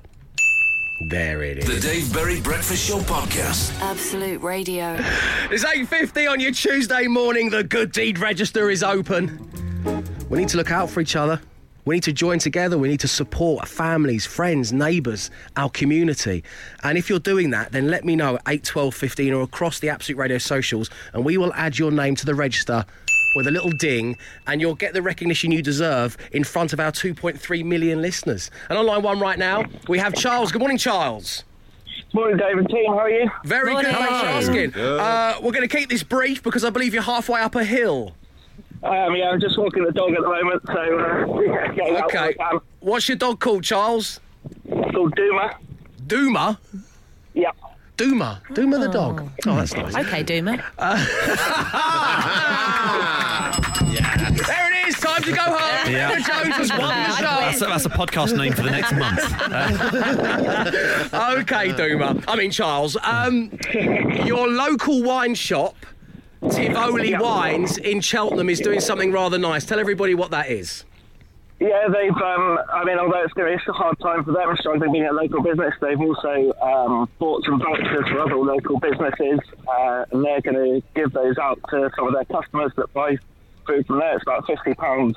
There 1.10 1.44
it 1.44 1.58
is. 1.58 1.66
The 1.66 1.80
Dave 1.80 2.14
Berry 2.14 2.40
Breakfast 2.40 2.88
Show 2.88 3.00
Podcast. 3.00 3.78
Absolute 3.82 4.42
Radio. 4.42 4.98
It's 5.52 5.64
8.50 5.64 6.32
on 6.32 6.40
your 6.40 6.52
Tuesday 6.52 7.08
morning. 7.08 7.50
The 7.50 7.64
Good 7.64 7.92
Deed 7.92 8.18
Register 8.18 8.70
is 8.70 8.82
open. 8.82 9.40
We 10.30 10.40
need 10.40 10.50
to 10.50 10.58
look 10.58 10.72
out 10.72 10.90
for 10.90 11.02
each 11.02 11.16
other. 11.16 11.40
We 11.86 11.96
need 11.96 12.04
to 12.04 12.14
join 12.14 12.40
together. 12.40 12.80
We 12.80 12.88
need 12.88 13.02
to 13.02 13.08
support 13.08 13.60
our 13.60 13.68
families, 13.68 14.26
friends, 14.26 14.74
neighbours, 14.74 15.30
our 15.56 15.70
community. 15.70 16.44
And 16.84 16.98
if 16.98 17.10
you're 17.10 17.20
doing 17.20 17.52
that, 17.52 17.72
then 17.72 17.90
let 17.92 18.04
me 18.04 18.16
know 18.16 18.36
at 18.38 18.42
8, 18.48 18.64
12, 18.64 18.96
15 18.96 19.34
or 19.34 19.44
across 19.44 19.80
the 19.80 19.90
Absolute 19.90 20.18
Radio 20.18 20.40
socials 20.40 20.90
and 21.14 21.24
we 21.24 21.38
will 21.38 21.54
add 21.54 21.78
your 21.78 21.92
name 21.92 22.16
to 22.16 22.26
the 22.26 22.34
register 22.34 22.86
with 23.36 23.48
a 23.48 23.52
little 23.52 23.70
ding 23.72 24.18
and 24.48 24.62
you'll 24.62 24.76
get 24.76 24.94
the 24.94 25.02
recognition 25.02 25.52
you 25.52 25.62
deserve 25.62 26.18
in 26.32 26.44
front 26.44 26.74
of 26.74 26.80
our 26.80 26.92
2.3 26.92 27.66
million 27.66 28.02
listeners. 28.02 28.50
And 28.70 28.78
on 28.78 28.86
line 28.86 29.02
one 29.04 29.20
right 29.20 29.38
now, 29.38 29.66
we 29.88 30.00
have 30.00 30.14
Charles. 30.16 30.52
Good 30.52 30.60
morning, 30.60 30.78
Charles. 30.78 31.44
Morning, 32.14 32.38
David 32.38 32.68
team. 32.70 32.86
How 32.88 33.00
are 33.00 33.10
you? 33.10 33.30
Very 33.44 33.74
Morning. 33.74 33.92
good, 33.92 34.00
thanks 34.00 34.22
for 34.22 34.28
asking. 34.52 34.74
Uh, 34.76 35.34
we're 35.42 35.52
going 35.52 35.68
to 35.68 35.78
keep 35.78 35.90
this 35.90 36.04
brief 36.04 36.42
because 36.44 36.64
I 36.64 36.70
believe 36.70 36.94
you're 36.94 37.04
halfway 37.04 37.42
up 37.42 37.56
a 37.56 37.64
hill. 37.64 38.14
I 38.84 39.06
Um, 39.06 39.16
yeah, 39.16 39.30
I'm 39.32 39.40
just 39.42 39.58
walking 39.58 39.84
the 39.84 39.92
dog 39.92 40.12
at 40.14 40.22
the 40.22 40.28
moment, 40.28 40.62
so 40.68 40.74
uh, 40.74 41.42
yeah, 41.76 42.04
Okay. 42.06 42.36
when 42.36 42.48
I 42.48 42.52
can. 42.52 42.60
What's 42.80 43.10
your 43.10 43.18
dog 43.18 43.40
called, 43.40 43.64
Charles? 43.64 44.20
It's 44.66 44.92
called 44.96 45.16
Duma. 45.16 45.58
Duma? 46.08 46.60
Yeah. 47.34 47.52
Duma. 47.98 48.42
Duma 48.54 48.78
the 48.78 48.90
dog. 48.90 49.30
Oh, 49.48 49.56
that's 49.56 49.74
nice. 49.74 49.96
Okay, 49.96 50.22
Duma. 50.24 50.52
There 50.52 50.64
home. 56.06 56.18
Yeah. 56.20 56.32
Emma 56.32 56.44
Jones 56.44 56.56
has 56.56 56.80
won 56.80 56.90
the 56.90 57.16
show. 57.16 57.24
That's, 57.24 57.60
that's 57.60 57.86
a 57.86 57.90
podcast 57.90 58.38
name 58.38 58.54
for 58.54 58.64
the 58.64 58.72
next 58.72 58.92
month. 58.94 59.20
Uh, 61.14 61.36
okay, 61.40 61.74
Duma. 61.74 62.22
I 62.28 62.36
mean, 62.36 62.52
Charles. 62.52 62.98
Um, 63.04 63.52
your 64.26 64.48
local 64.48 65.04
wine 65.04 65.36
shop, 65.36 65.76
Tivoli 66.50 67.16
Wines 67.18 67.78
in 67.78 68.02
Cheltenham, 68.02 68.50
is 68.50 68.60
doing 68.60 68.80
something 68.80 69.12
rather 69.12 69.38
nice. 69.38 69.66
Tell 69.66 69.80
everybody 69.80 70.14
what 70.16 70.32
that 70.32 70.50
is. 70.50 70.86
Yeah, 71.60 71.88
they've. 71.88 72.12
Um, 72.12 72.60
I 72.74 72.84
mean, 72.84 73.00
although 73.00 73.24
it's 73.24 73.32
going 73.34 73.50
to 73.50 73.58
be 73.58 73.64
a 73.70 73.74
hard 73.74 73.98
time 74.00 74.26
for 74.26 74.34
them 74.34 74.54
struggling 74.60 74.92
being 74.92 75.06
a 75.06 75.14
local 75.14 75.42
business, 75.42 75.74
they've 75.80 76.00
also 76.00 76.52
um, 76.62 77.10
bought 77.18 77.46
some 77.46 77.60
vouchers 77.60 78.06
for 78.10 78.20
other 78.20 78.36
local 78.36 78.78
businesses, 78.80 79.40
uh, 79.68 80.04
and 80.12 80.26
they're 80.26 80.42
going 80.42 80.56
to 80.56 80.84
give 80.96 81.14
those 81.14 81.38
out 81.38 81.58
to 81.70 81.90
some 81.96 82.08
of 82.08 82.14
their 82.14 82.26
customers 82.26 82.74
that 82.76 82.92
buy 82.94 83.18
food 83.66 83.88
from 83.88 84.00
there. 84.00 84.16
It's 84.16 84.24
about 84.24 84.46
fifty 84.46 84.74
pounds. 84.74 85.16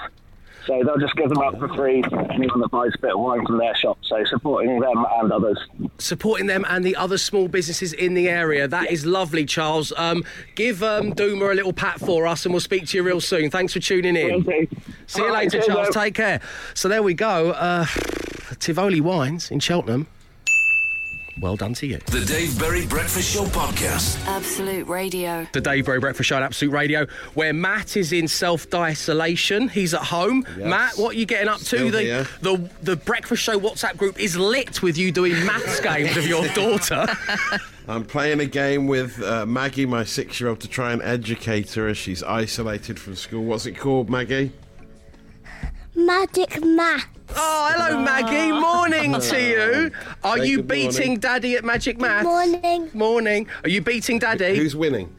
So 0.69 0.83
they'll 0.85 0.99
just 0.99 1.17
give 1.17 1.31
them 1.31 1.39
out 1.39 1.59
for 1.59 1.67
free 1.69 2.03
to 2.03 2.31
anyone 2.31 2.61
that 2.61 2.71
buys 2.71 2.91
a 2.95 2.99
bit 2.99 3.13
of 3.13 3.21
wine 3.21 3.45
from 3.47 3.57
their 3.57 3.75
shop. 3.75 3.99
So 4.03 4.23
supporting 4.27 4.79
them 4.79 5.07
and 5.19 5.33
others. 5.33 5.59
Supporting 5.97 6.47
them 6.47 6.67
and 6.69 6.85
the 6.85 6.95
other 6.95 7.17
small 7.17 7.49
businesses 7.49 7.95
in 7.95 8.13
the 8.13 8.29
area. 8.29 8.69
That 8.69 8.91
is 8.91 9.07
lovely, 9.07 9.47
Charles. 9.47 9.95
Um, 9.97 10.25
give 10.57 10.83
um, 10.83 11.15
Duma 11.15 11.47
a 11.47 11.55
little 11.55 11.73
pat 11.73 11.99
for 11.99 12.27
us 12.27 12.45
and 12.45 12.53
we'll 12.53 12.61
speak 12.61 12.87
to 12.89 12.99
you 12.99 13.03
real 13.03 13.23
soon. 13.23 13.51
Thanks 13.51 13.73
for 13.73 13.81
tuning 13.81 14.15
in. 14.15 14.45
See 15.07 15.21
you 15.21 15.25
All 15.25 15.33
right, 15.33 15.51
later, 15.51 15.67
Charles. 15.67 15.89
Take 15.95 16.13
care. 16.13 16.43
So 16.75 16.87
there 16.87 17.03
we 17.03 17.15
go. 17.15 17.53
Uh, 17.53 17.87
Tivoli 18.59 19.01
Wines 19.01 19.51
in 19.51 19.61
Cheltenham. 19.61 20.07
Well 21.41 21.57
done 21.57 21.75
to 21.75 21.87
you. 21.87 21.99
The 22.07 22.25
Dave 22.25 22.59
Berry 22.59 22.85
Breakfast 22.87 23.33
Show 23.33 23.45
Podcast. 23.45 24.19
Absolute 24.27 24.89
Radio. 24.89 25.47
The 25.53 25.61
Dave 25.61 25.87
Berry 25.87 26.01
Breakfast 26.01 26.29
Show 26.29 26.37
on 26.37 26.43
Absolute 26.43 26.73
Radio, 26.73 27.07
where 27.35 27.53
Matt 27.53 27.97
is 27.97 28.13
in 28.13 28.27
self-isolation. 28.27 29.69
He's 29.69 29.95
at 29.95 30.03
home. 30.03 30.45
Matt, 30.57 30.99
what 30.99 31.15
are 31.15 31.19
you 31.19 31.27
getting 31.27 31.49
up 31.49 31.61
to? 31.61 31.91
The, 31.93 32.03
here. 32.03 32.27
the 32.43 32.69
the 32.83 32.97
Breakfast 32.97 33.43
Show 33.43 33.59
WhatsApp 33.59 33.97
group 33.97 34.19
is 34.19 34.37
lit 34.37 34.83
with 34.83 34.99
you 34.99 35.13
doing 35.13 35.33
maths 35.47 35.79
games 35.89 36.17
of 36.17 36.27
your 36.27 36.47
daughter. 36.49 37.07
I'm 37.89 38.05
playing 38.05 38.41
a 38.41 38.47
game 38.47 38.87
with 38.89 39.23
uh, 39.23 39.47
Maggie, 39.47 39.87
my 39.87 40.05
six 40.05 40.41
year 40.41 40.51
old, 40.51 40.61
to 40.61 40.69
try 40.69 40.93
and 40.93 41.01
educate 41.03 41.73
her 41.75 41.87
as 41.89 41.97
she's 41.97 42.23
isolated 42.23 42.99
from 42.99 43.15
school. 43.15 43.45
What's 43.45 43.65
it 43.67 43.79
called, 43.79 44.11
Maggie? 44.11 44.53
Magic 45.95 46.65
math. 46.65 47.18
Oh, 47.37 47.73
hello, 47.75 48.01
Maggie. 48.03 48.51
Ah. 48.53 48.61
Morning 48.61 49.13
to 49.21 49.41
you. 49.43 49.91
Are 50.25 50.39
Say 50.39 50.47
you 50.47 50.57
good 50.63 50.69
morning. 50.69 50.87
beating 50.91 51.19
Daddy 51.19 51.55
at 51.57 51.65
Magic 51.65 52.01
Math? 52.01 52.25
Morning. 52.25 52.91
Morning. 52.95 53.47
Are 53.65 53.69
you 53.69 53.81
beating 53.81 54.19
Daddy? 54.19 54.57
Who's 54.57 54.75
winning? 54.77 55.15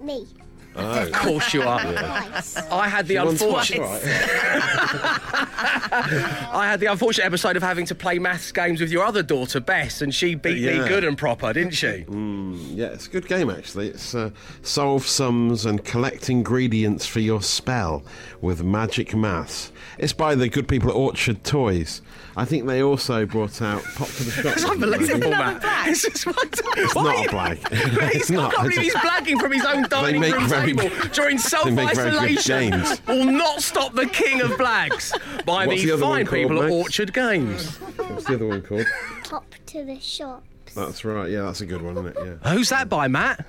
Me. 0.00 0.26
Oh. 0.74 1.02
Of 1.02 1.12
course 1.12 1.52
you 1.54 1.62
are. 1.62 1.80
I 1.80 2.88
had 2.88 3.06
the 3.06 3.14
She 3.14 3.18
won 3.18 3.28
unfortunate. 3.28 3.78
twice. 4.02 5.48
I 5.62 6.66
had 6.68 6.80
the 6.80 6.86
unfortunate 6.86 7.24
episode 7.24 7.56
of 7.56 7.62
having 7.62 7.86
to 7.86 7.94
play 7.94 8.18
maths 8.18 8.52
games 8.52 8.80
with 8.80 8.90
your 8.90 9.04
other 9.04 9.22
daughter, 9.22 9.60
Bess, 9.60 10.02
and 10.02 10.14
she 10.14 10.34
beat 10.34 10.62
me 10.62 10.88
good 10.88 11.04
and 11.04 11.16
proper, 11.16 11.52
didn't 11.52 11.72
she? 11.74 12.04
Mm, 12.08 12.76
yeah, 12.76 12.86
it's 12.86 13.06
a 13.06 13.10
good 13.10 13.26
game 13.28 13.50
actually. 13.50 13.88
It's 13.88 14.14
uh, 14.14 14.30
solve 14.62 15.06
sums 15.06 15.64
and 15.66 15.84
collect 15.84 16.28
ingredients 16.30 17.06
for 17.06 17.20
your 17.20 17.42
spell 17.42 18.02
with 18.40 18.62
magic 18.62 19.14
maths. 19.14 19.72
It's 19.98 20.12
by 20.12 20.34
the 20.34 20.48
good 20.48 20.68
people 20.68 20.90
at 20.90 20.96
Orchard 20.96 21.44
Toys. 21.44 22.02
I 22.34 22.46
think 22.46 22.66
they 22.66 22.82
also 22.82 23.26
brought 23.26 23.60
out 23.60 23.82
Pop 23.94 24.08
to 24.08 24.24
the 24.24 24.30
Shop. 24.42 24.44
It's 24.56 24.64
unbelievable, 24.64 25.30
Matt. 25.30 25.62
It's 25.86 26.02
just 26.02 26.26
what? 26.26 26.38
It's 26.78 26.94
not 26.94 27.16
a 27.18 27.22
you- 27.22 27.28
blag. 27.28 27.58
it's 28.14 28.30
I 28.30 28.34
not. 28.34 28.54
can't 28.54 28.68
believe 28.70 28.80
he's 28.84 28.92
just- 28.94 29.04
blagging 29.04 29.38
from 29.38 29.52
his 29.52 29.64
own 29.66 29.82
dining 29.90 30.22
room 30.22 30.48
very- 30.48 30.72
table 30.74 30.88
during 31.12 31.36
they 31.36 31.70
make 31.70 31.94
very 31.94 32.10
good 32.10 32.40
self-isolation. 32.40 32.70
games. 32.70 33.02
Will 33.06 33.24
not 33.30 33.60
stop 33.62 33.92
the 33.94 34.06
king 34.06 34.40
of 34.40 34.52
blags 34.52 35.12
by 35.52 35.66
What's 35.66 35.82
the, 35.82 35.88
the 35.88 35.94
other 35.94 36.02
one 36.02 36.12
fine 36.16 36.26
called, 36.26 36.42
people 36.42 36.62
at 36.62 36.70
Orchard 36.70 37.12
Games. 37.12 37.76
What's 37.76 38.24
the 38.24 38.34
other 38.34 38.46
one 38.46 38.62
called? 38.62 38.86
Top 39.22 39.54
to 39.66 39.84
the 39.84 40.00
shop. 40.00 40.42
That's 40.74 41.04
right. 41.04 41.30
Yeah, 41.30 41.42
that's 41.42 41.60
a 41.60 41.66
good 41.66 41.82
one, 41.82 41.98
isn't 41.98 42.16
it? 42.16 42.40
Yeah. 42.42 42.52
Who's 42.52 42.70
that 42.70 42.88
by, 42.88 43.06
Matt? 43.08 43.44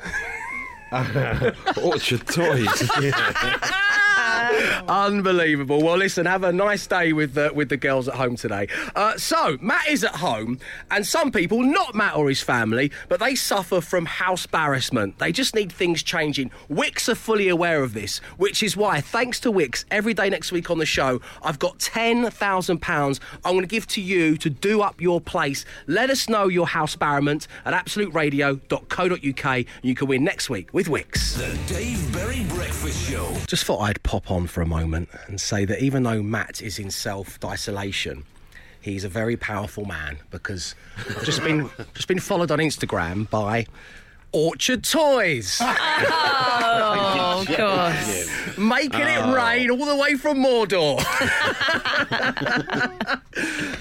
Yeah. 0.92 1.52
Orchard 1.82 2.28
Toys. 2.28 2.92
Unbelievable. 4.88 5.82
Well, 5.82 5.98
listen, 5.98 6.26
have 6.26 6.44
a 6.44 6.52
nice 6.52 6.86
day 6.86 7.14
with 7.14 7.34
the, 7.34 7.52
with 7.54 7.70
the 7.70 7.78
girls 7.78 8.08
at 8.08 8.16
home 8.16 8.36
today. 8.36 8.68
Uh, 8.96 9.18
so, 9.18 9.58
Matt 9.62 9.88
is 9.88 10.04
at 10.04 10.16
home, 10.16 10.60
and 10.92 11.06
some 11.06 11.32
people, 11.32 11.64
not 11.64 11.96
Matt 11.96 12.16
or 12.16 12.30
his 12.30 12.42
family, 12.42 12.92
but 13.10 13.20
they 13.20 13.36
suffer 13.36 13.82
from 13.82 14.06
house 14.06 14.46
embarrassment. 14.46 15.20
They 15.20 15.32
just 15.32 15.56
need 15.56 15.72
things 15.72 16.04
changing. 16.04 16.52
Wickes 16.70 17.08
are 17.10 17.16
fully 17.16 17.50
aware 17.50 17.84
of 17.84 17.94
this, 17.94 18.20
which 18.38 18.62
is 18.62 18.76
why, 18.76 19.02
thanks 19.02 19.40
to 19.42 19.52
Wickes, 19.52 19.86
every 19.90 20.14
day 20.14 20.30
next 20.30 20.52
week 20.52 20.70
on 20.70 20.78
the 20.78 20.86
show, 20.86 21.22
I've 21.42 21.60
got 21.60 21.80
£10,000 21.80 23.20
I'm 23.46 23.54
going 23.54 23.62
to 23.62 23.68
give 23.68 23.88
to 23.88 24.02
you 24.02 24.38
to 24.38 24.50
do 24.50 24.82
up 24.82 25.00
your 25.02 25.22
place. 25.22 25.66
Let 25.88 26.10
us 26.10 26.28
know 26.28 26.48
your 26.48 26.68
house 26.68 26.96
embarrassment 26.96 27.48
at 27.66 27.74
absoluteradio.co.uk, 27.74 29.46
and 29.56 29.66
you 29.84 29.96
can 29.96 30.08
win 30.08 30.24
next 30.24 30.50
week 30.50 30.74
with 30.74 30.88
Wickes. 30.88 31.36
The 31.38 31.74
Dave 31.74 32.14
Berry 32.14 32.44
Breakfast 32.46 33.10
Show. 33.10 33.36
Just 33.48 33.66
thought 33.66 33.80
I'd 33.80 34.02
pop 34.04 34.32
on 34.32 34.33
for 34.48 34.62
a 34.62 34.66
moment 34.66 35.10
and 35.28 35.40
say 35.40 35.66
that 35.66 35.82
even 35.82 36.04
though 36.04 36.22
Matt 36.22 36.62
is 36.62 36.80
in 36.80 36.92
self 36.92 37.38
isolation, 37.46 38.24
he's 38.82 39.04
a 39.04 39.10
very 39.10 39.38
powerful 39.38 39.86
man 39.86 40.18
because 40.32 40.76
I've 40.98 41.24
just 41.24 41.44
been 41.44 41.70
just 41.94 42.08
been 42.08 42.20
followed 42.20 42.52
on 42.52 42.60
Instagram 42.60 43.30
by 43.30 43.66
Orchard 44.32 44.84
Toys. 44.84 45.62
Oh, 46.76 47.46
course. 47.48 48.58
Making 48.58 49.02
Oh. 49.04 49.32
it 49.32 49.36
rain 49.36 49.70
all 49.72 49.86
the 49.86 49.96
way 49.96 50.16
from 50.16 50.38
Mordor. 50.44 51.00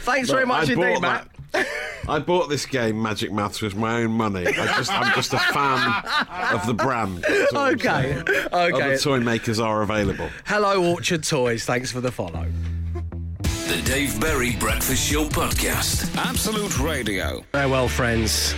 Thanks 0.05 0.31
very 0.31 0.45
much 0.47 0.69
I 0.69 0.73
indeed, 0.75 1.01
Matt. 1.01 1.25
that- 1.25 1.29
I 1.55 2.19
bought 2.19 2.49
this 2.49 2.67
game, 2.67 3.01
Magic 3.01 3.31
Maths, 3.33 3.61
with 3.63 3.77
my 3.77 4.03
own 4.03 4.13
money. 4.13 4.47
I 4.47 4.53
just, 4.77 4.93
I'm 4.93 5.13
just 5.15 5.33
a 5.33 5.39
fan 5.39 6.05
of 6.53 6.67
the 6.67 6.75
brand. 6.75 7.19
That's 7.29 7.53
all 7.53 7.61
I'm 7.61 7.75
Okay, 7.75 8.23
saying. 8.25 8.49
okay. 8.53 8.83
Other 8.85 8.99
toy 8.99 9.21
makers 9.21 9.61
are 9.61 9.83
available. 9.83 10.29
Hello, 10.47 10.85
Orchard 10.93 11.23
Toys. 11.23 11.65
Thanks 11.65 11.93
for 11.93 12.01
the 12.01 12.11
follow. 12.11 12.47
The 13.43 13.83
Dave 13.85 14.21
Berry 14.21 14.57
Breakfast 14.57 15.11
Show 15.11 15.25
Podcast. 15.29 16.15
Absolute 16.17 16.79
Radio. 16.81 17.45
Farewell, 17.53 17.89
friends. 17.89 18.55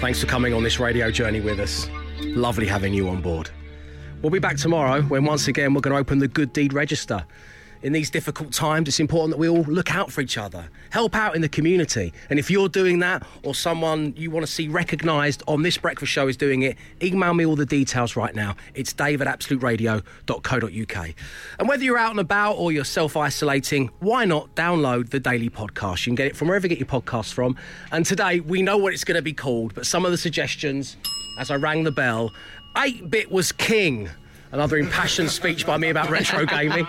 Thanks 0.00 0.20
for 0.20 0.26
coming 0.26 0.52
on 0.52 0.62
this 0.62 0.78
radio 0.78 1.10
journey 1.10 1.40
with 1.40 1.60
us. 1.60 1.88
Lovely 2.20 2.66
having 2.66 2.92
you 2.92 3.08
on 3.08 3.22
board. 3.22 3.48
We'll 4.20 4.30
be 4.30 4.38
back 4.38 4.56
tomorrow 4.56 5.02
when 5.02 5.24
once 5.24 5.48
again 5.48 5.74
we're 5.74 5.80
going 5.80 5.94
to 5.94 5.98
open 6.00 6.18
the 6.18 6.28
Good 6.28 6.52
Deed 6.52 6.72
Register. 6.72 7.24
In 7.82 7.92
these 7.92 8.10
difficult 8.10 8.52
times, 8.52 8.86
it's 8.88 9.00
important 9.00 9.30
that 9.30 9.38
we 9.38 9.48
all 9.48 9.62
look 9.62 9.94
out 9.94 10.12
for 10.12 10.20
each 10.20 10.38
other, 10.38 10.68
help 10.90 11.16
out 11.16 11.34
in 11.34 11.42
the 11.42 11.48
community. 11.48 12.12
And 12.30 12.38
if 12.38 12.50
you're 12.50 12.68
doing 12.68 13.00
that 13.00 13.26
or 13.42 13.54
someone 13.54 14.14
you 14.16 14.30
want 14.30 14.46
to 14.46 14.52
see 14.52 14.68
recognised 14.68 15.42
on 15.48 15.62
this 15.62 15.76
breakfast 15.78 16.12
show 16.12 16.28
is 16.28 16.36
doing 16.36 16.62
it, 16.62 16.76
email 17.02 17.34
me 17.34 17.44
all 17.44 17.56
the 17.56 17.66
details 17.66 18.14
right 18.14 18.34
now. 18.34 18.54
It's 18.74 18.92
dave 18.92 19.20
at 19.20 19.26
absoluteradio.co.uk. 19.26 21.14
And 21.58 21.68
whether 21.68 21.82
you're 21.82 21.98
out 21.98 22.12
and 22.12 22.20
about 22.20 22.52
or 22.52 22.70
you're 22.70 22.84
self 22.84 23.16
isolating, 23.16 23.90
why 23.98 24.24
not 24.24 24.54
download 24.54 25.10
the 25.10 25.18
daily 25.18 25.50
podcast? 25.50 26.06
You 26.06 26.10
can 26.10 26.14
get 26.14 26.26
it 26.28 26.36
from 26.36 26.48
wherever 26.48 26.66
you 26.66 26.68
get 26.68 26.78
your 26.78 26.86
podcasts 26.86 27.32
from. 27.32 27.56
And 27.90 28.06
today, 28.06 28.38
we 28.40 28.62
know 28.62 28.76
what 28.76 28.92
it's 28.92 29.04
going 29.04 29.16
to 29.16 29.22
be 29.22 29.32
called, 29.32 29.74
but 29.74 29.86
some 29.86 30.04
of 30.04 30.12
the 30.12 30.18
suggestions 30.18 30.96
as 31.38 31.50
I 31.50 31.56
rang 31.56 31.82
the 31.82 31.90
bell 31.90 32.30
8 32.76 33.10
bit 33.10 33.30
was 33.30 33.52
king. 33.52 34.08
Another 34.52 34.76
impassioned 34.76 35.30
speech 35.30 35.66
by 35.66 35.78
me 35.78 35.88
about 35.88 36.10
retro 36.10 36.44
gaming. 36.44 36.86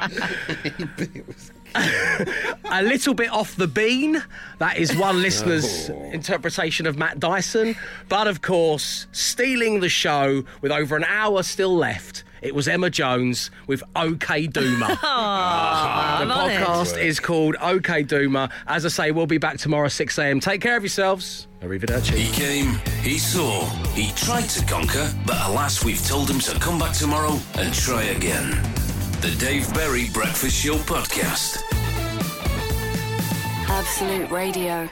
a 1.76 2.84
little 2.84 3.14
bit 3.14 3.30
off 3.32 3.56
the 3.56 3.68
bean. 3.68 4.22
That 4.60 4.78
is 4.78 4.96
one 4.96 5.22
listener's 5.22 5.90
oh. 5.90 6.04
interpretation 6.12 6.86
of 6.86 6.98
Matt 6.98 7.20
Dyson. 7.20 7.76
But 8.10 8.28
of 8.28 8.42
course, 8.42 9.08
stealing 9.14 9.80
the 9.80 9.90
show 9.90 10.44
with 10.62 10.74
over 10.74 10.98
an 10.98 11.06
hour 11.06 11.42
still 11.42 11.74
left. 11.76 12.26
It 12.44 12.54
was 12.54 12.68
Emma 12.68 12.90
Jones 12.90 13.50
with 13.68 13.82
OK 13.96 14.48
Doomer. 14.48 15.00
Ah. 15.16 16.24
the 16.26 16.34
I'm 16.34 16.52
podcast 16.52 17.02
is 17.02 17.20
called 17.20 17.56
OK 17.62 18.04
Doomer. 18.04 18.52
As 18.68 18.86
I 18.86 18.90
say, 18.90 19.12
we'll 19.12 19.28
be 19.28 19.38
back 19.38 19.58
tomorrow 19.58 19.88
6 19.88 20.18
a.m. 20.18 20.40
Take 20.42 20.60
care 20.60 20.76
of 20.76 20.84
yourselves. 20.84 21.48
Arrivederci. 21.62 22.16
He 22.16 22.32
came, 22.34 22.80
he 23.02 23.18
saw, 23.18 23.66
he 23.94 24.12
tried 24.14 24.50
to 24.50 24.66
conquer, 24.66 25.10
but 25.26 25.38
alas, 25.48 25.86
we've 25.86 26.06
told 26.06 26.30
him 26.30 26.40
to 26.40 26.60
come 26.60 26.78
back 26.78 26.94
tomorrow 26.94 27.40
and 27.56 27.74
try 27.74 28.04
again. 28.04 28.50
The 29.22 29.34
Dave 29.40 29.74
Berry 29.74 30.10
Breakfast 30.10 30.62
Show 30.62 30.76
Podcast. 30.76 31.62
Absolute 33.70 34.30
Radio. 34.30 34.90